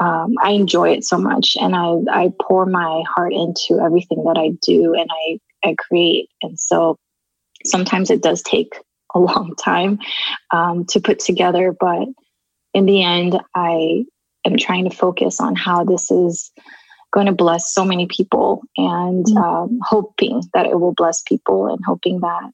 Um, 0.00 0.34
I 0.42 0.52
enjoy 0.52 0.90
it 0.90 1.04
so 1.04 1.18
much, 1.18 1.56
and 1.60 1.76
I 1.76 1.96
I 2.10 2.32
pour 2.40 2.66
my 2.66 3.02
heart 3.14 3.32
into 3.32 3.80
everything 3.80 4.24
that 4.24 4.38
I 4.38 4.50
do, 4.62 4.94
and 4.94 5.08
I 5.10 5.38
I 5.68 5.74
create, 5.78 6.28
and 6.42 6.58
so 6.58 6.96
sometimes 7.64 8.10
it 8.10 8.22
does 8.22 8.42
take 8.42 8.72
a 9.14 9.18
long 9.18 9.54
time 9.56 9.98
um, 10.52 10.84
to 10.86 11.00
put 11.00 11.18
together, 11.18 11.74
but 11.78 12.08
in 12.74 12.86
the 12.86 13.02
end, 13.02 13.38
I 13.54 14.04
am 14.44 14.56
trying 14.56 14.88
to 14.88 14.96
focus 14.96 15.40
on 15.40 15.54
how 15.54 15.84
this 15.84 16.10
is 16.10 16.50
going 17.12 17.26
to 17.26 17.32
bless 17.32 17.72
so 17.72 17.84
many 17.84 18.06
people 18.06 18.62
and 18.76 19.26
mm-hmm. 19.26 19.36
um, 19.36 19.78
hoping 19.82 20.42
that 20.54 20.66
it 20.66 20.80
will 20.80 20.94
bless 20.94 21.22
people 21.22 21.66
and 21.66 21.80
hoping 21.84 22.20
that 22.20 22.50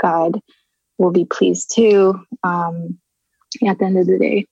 God 0.00 0.40
will 0.98 1.12
be 1.12 1.24
pleased 1.24 1.72
too 1.74 2.20
um, 2.42 2.98
at 3.66 3.78
the 3.78 3.84
end 3.84 3.98
of 3.98 4.06
the 4.06 4.18
day. 4.18 4.46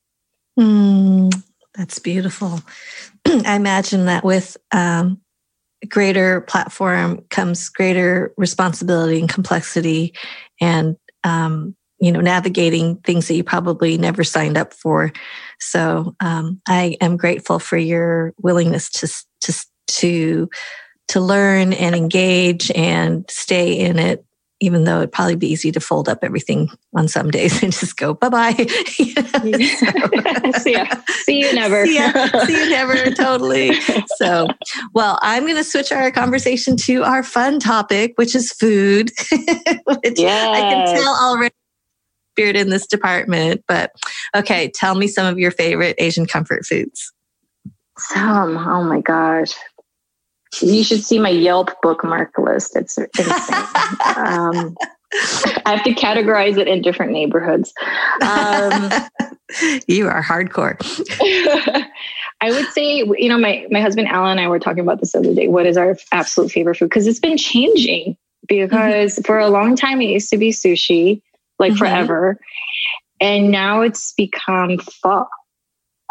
Mm, 0.57 1.43
that's 1.75 1.99
beautiful. 1.99 2.59
I 3.25 3.55
imagine 3.55 4.05
that 4.05 4.23
with 4.23 4.57
um, 4.71 5.21
greater 5.87 6.41
platform 6.41 7.23
comes 7.29 7.69
greater 7.69 8.33
responsibility 8.37 9.19
and 9.19 9.29
complexity 9.29 10.13
and 10.59 10.97
um, 11.23 11.75
you 11.99 12.11
know 12.11 12.21
navigating 12.21 12.97
things 12.97 13.27
that 13.27 13.35
you 13.35 13.43
probably 13.43 13.97
never 13.97 14.23
signed 14.23 14.57
up 14.57 14.73
for 14.73 15.11
so 15.59 16.15
um, 16.19 16.61
i 16.67 16.95
am 17.01 17.17
grateful 17.17 17.59
for 17.59 17.77
your 17.77 18.33
willingness 18.41 18.89
to 18.89 19.07
to 19.41 19.65
to 19.87 20.49
to 21.07 21.19
learn 21.19 21.73
and 21.73 21.95
engage 21.95 22.71
and 22.71 23.25
stay 23.29 23.73
in 23.73 23.99
it 23.99 24.25
even 24.59 24.83
though 24.83 24.97
it'd 24.97 25.11
probably 25.11 25.35
be 25.35 25.47
easy 25.47 25.71
to 25.71 25.79
fold 25.79 26.09
up 26.09 26.19
everything 26.21 26.69
on 26.95 27.07
some 27.07 27.31
days 27.31 27.63
and 27.63 27.71
just 27.71 27.97
go 27.97 28.13
bye 28.13 28.29
bye. 28.29 28.51
see. 30.59 30.75
See 31.23 31.39
you 31.39 31.53
never. 31.53 31.85
see, 31.85 31.95
ya. 31.95 32.27
see 32.45 32.63
you 32.63 32.69
never. 32.69 33.11
Totally. 33.11 33.73
So, 34.17 34.47
well, 34.93 35.17
I'm 35.21 35.43
going 35.43 35.55
to 35.55 35.63
switch 35.63 35.91
our 35.91 36.11
conversation 36.11 36.75
to 36.77 37.03
our 37.03 37.23
fun 37.23 37.59
topic, 37.59 38.13
which 38.15 38.35
is 38.35 38.51
food, 38.51 39.11
which 39.31 40.19
yes. 40.19 40.47
I 40.47 40.61
can 40.61 40.95
tell 40.95 41.15
already 41.15 41.53
spirit 42.33 42.55
in 42.55 42.69
this 42.69 42.87
department. 42.87 43.63
But 43.67 43.91
okay, 44.35 44.71
tell 44.73 44.95
me 44.95 45.07
some 45.07 45.25
of 45.25 45.37
your 45.37 45.51
favorite 45.51 45.95
Asian 45.97 46.25
comfort 46.25 46.65
foods. 46.65 47.13
Some. 47.97 48.57
Oh 48.57 48.83
my 48.83 49.01
gosh. 49.01 49.53
You 50.61 50.83
should 50.83 51.03
see 51.03 51.19
my 51.19 51.29
Yelp 51.29 51.69
bookmark 51.81 52.37
list. 52.37 52.75
It's 52.75 52.97
insane. 52.97 53.35
um, 54.15 54.75
I 55.65 55.75
have 55.75 55.83
to 55.83 55.93
categorize 55.93 56.57
it 56.57 56.67
in 56.67 56.81
different 56.81 57.11
neighborhoods. 57.11 57.73
Um, 58.21 58.91
you 59.87 60.07
are 60.07 60.23
hardcore. 60.23 60.77
I 62.41 62.51
would 62.51 62.67
say, 62.67 62.97
you 62.97 63.29
know, 63.29 63.37
my 63.37 63.65
my 63.69 63.81
husband 63.81 64.07
Alan 64.07 64.31
and 64.31 64.39
I 64.39 64.47
were 64.47 64.59
talking 64.59 64.81
about 64.81 64.99
this 64.99 65.11
the 65.13 65.19
other 65.19 65.33
day. 65.33 65.47
What 65.47 65.65
is 65.65 65.77
our 65.77 65.97
absolute 66.11 66.51
favorite 66.51 66.77
food? 66.77 66.89
Because 66.89 67.07
it's 67.07 67.19
been 67.19 67.37
changing. 67.37 68.17
Because 68.47 69.15
mm-hmm. 69.15 69.23
for 69.23 69.39
a 69.39 69.49
long 69.49 69.75
time 69.75 70.01
it 70.01 70.09
used 70.09 70.29
to 70.29 70.37
be 70.37 70.49
sushi, 70.49 71.21
like 71.57 71.73
mm-hmm. 71.73 71.79
forever, 71.79 72.39
and 73.19 73.51
now 73.51 73.81
it's 73.81 74.13
become 74.13 74.77
pho. 74.77 75.27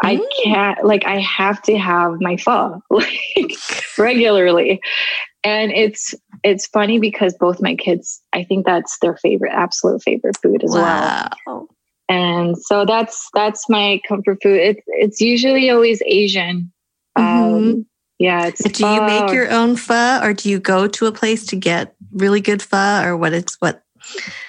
I 0.01 0.15
mm. 0.17 0.25
can't 0.43 0.85
like 0.85 1.05
I 1.05 1.19
have 1.19 1.61
to 1.63 1.77
have 1.77 2.21
my 2.21 2.37
pho 2.37 2.81
like 2.89 3.57
regularly. 3.97 4.81
And 5.43 5.71
it's 5.71 6.13
it's 6.43 6.67
funny 6.67 6.99
because 6.99 7.35
both 7.39 7.61
my 7.61 7.75
kids, 7.75 8.21
I 8.33 8.43
think 8.43 8.65
that's 8.65 8.97
their 8.99 9.17
favorite, 9.17 9.51
absolute 9.51 10.01
favorite 10.03 10.37
food 10.41 10.63
as 10.63 10.71
wow. 10.71 11.29
well. 11.45 11.67
And 12.07 12.57
so 12.57 12.85
that's 12.85 13.29
that's 13.33 13.69
my 13.69 14.01
comfort 14.07 14.39
food. 14.41 14.59
It's 14.59 14.81
it's 14.87 15.21
usually 15.21 15.69
always 15.69 16.01
Asian. 16.05 16.71
Mm-hmm. 17.17 17.53
Um, 17.53 17.85
yeah. 18.17 18.49
do 18.51 18.85
you 18.85 19.01
make 19.01 19.31
your 19.31 19.49
own 19.49 19.77
pho, 19.77 20.19
or 20.21 20.33
do 20.33 20.49
you 20.49 20.59
go 20.59 20.87
to 20.87 21.05
a 21.05 21.11
place 21.11 21.45
to 21.47 21.55
get 21.55 21.95
really 22.11 22.41
good 22.41 22.61
pho, 22.61 23.03
or 23.03 23.15
what? 23.15 23.33
It's 23.33 23.55
what 23.59 23.83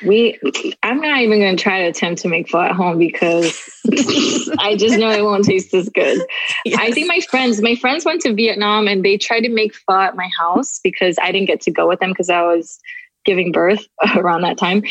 we 0.07 0.39
i'm 0.83 1.01
not 1.01 1.21
even 1.21 1.41
going 1.41 1.57
to 1.57 1.63
try 1.63 1.83
to 1.83 1.89
attempt 1.89 2.23
to 2.23 2.29
make 2.29 2.49
pho 2.49 2.61
at 2.61 2.73
home 2.73 2.99
because 2.99 3.61
i 4.59 4.77
just 4.77 4.99
know 4.99 5.11
it 5.11 5.25
won't 5.25 5.45
taste 5.45 5.73
as 5.75 5.89
good. 5.89 6.21
Yes. 6.65 6.79
i 6.81 6.91
think 6.91 7.09
my 7.09 7.21
friends 7.31 7.61
my 7.61 7.75
friends 7.75 8.05
went 8.05 8.21
to 8.23 8.35
vietnam 8.35 8.89
and 8.89 9.05
they 9.05 9.17
tried 9.17 9.41
to 9.43 9.51
make 9.51 9.75
pho 9.75 10.01
at 10.01 10.17
my 10.17 10.29
house 10.39 10.81
because 10.83 11.17
i 11.23 11.33
didn't 11.33 11.47
get 11.47 11.61
to 11.63 11.71
go 11.71 11.89
with 11.89 12.01
them 12.01 12.11
because 12.11 12.31
i 12.31 12.43
was 12.43 12.81
giving 13.25 13.53
birth 13.53 13.87
around 14.17 14.43
that 14.43 14.59
time. 14.59 14.83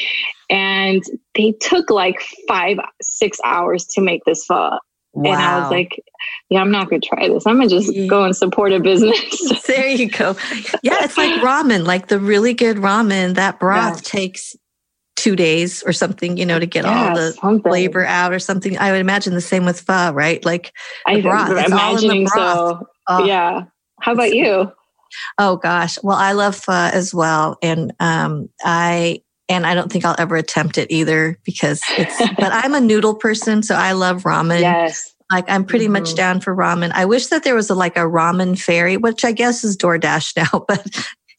And 0.49 1.03
they 1.36 1.53
took 1.59 1.89
like 1.89 2.22
five 2.47 2.78
six 3.01 3.39
hours 3.43 3.86
to 3.88 4.01
make 4.01 4.24
this 4.26 4.45
pho 4.45 4.80
Wow. 5.14 5.32
And 5.32 5.41
I 5.41 5.60
was 5.60 5.72
like, 5.72 6.03
yeah, 6.49 6.62
I'm 6.62 6.72
not 6.72 6.89
going 6.89 7.01
to 7.01 7.07
try 7.07 7.28
this. 7.28 7.45
I'm 7.47 7.57
going 7.57 7.70
to 7.70 7.80
just 7.80 8.10
go 8.10 8.24
and 8.24 8.36
support 8.36 8.72
a 8.72 8.80
business. 8.80 9.64
there 9.68 9.88
you 9.88 10.10
go. 10.10 10.36
Yeah, 10.84 11.03
it's 11.03 11.18
like 11.18 11.32
ramen, 11.41 11.86
like 11.86 12.07
the 12.07 12.20
really 12.20 12.53
good 12.53 12.78
ramen, 12.78 13.36
that 13.36 13.60
broth 13.60 13.97
yeah. 13.97 14.01
takes 14.01 14.55
two 15.16 15.36
days 15.36 15.84
or 15.84 15.91
something, 15.91 16.38
you 16.38 16.45
know, 16.45 16.60
to 16.60 16.66
get 16.66 16.86
yeah, 16.86 17.10
all 17.10 17.16
the 17.16 17.32
something. 17.34 17.70
flavor 17.70 18.05
out 18.05 18.32
or 18.32 18.39
something. 18.39 18.78
I 18.78 18.91
would 18.91 19.01
imagine 19.01 19.34
the 19.34 19.41
same 19.41 19.66
with 19.66 19.82
pho, 19.82 20.12
right? 20.12 20.43
Like 20.45 20.72
I, 21.05 21.22
broth. 21.22 21.49
It's 21.51 21.72
imagining 21.72 22.28
so. 22.28 22.88
Oh. 23.07 23.26
Yeah. 23.26 23.64
How 24.01 24.14
about 24.14 24.34
you? 24.34 24.72
Oh 25.38 25.57
gosh. 25.57 25.97
Well, 26.03 26.18
I 26.18 26.34
love 26.34 26.55
pho 26.55 26.72
as 26.72 27.14
well. 27.14 27.57
And 27.62 27.93
um, 27.99 28.49
I 28.64 29.22
and 29.50 29.66
I 29.66 29.74
don't 29.74 29.91
think 29.91 30.06
I'll 30.06 30.16
ever 30.20 30.36
attempt 30.36 30.78
it 30.78 30.89
either 30.91 31.38
because 31.43 31.82
it's, 31.97 32.18
but 32.38 32.52
I'm 32.54 32.74
a 32.74 32.80
noodle 32.80 33.16
person. 33.16 33.64
So 33.64 33.76
I 33.76 33.91
love 33.93 34.24
ramen. 34.24 34.62
Yes. 34.62 35.14
Like 35.32 35.45
I'm 35.50 35.66
pretty 35.66 35.86
mm-hmm. 35.86 35.93
much 35.93 36.16
down 36.16 36.39
for 36.39 36.56
ramen. 36.56 36.91
I 36.93 37.06
wish 37.06 37.28
that 37.28 37.43
there 37.43 37.56
was 37.56 37.70
a, 37.70 37.76
like 37.76 37.97
a 37.97 38.02
ramen 38.02 38.60
fairy, 38.60 38.97
which 38.97 39.26
I 39.26 39.32
guess 39.32 39.64
is 39.64 39.76
DoorDash 39.76 40.38
now, 40.54 40.66
but 40.68 40.88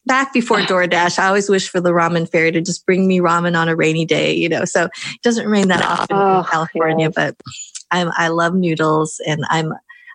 back 0.07 0.33
before 0.33 0.59
DoorDash, 0.59 1.19
I 1.19 1.29
always 1.29 1.49
wish 1.49 1.69
for 1.69 1.81
the 1.81 1.91
ramen 1.91 2.29
fairy 2.29 2.53
to 2.53 2.61
just 2.61 2.87
bring 2.87 3.07
me 3.07 3.21
ramen 3.21 3.57
on 3.57 3.69
a 3.69 3.77
rainy 3.77 4.05
day, 4.05 4.35
you 4.35 4.49
know. 4.49 4.65
So 4.65 4.85
it 4.85 5.23
doesn't 5.23 5.49
rain 5.49 5.69
that 5.69 5.85
often 5.85 6.17
oh, 6.17 6.39
in 6.39 6.45
California, 6.45 7.07
yes. 7.07 7.15
but 7.15 7.37
I'm 7.91 8.11
I 8.17 8.29
love 8.29 8.55
noodles 8.55 9.21
and 9.27 9.45
I'm 9.49 9.73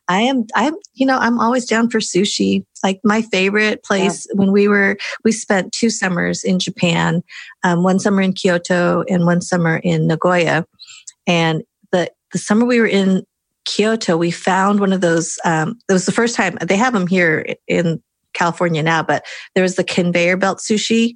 I 0.08 0.22
am 0.22 0.46
I'm 0.56 0.76
you 0.94 1.06
know, 1.06 1.18
I'm 1.18 1.40
always 1.40 1.66
down 1.66 1.90
for 1.90 2.00
sushi. 2.00 2.66
Like 2.84 3.00
my 3.04 3.22
favorite 3.22 3.84
place 3.84 4.28
yeah. 4.30 4.38
when 4.38 4.52
we 4.52 4.68
were 4.68 4.98
we 5.24 5.32
spent 5.32 5.72
two 5.72 5.90
summers 5.90 6.44
in 6.44 6.60
Japan, 6.60 7.24
um, 7.66 7.82
one 7.84 8.00
summer 8.00 8.22
in 8.22 8.32
Kyoto 8.32 9.04
and 9.10 9.26
one 9.26 9.42
summer 9.42 9.78
in 9.84 10.08
Nagoya. 10.08 10.66
And 11.28 11.64
the 11.92 12.12
the 12.32 12.38
summer 12.38 12.66
we 12.66 12.80
were 12.80 12.88
in 12.88 13.24
Kyoto, 13.66 14.16
we 14.16 14.32
found 14.32 14.80
one 14.80 14.94
of 14.94 15.02
those. 15.02 15.38
Um, 15.44 15.80
it 15.90 15.94
was 15.94 16.06
the 16.06 16.12
first 16.12 16.36
time 16.36 16.58
they 16.62 16.78
have 16.78 16.94
them 16.94 17.08
here 17.08 17.56
in 17.68 18.02
California 18.34 18.84
now, 18.84 19.02
but 19.02 19.26
there 19.56 19.64
was 19.64 19.76
the 19.76 19.84
conveyor 19.84 20.38
belt 20.38 20.60
sushi. 20.60 21.16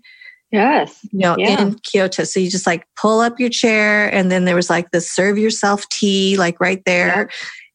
Yes. 0.51 0.99
You 1.11 1.19
know, 1.19 1.35
yeah. 1.37 1.61
in 1.61 1.75
Kyoto. 1.83 2.23
So 2.23 2.39
you 2.39 2.49
just 2.49 2.65
like 2.65 2.87
pull 2.99 3.19
up 3.19 3.39
your 3.39 3.49
chair 3.49 4.11
and 4.11 4.31
then 4.31 4.45
there 4.45 4.55
was 4.55 4.69
like 4.69 4.89
the 4.89 4.99
serve 4.99 5.37
yourself 5.37 5.87
tea, 5.89 6.37
like 6.37 6.59
right 6.59 6.83
there. 6.85 7.29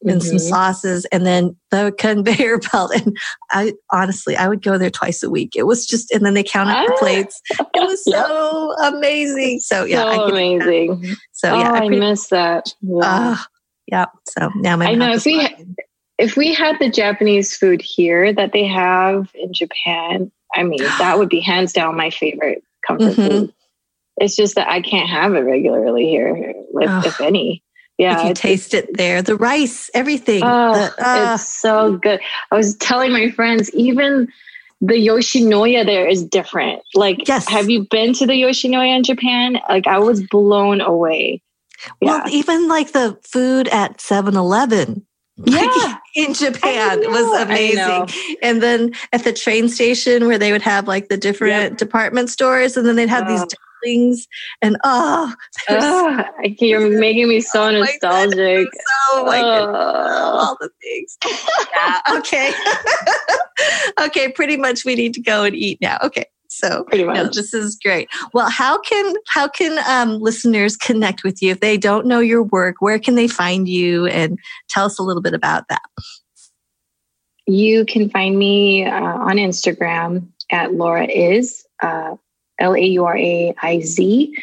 And 0.04 0.20
mm-hmm. 0.20 0.36
some 0.36 0.38
sauces 0.38 1.06
and 1.06 1.26
then 1.26 1.56
the 1.70 1.94
conveyor 1.98 2.58
belt. 2.58 2.92
And 2.94 3.16
I 3.50 3.72
honestly, 3.90 4.36
I 4.36 4.48
would 4.48 4.62
go 4.62 4.76
there 4.76 4.90
twice 4.90 5.22
a 5.22 5.30
week. 5.30 5.52
It 5.56 5.64
was 5.64 5.86
just, 5.86 6.10
and 6.10 6.24
then 6.24 6.34
they 6.34 6.42
count 6.42 6.70
up 6.70 6.86
the 6.86 6.92
ah. 6.92 6.98
plates. 6.98 7.40
It 7.50 7.66
was 7.74 8.02
yep. 8.06 8.26
so 8.26 8.72
amazing. 8.82 9.60
So 9.60 9.84
yeah. 9.84 10.14
So 10.14 10.28
amazing. 10.28 11.16
So 11.32 11.54
yeah. 11.54 11.70
Oh, 11.70 11.74
I, 11.74 11.84
I 11.84 11.88
miss 11.88 12.28
that. 12.28 12.74
Yeah. 12.82 13.00
Uh, 13.02 13.36
yeah. 13.86 14.06
So 14.28 14.50
now 14.56 14.76
my 14.76 14.86
I 14.86 14.94
know 14.94 15.12
if 15.12 15.24
we 15.24 15.48
if 16.18 16.36
we 16.36 16.54
had 16.54 16.76
the 16.78 16.90
Japanese 16.90 17.56
food 17.56 17.82
here 17.82 18.32
that 18.32 18.52
they 18.52 18.66
have 18.66 19.30
in 19.34 19.52
Japan, 19.52 20.30
I 20.54 20.62
mean 20.62 20.78
that 20.98 21.18
would 21.18 21.28
be 21.28 21.40
hands 21.40 21.72
down 21.72 21.96
my 21.96 22.10
favorite 22.10 22.62
comfort 22.86 23.12
mm-hmm. 23.12 23.28
food. 23.28 23.54
It's 24.18 24.36
just 24.36 24.54
that 24.54 24.68
I 24.68 24.80
can't 24.80 25.08
have 25.08 25.34
it 25.34 25.40
regularly 25.40 26.08
here, 26.08 26.36
if, 26.36 26.90
oh. 26.90 27.02
if 27.04 27.20
any. 27.20 27.63
Yeah, 27.98 28.20
if 28.20 28.28
you 28.28 28.34
taste 28.34 28.74
it 28.74 28.96
there, 28.96 29.22
the 29.22 29.36
rice, 29.36 29.88
everything. 29.94 30.42
Oh, 30.42 30.74
the, 30.74 31.08
uh, 31.08 31.34
it's 31.34 31.48
so 31.48 31.96
good. 31.96 32.20
I 32.50 32.56
was 32.56 32.76
telling 32.76 33.12
my 33.12 33.30
friends, 33.30 33.72
even 33.72 34.28
the 34.80 34.94
Yoshinoya 34.94 35.86
there 35.86 36.06
is 36.06 36.24
different. 36.24 36.82
Like, 36.94 37.28
yes. 37.28 37.48
have 37.48 37.70
you 37.70 37.86
been 37.88 38.12
to 38.14 38.26
the 38.26 38.32
Yoshinoya 38.32 38.96
in 38.96 39.04
Japan? 39.04 39.60
Like, 39.68 39.86
I 39.86 39.98
was 39.98 40.22
blown 40.26 40.80
away. 40.80 41.40
Well, 42.02 42.22
yeah. 42.26 42.34
even 42.34 42.68
like 42.68 42.92
the 42.92 43.18
food 43.22 43.68
at 43.68 44.00
7 44.00 44.36
Eleven. 44.36 45.06
Yeah. 45.36 45.98
in 46.14 46.34
Japan 46.34 47.00
was 47.00 47.42
amazing. 47.42 48.08
And 48.42 48.62
then 48.62 48.92
at 49.12 49.24
the 49.24 49.32
train 49.32 49.68
station 49.68 50.26
where 50.26 50.38
they 50.38 50.52
would 50.52 50.62
have 50.62 50.86
like 50.86 51.08
the 51.08 51.16
different 51.16 51.70
yep. 51.70 51.76
department 51.76 52.30
stores 52.30 52.76
and 52.76 52.86
then 52.86 52.96
they'd 52.96 53.08
have 53.08 53.26
these 53.26 53.44
things 53.84 54.26
and 54.62 54.76
oh, 54.84 55.32
oh 55.68 56.24
you're 56.44 56.98
making 56.98 57.28
me 57.28 57.40
so 57.40 57.64
oh 57.64 57.70
nostalgic. 57.70 58.68
Oh 59.12 59.24
my 59.26 59.40
oh. 59.40 59.74
all 59.74 60.56
the 60.60 60.70
things. 60.82 61.16
yeah, 61.74 62.00
okay. 62.16 62.52
okay, 64.00 64.32
pretty 64.32 64.56
much 64.56 64.84
we 64.84 64.94
need 64.94 65.14
to 65.14 65.20
go 65.20 65.44
and 65.44 65.54
eat 65.54 65.78
now. 65.80 65.98
Okay. 66.02 66.26
So 66.48 66.84
pretty 66.84 67.02
much. 67.02 67.16
No, 67.16 67.24
this 67.24 67.52
is 67.52 67.76
great. 67.82 68.08
Well, 68.32 68.48
how 68.48 68.78
can 68.80 69.14
how 69.26 69.48
can 69.48 69.76
um, 69.88 70.20
listeners 70.20 70.76
connect 70.76 71.24
with 71.24 71.42
you 71.42 71.50
if 71.50 71.58
they 71.58 71.76
don't 71.76 72.06
know 72.06 72.20
your 72.20 72.44
work? 72.44 72.76
Where 72.78 72.98
can 73.00 73.16
they 73.16 73.26
find 73.26 73.68
you? 73.68 74.06
And 74.06 74.38
tell 74.68 74.86
us 74.86 74.98
a 74.98 75.02
little 75.02 75.22
bit 75.22 75.34
about 75.34 75.64
that. 75.68 75.82
You 77.46 77.84
can 77.84 78.08
find 78.08 78.38
me 78.38 78.86
uh, 78.86 78.92
on 79.00 79.36
Instagram 79.36 80.28
at 80.50 80.74
Laura 80.74 81.06
is 81.06 81.66
uh, 81.82 82.14
L 82.58 82.74
A 82.74 82.80
U 82.80 83.04
R 83.04 83.16
A 83.16 83.54
I 83.62 83.80
Z. 83.80 84.34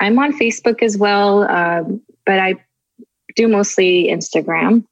I'm 0.00 0.18
on 0.18 0.38
Facebook 0.38 0.82
as 0.82 0.98
well, 0.98 1.44
um, 1.50 2.02
but 2.24 2.38
I 2.38 2.56
do 3.34 3.48
mostly 3.48 4.08
Instagram. 4.08 4.84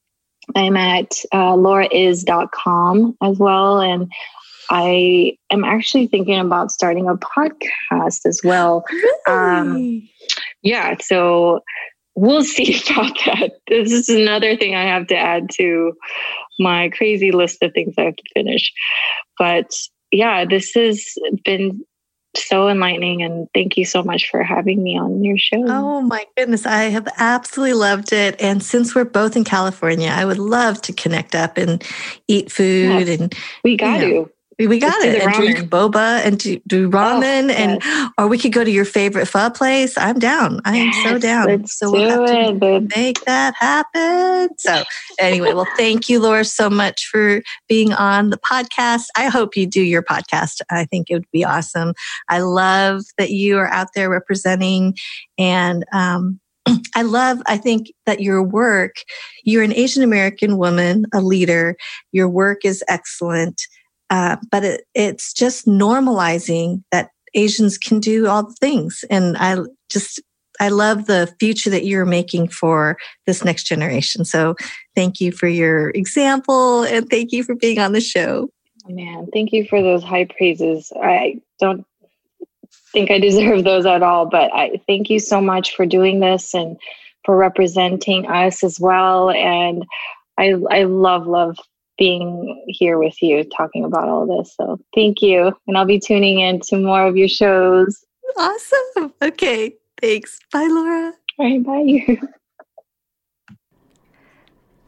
I'm 0.54 0.76
at 0.76 1.12
uh, 1.32 1.54
lauraiz.com 1.54 3.16
as 3.22 3.38
well. 3.38 3.80
And 3.80 4.12
I 4.70 5.36
am 5.50 5.64
actually 5.64 6.06
thinking 6.06 6.38
about 6.38 6.70
starting 6.70 7.08
a 7.08 7.16
podcast 7.16 8.20
as 8.26 8.40
well. 8.44 8.84
Um, 9.26 9.72
really? 9.72 9.98
Um, 9.98 10.08
yeah, 10.62 10.96
so 11.00 11.60
we'll 12.14 12.44
see 12.44 12.80
about 12.90 13.16
that. 13.26 13.52
This 13.68 13.92
is 13.92 14.08
another 14.08 14.56
thing 14.56 14.74
I 14.74 14.84
have 14.84 15.06
to 15.08 15.16
add 15.16 15.50
to 15.54 15.92
my 16.58 16.88
crazy 16.90 17.32
list 17.32 17.62
of 17.62 17.72
things 17.72 17.94
I 17.98 18.02
have 18.02 18.16
to 18.16 18.22
finish. 18.34 18.72
But 19.38 19.70
yeah, 20.10 20.44
this 20.44 20.72
has 20.74 21.04
been 21.44 21.84
so 22.36 22.68
enlightening 22.68 23.22
and 23.22 23.48
thank 23.54 23.76
you 23.76 23.84
so 23.84 24.02
much 24.02 24.30
for 24.30 24.42
having 24.42 24.82
me 24.82 24.98
on 24.98 25.22
your 25.22 25.38
show. 25.38 25.64
Oh 25.66 26.00
my 26.00 26.26
goodness, 26.36 26.66
I 26.66 26.84
have 26.84 27.08
absolutely 27.18 27.74
loved 27.74 28.12
it. 28.12 28.40
And 28.40 28.62
since 28.62 28.94
we're 28.94 29.04
both 29.04 29.36
in 29.36 29.44
California, 29.44 30.10
I 30.10 30.24
would 30.24 30.38
love 30.38 30.82
to 30.82 30.92
connect 30.92 31.34
up 31.34 31.56
and 31.56 31.82
eat 32.28 32.50
food 32.50 33.06
yes, 33.06 33.20
and 33.20 33.34
we 33.62 33.76
got 33.76 34.00
you 34.00 34.14
know, 34.14 34.24
to. 34.24 34.33
We 34.58 34.78
got 34.78 34.94
it. 35.02 35.20
And 35.20 35.32
drink 35.32 35.58
boba 35.70 36.24
and 36.24 36.38
do, 36.38 36.60
do 36.66 36.86
oh, 36.86 36.90
ramen, 36.90 37.50
oh, 37.50 37.54
and 37.54 37.82
yes. 37.82 38.10
or 38.18 38.28
we 38.28 38.38
could 38.38 38.52
go 38.52 38.62
to 38.62 38.70
your 38.70 38.84
favorite 38.84 39.26
pho 39.26 39.50
place. 39.50 39.98
I'm 39.98 40.18
down. 40.18 40.60
I 40.64 40.76
am 40.76 40.86
yes, 40.86 41.04
so 41.04 41.18
down. 41.18 41.66
so 41.66 41.90
we'll 41.90 42.26
have 42.26 42.60
to 42.60 42.76
it, 42.76 42.96
make 42.96 43.24
that 43.24 43.54
happen. 43.58 44.50
So 44.58 44.84
anyway, 45.18 45.54
well, 45.54 45.66
thank 45.76 46.08
you, 46.08 46.20
Laura, 46.20 46.44
so 46.44 46.70
much 46.70 47.06
for 47.06 47.42
being 47.68 47.92
on 47.92 48.30
the 48.30 48.38
podcast. 48.38 49.06
I 49.16 49.26
hope 49.26 49.56
you 49.56 49.66
do 49.66 49.82
your 49.82 50.02
podcast. 50.02 50.60
I 50.70 50.84
think 50.84 51.10
it 51.10 51.14
would 51.14 51.30
be 51.32 51.44
awesome. 51.44 51.94
I 52.28 52.40
love 52.40 53.02
that 53.18 53.30
you 53.30 53.58
are 53.58 53.68
out 53.68 53.88
there 53.94 54.08
representing, 54.08 54.96
and 55.36 55.84
um, 55.92 56.40
I 56.94 57.02
love, 57.02 57.42
I 57.46 57.56
think 57.56 57.92
that 58.06 58.20
your 58.20 58.42
work, 58.42 58.96
you're 59.42 59.62
an 59.62 59.74
Asian 59.74 60.02
American 60.02 60.58
woman, 60.58 61.06
a 61.12 61.20
leader. 61.20 61.76
Your 62.12 62.28
work 62.28 62.64
is 62.64 62.84
excellent. 62.88 63.62
Uh, 64.10 64.36
but 64.50 64.64
it, 64.64 64.84
it's 64.94 65.32
just 65.32 65.66
normalizing 65.66 66.82
that 66.92 67.10
Asians 67.34 67.78
can 67.78 68.00
do 68.00 68.26
all 68.26 68.44
the 68.44 68.56
things. 68.60 69.04
And 69.10 69.36
I 69.38 69.58
just, 69.88 70.20
I 70.60 70.68
love 70.68 71.06
the 71.06 71.34
future 71.40 71.70
that 71.70 71.84
you're 71.84 72.04
making 72.04 72.48
for 72.48 72.96
this 73.26 73.44
next 73.44 73.64
generation. 73.64 74.24
So 74.24 74.54
thank 74.94 75.20
you 75.20 75.32
for 75.32 75.48
your 75.48 75.90
example 75.90 76.84
and 76.84 77.08
thank 77.08 77.32
you 77.32 77.42
for 77.42 77.54
being 77.54 77.78
on 77.78 77.92
the 77.92 78.00
show. 78.00 78.50
Man, 78.86 79.28
thank 79.32 79.52
you 79.52 79.66
for 79.66 79.82
those 79.82 80.04
high 80.04 80.26
praises. 80.26 80.92
I 81.00 81.40
don't 81.58 81.86
think 82.92 83.10
I 83.10 83.18
deserve 83.18 83.64
those 83.64 83.86
at 83.86 84.02
all, 84.02 84.26
but 84.26 84.52
I 84.54 84.80
thank 84.86 85.10
you 85.10 85.18
so 85.18 85.40
much 85.40 85.74
for 85.74 85.86
doing 85.86 86.20
this 86.20 86.54
and 86.54 86.76
for 87.24 87.36
representing 87.36 88.26
us 88.26 88.62
as 88.62 88.78
well. 88.78 89.30
And 89.30 89.84
I 90.38 90.54
I 90.70 90.82
love 90.84 91.26
love 91.26 91.56
being 91.98 92.64
here 92.68 92.98
with 92.98 93.20
you 93.22 93.44
talking 93.44 93.84
about 93.84 94.08
all 94.08 94.26
this. 94.26 94.54
So 94.56 94.78
thank 94.94 95.22
you. 95.22 95.52
And 95.66 95.76
I'll 95.76 95.84
be 95.84 96.00
tuning 96.00 96.40
in 96.40 96.60
to 96.68 96.78
more 96.78 97.06
of 97.06 97.16
your 97.16 97.28
shows. 97.28 98.04
Awesome. 98.36 99.12
Okay. 99.22 99.74
Thanks. 100.00 100.38
Bye, 100.52 100.68
Laura. 100.70 101.12
All 101.38 101.46
right. 101.46 101.64
Bye. 101.64 102.18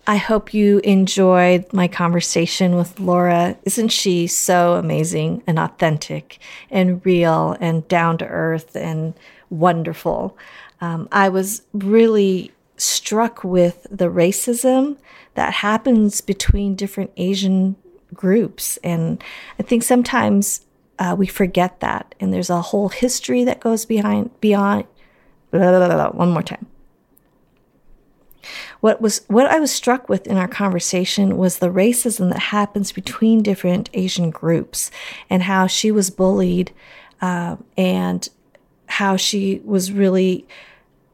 I 0.08 0.16
hope 0.16 0.54
you 0.54 0.78
enjoyed 0.84 1.72
my 1.72 1.88
conversation 1.88 2.76
with 2.76 3.00
Laura. 3.00 3.56
Isn't 3.64 3.88
she 3.88 4.28
so 4.28 4.74
amazing 4.74 5.42
and 5.48 5.58
authentic 5.58 6.38
and 6.70 7.04
real 7.04 7.56
and 7.60 7.86
down 7.88 8.18
to 8.18 8.26
earth 8.26 8.76
and 8.76 9.14
wonderful? 9.50 10.38
Um, 10.80 11.08
I 11.10 11.28
was 11.28 11.62
really 11.72 12.52
struck 12.76 13.42
with 13.44 13.86
the 13.90 14.10
racism 14.10 14.96
that 15.34 15.54
happens 15.54 16.20
between 16.20 16.74
different 16.74 17.10
Asian 17.16 17.76
groups. 18.14 18.78
And 18.84 19.22
I 19.58 19.62
think 19.62 19.82
sometimes 19.82 20.64
uh, 20.98 21.14
we 21.18 21.26
forget 21.26 21.80
that. 21.80 22.14
And 22.20 22.32
there's 22.32 22.50
a 22.50 22.62
whole 22.62 22.88
history 22.88 23.44
that 23.44 23.60
goes 23.60 23.84
behind, 23.84 24.30
beyond. 24.40 24.84
Blah, 25.50 25.78
blah, 25.78 25.88
blah, 25.88 26.10
one 26.10 26.30
more 26.30 26.42
time. 26.42 26.66
What 28.80 29.00
was 29.00 29.22
what 29.28 29.46
I 29.46 29.58
was 29.58 29.72
struck 29.72 30.08
with 30.08 30.26
in 30.26 30.36
our 30.36 30.48
conversation 30.48 31.36
was 31.36 31.58
the 31.58 31.70
racism 31.70 32.30
that 32.30 32.38
happens 32.38 32.92
between 32.92 33.42
different 33.42 33.90
Asian 33.94 34.30
groups, 34.30 34.90
and 35.28 35.42
how 35.42 35.66
she 35.66 35.90
was 35.90 36.10
bullied, 36.10 36.72
uh, 37.20 37.56
and 37.76 38.28
how 38.86 39.16
she 39.16 39.60
was 39.64 39.90
really 39.92 40.46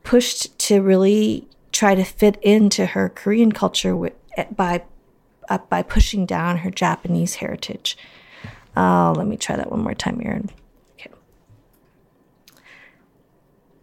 pushed 0.03 0.59
to 0.59 0.83
really 0.83 1.47
try 1.83 1.97
to 1.97 2.05
fit 2.05 2.39
into 2.43 2.87
her 2.87 3.09
Korean 3.09 3.51
culture 3.51 3.97
with, 3.97 4.13
by 4.55 4.85
uh, 5.49 5.59
by 5.69 5.83
pushing 5.83 6.25
down 6.25 6.59
her 6.59 6.71
Japanese 6.71 7.35
heritage. 7.35 7.99
Oh, 8.77 9.13
let 9.17 9.27
me 9.27 9.37
try 9.37 9.57
that 9.57 9.69
one 9.69 9.81
more 9.81 9.93
time, 9.93 10.23
Aaron. 10.25 10.49
Okay. 10.95 11.11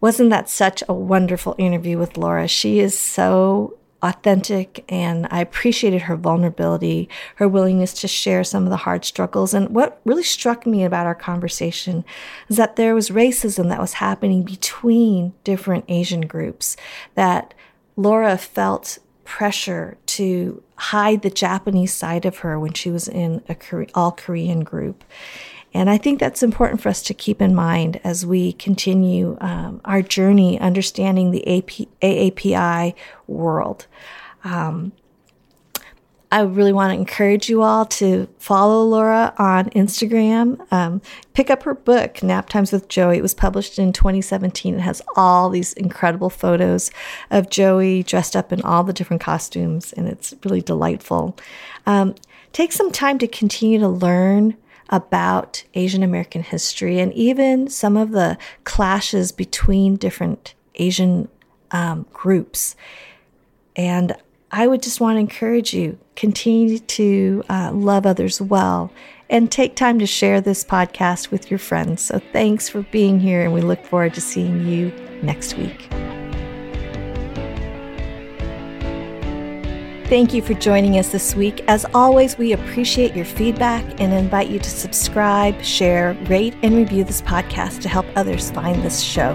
Wasn't 0.00 0.30
that 0.30 0.48
such 0.48 0.82
a 0.88 0.94
wonderful 0.94 1.54
interview 1.58 1.98
with 1.98 2.16
Laura? 2.16 2.48
She 2.48 2.80
is 2.80 2.98
so 2.98 3.76
authentic 4.00 4.82
and 4.88 5.28
I 5.30 5.42
appreciated 5.42 6.00
her 6.02 6.16
vulnerability, 6.16 7.06
her 7.34 7.46
willingness 7.46 7.92
to 8.00 8.08
share 8.08 8.44
some 8.44 8.64
of 8.64 8.70
the 8.70 8.78
hard 8.78 9.04
struggles. 9.04 9.52
And 9.52 9.68
what 9.74 10.00
really 10.06 10.22
struck 10.22 10.66
me 10.66 10.84
about 10.84 11.04
our 11.04 11.14
conversation 11.14 12.06
is 12.48 12.56
that 12.56 12.76
there 12.76 12.94
was 12.94 13.10
racism 13.10 13.68
that 13.68 13.78
was 13.78 13.92
happening 13.92 14.42
between 14.42 15.34
different 15.44 15.84
Asian 15.88 16.22
groups, 16.22 16.78
that 17.14 17.52
Laura 17.96 18.36
felt 18.38 18.98
pressure 19.24 19.96
to 20.06 20.62
hide 20.76 21.22
the 21.22 21.30
Japanese 21.30 21.92
side 21.92 22.24
of 22.24 22.38
her 22.38 22.58
when 22.58 22.72
she 22.72 22.90
was 22.90 23.06
in 23.06 23.42
a 23.48 23.86
all 23.94 24.12
Korean 24.12 24.64
group. 24.64 25.04
And 25.72 25.88
I 25.88 25.98
think 25.98 26.18
that's 26.18 26.42
important 26.42 26.80
for 26.80 26.88
us 26.88 27.02
to 27.04 27.14
keep 27.14 27.40
in 27.40 27.54
mind 27.54 28.00
as 28.02 28.26
we 28.26 28.54
continue 28.54 29.38
um, 29.40 29.80
our 29.84 30.02
journey 30.02 30.58
understanding 30.58 31.30
the 31.30 31.46
AP, 31.46 31.86
AAPI 32.02 32.94
world. 33.28 33.86
Um, 34.42 34.92
I 36.32 36.42
really 36.42 36.72
want 36.72 36.92
to 36.92 36.98
encourage 36.98 37.48
you 37.48 37.62
all 37.62 37.84
to 37.86 38.28
follow 38.38 38.84
Laura 38.84 39.34
on 39.36 39.68
Instagram. 39.70 40.64
Um, 40.72 41.02
pick 41.34 41.50
up 41.50 41.64
her 41.64 41.74
book, 41.74 42.22
Nap 42.22 42.48
Times 42.48 42.70
with 42.70 42.88
Joey. 42.88 43.18
It 43.18 43.22
was 43.22 43.34
published 43.34 43.80
in 43.80 43.92
2017. 43.92 44.76
It 44.76 44.80
has 44.80 45.02
all 45.16 45.50
these 45.50 45.72
incredible 45.72 46.30
photos 46.30 46.92
of 47.32 47.50
Joey 47.50 48.04
dressed 48.04 48.36
up 48.36 48.52
in 48.52 48.62
all 48.62 48.84
the 48.84 48.92
different 48.92 49.20
costumes, 49.20 49.92
and 49.92 50.06
it's 50.06 50.32
really 50.44 50.60
delightful. 50.60 51.36
Um, 51.86 52.14
take 52.52 52.70
some 52.70 52.92
time 52.92 53.18
to 53.18 53.26
continue 53.26 53.80
to 53.80 53.88
learn 53.88 54.56
about 54.88 55.64
Asian 55.74 56.04
American 56.04 56.42
history 56.44 57.00
and 57.00 57.12
even 57.14 57.68
some 57.68 57.96
of 57.96 58.12
the 58.12 58.38
clashes 58.62 59.32
between 59.32 59.96
different 59.96 60.54
Asian 60.76 61.28
um, 61.72 62.06
groups. 62.12 62.76
And 63.74 64.14
I 64.52 64.66
would 64.66 64.82
just 64.82 65.00
want 65.00 65.16
to 65.16 65.20
encourage 65.20 65.72
you 65.74 65.98
continue 66.20 66.78
to 66.78 67.42
uh, 67.48 67.70
love 67.72 68.04
others 68.04 68.42
well 68.42 68.92
and 69.30 69.50
take 69.50 69.74
time 69.74 69.98
to 69.98 70.04
share 70.04 70.38
this 70.38 70.62
podcast 70.62 71.30
with 71.30 71.50
your 71.50 71.58
friends. 71.58 72.02
So 72.02 72.20
thanks 72.30 72.68
for 72.68 72.82
being 72.82 73.18
here, 73.18 73.42
and 73.42 73.54
we 73.54 73.62
look 73.62 73.82
forward 73.86 74.12
to 74.14 74.20
seeing 74.20 74.66
you 74.66 74.92
next 75.22 75.56
week. 75.56 75.88
Thank 80.10 80.34
you 80.34 80.42
for 80.42 80.52
joining 80.54 80.98
us 80.98 81.10
this 81.10 81.34
week. 81.34 81.64
As 81.68 81.86
always, 81.94 82.36
we 82.36 82.52
appreciate 82.52 83.16
your 83.16 83.24
feedback 83.24 83.82
and 83.98 84.12
invite 84.12 84.48
you 84.48 84.58
to 84.58 84.70
subscribe, 84.70 85.62
share, 85.62 86.18
rate, 86.28 86.54
and 86.62 86.76
review 86.76 87.02
this 87.02 87.22
podcast 87.22 87.80
to 87.80 87.88
help 87.88 88.04
others 88.14 88.50
find 88.50 88.82
this 88.82 89.00
show. 89.00 89.34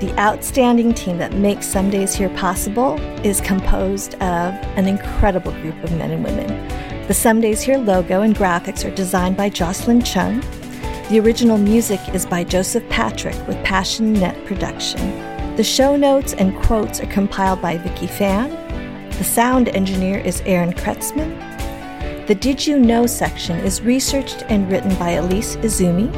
The 0.00 0.14
outstanding 0.18 0.94
team 0.94 1.18
that 1.18 1.32
makes 1.32 1.66
Some 1.66 1.90
Days 1.90 2.14
Here 2.14 2.28
possible 2.30 3.00
is 3.24 3.40
composed 3.40 4.14
of 4.14 4.54
an 4.76 4.86
incredible 4.86 5.52
group 5.52 5.82
of 5.82 5.90
men 5.92 6.10
and 6.10 6.24
women. 6.24 7.06
The 7.08 7.14
Some 7.14 7.40
Days 7.40 7.62
Here 7.62 7.78
logo 7.78 8.22
and 8.22 8.34
graphics 8.34 8.84
are 8.84 8.94
designed 8.94 9.36
by 9.36 9.48
Jocelyn 9.48 10.02
Chung. 10.02 10.40
The 11.10 11.20
original 11.20 11.58
music 11.58 12.00
is 12.14 12.26
by 12.26 12.44
Joseph 12.44 12.88
Patrick 12.88 13.36
with 13.46 13.62
Passion 13.64 14.12
Net 14.12 14.36
Production. 14.46 15.56
The 15.56 15.64
show 15.64 15.96
notes 15.96 16.34
and 16.34 16.56
quotes 16.62 17.00
are 17.00 17.06
compiled 17.06 17.60
by 17.60 17.78
Vicky 17.78 18.06
Fan 18.06 18.68
the 19.18 19.24
sound 19.24 19.68
engineer 19.70 20.20
is 20.20 20.40
Aaron 20.46 20.72
Kretzman. 20.72 21.36
The 22.28 22.36
Did 22.36 22.64
You 22.64 22.78
Know 22.78 23.04
section 23.04 23.58
is 23.58 23.82
researched 23.82 24.44
and 24.48 24.70
written 24.70 24.94
by 24.94 25.10
Elise 25.10 25.56
Izumi. 25.56 26.08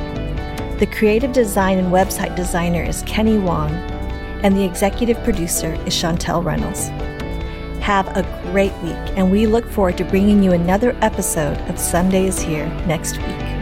The 0.81 0.87
creative 0.87 1.35
design 1.35 1.77
and 1.77 1.93
website 1.93 2.35
designer 2.37 2.83
is 2.83 3.03
Kenny 3.03 3.37
Wong. 3.37 3.71
And 4.43 4.57
the 4.57 4.65
executive 4.65 5.23
producer 5.25 5.75
is 5.87 5.93
Chantel 5.93 6.43
Reynolds. 6.43 6.89
Have 7.85 8.09
a 8.17 8.23
great 8.51 8.73
week, 8.79 8.97
and 9.15 9.31
we 9.31 9.47
look 9.47 9.67
forward 9.67 9.99
to 9.99 10.05
bringing 10.05 10.43
you 10.43 10.53
another 10.53 10.97
episode 11.03 11.59
of 11.69 11.79
Some 11.79 12.09
Days 12.09 12.41
Here 12.41 12.67
next 12.87 13.19
week. 13.19 13.60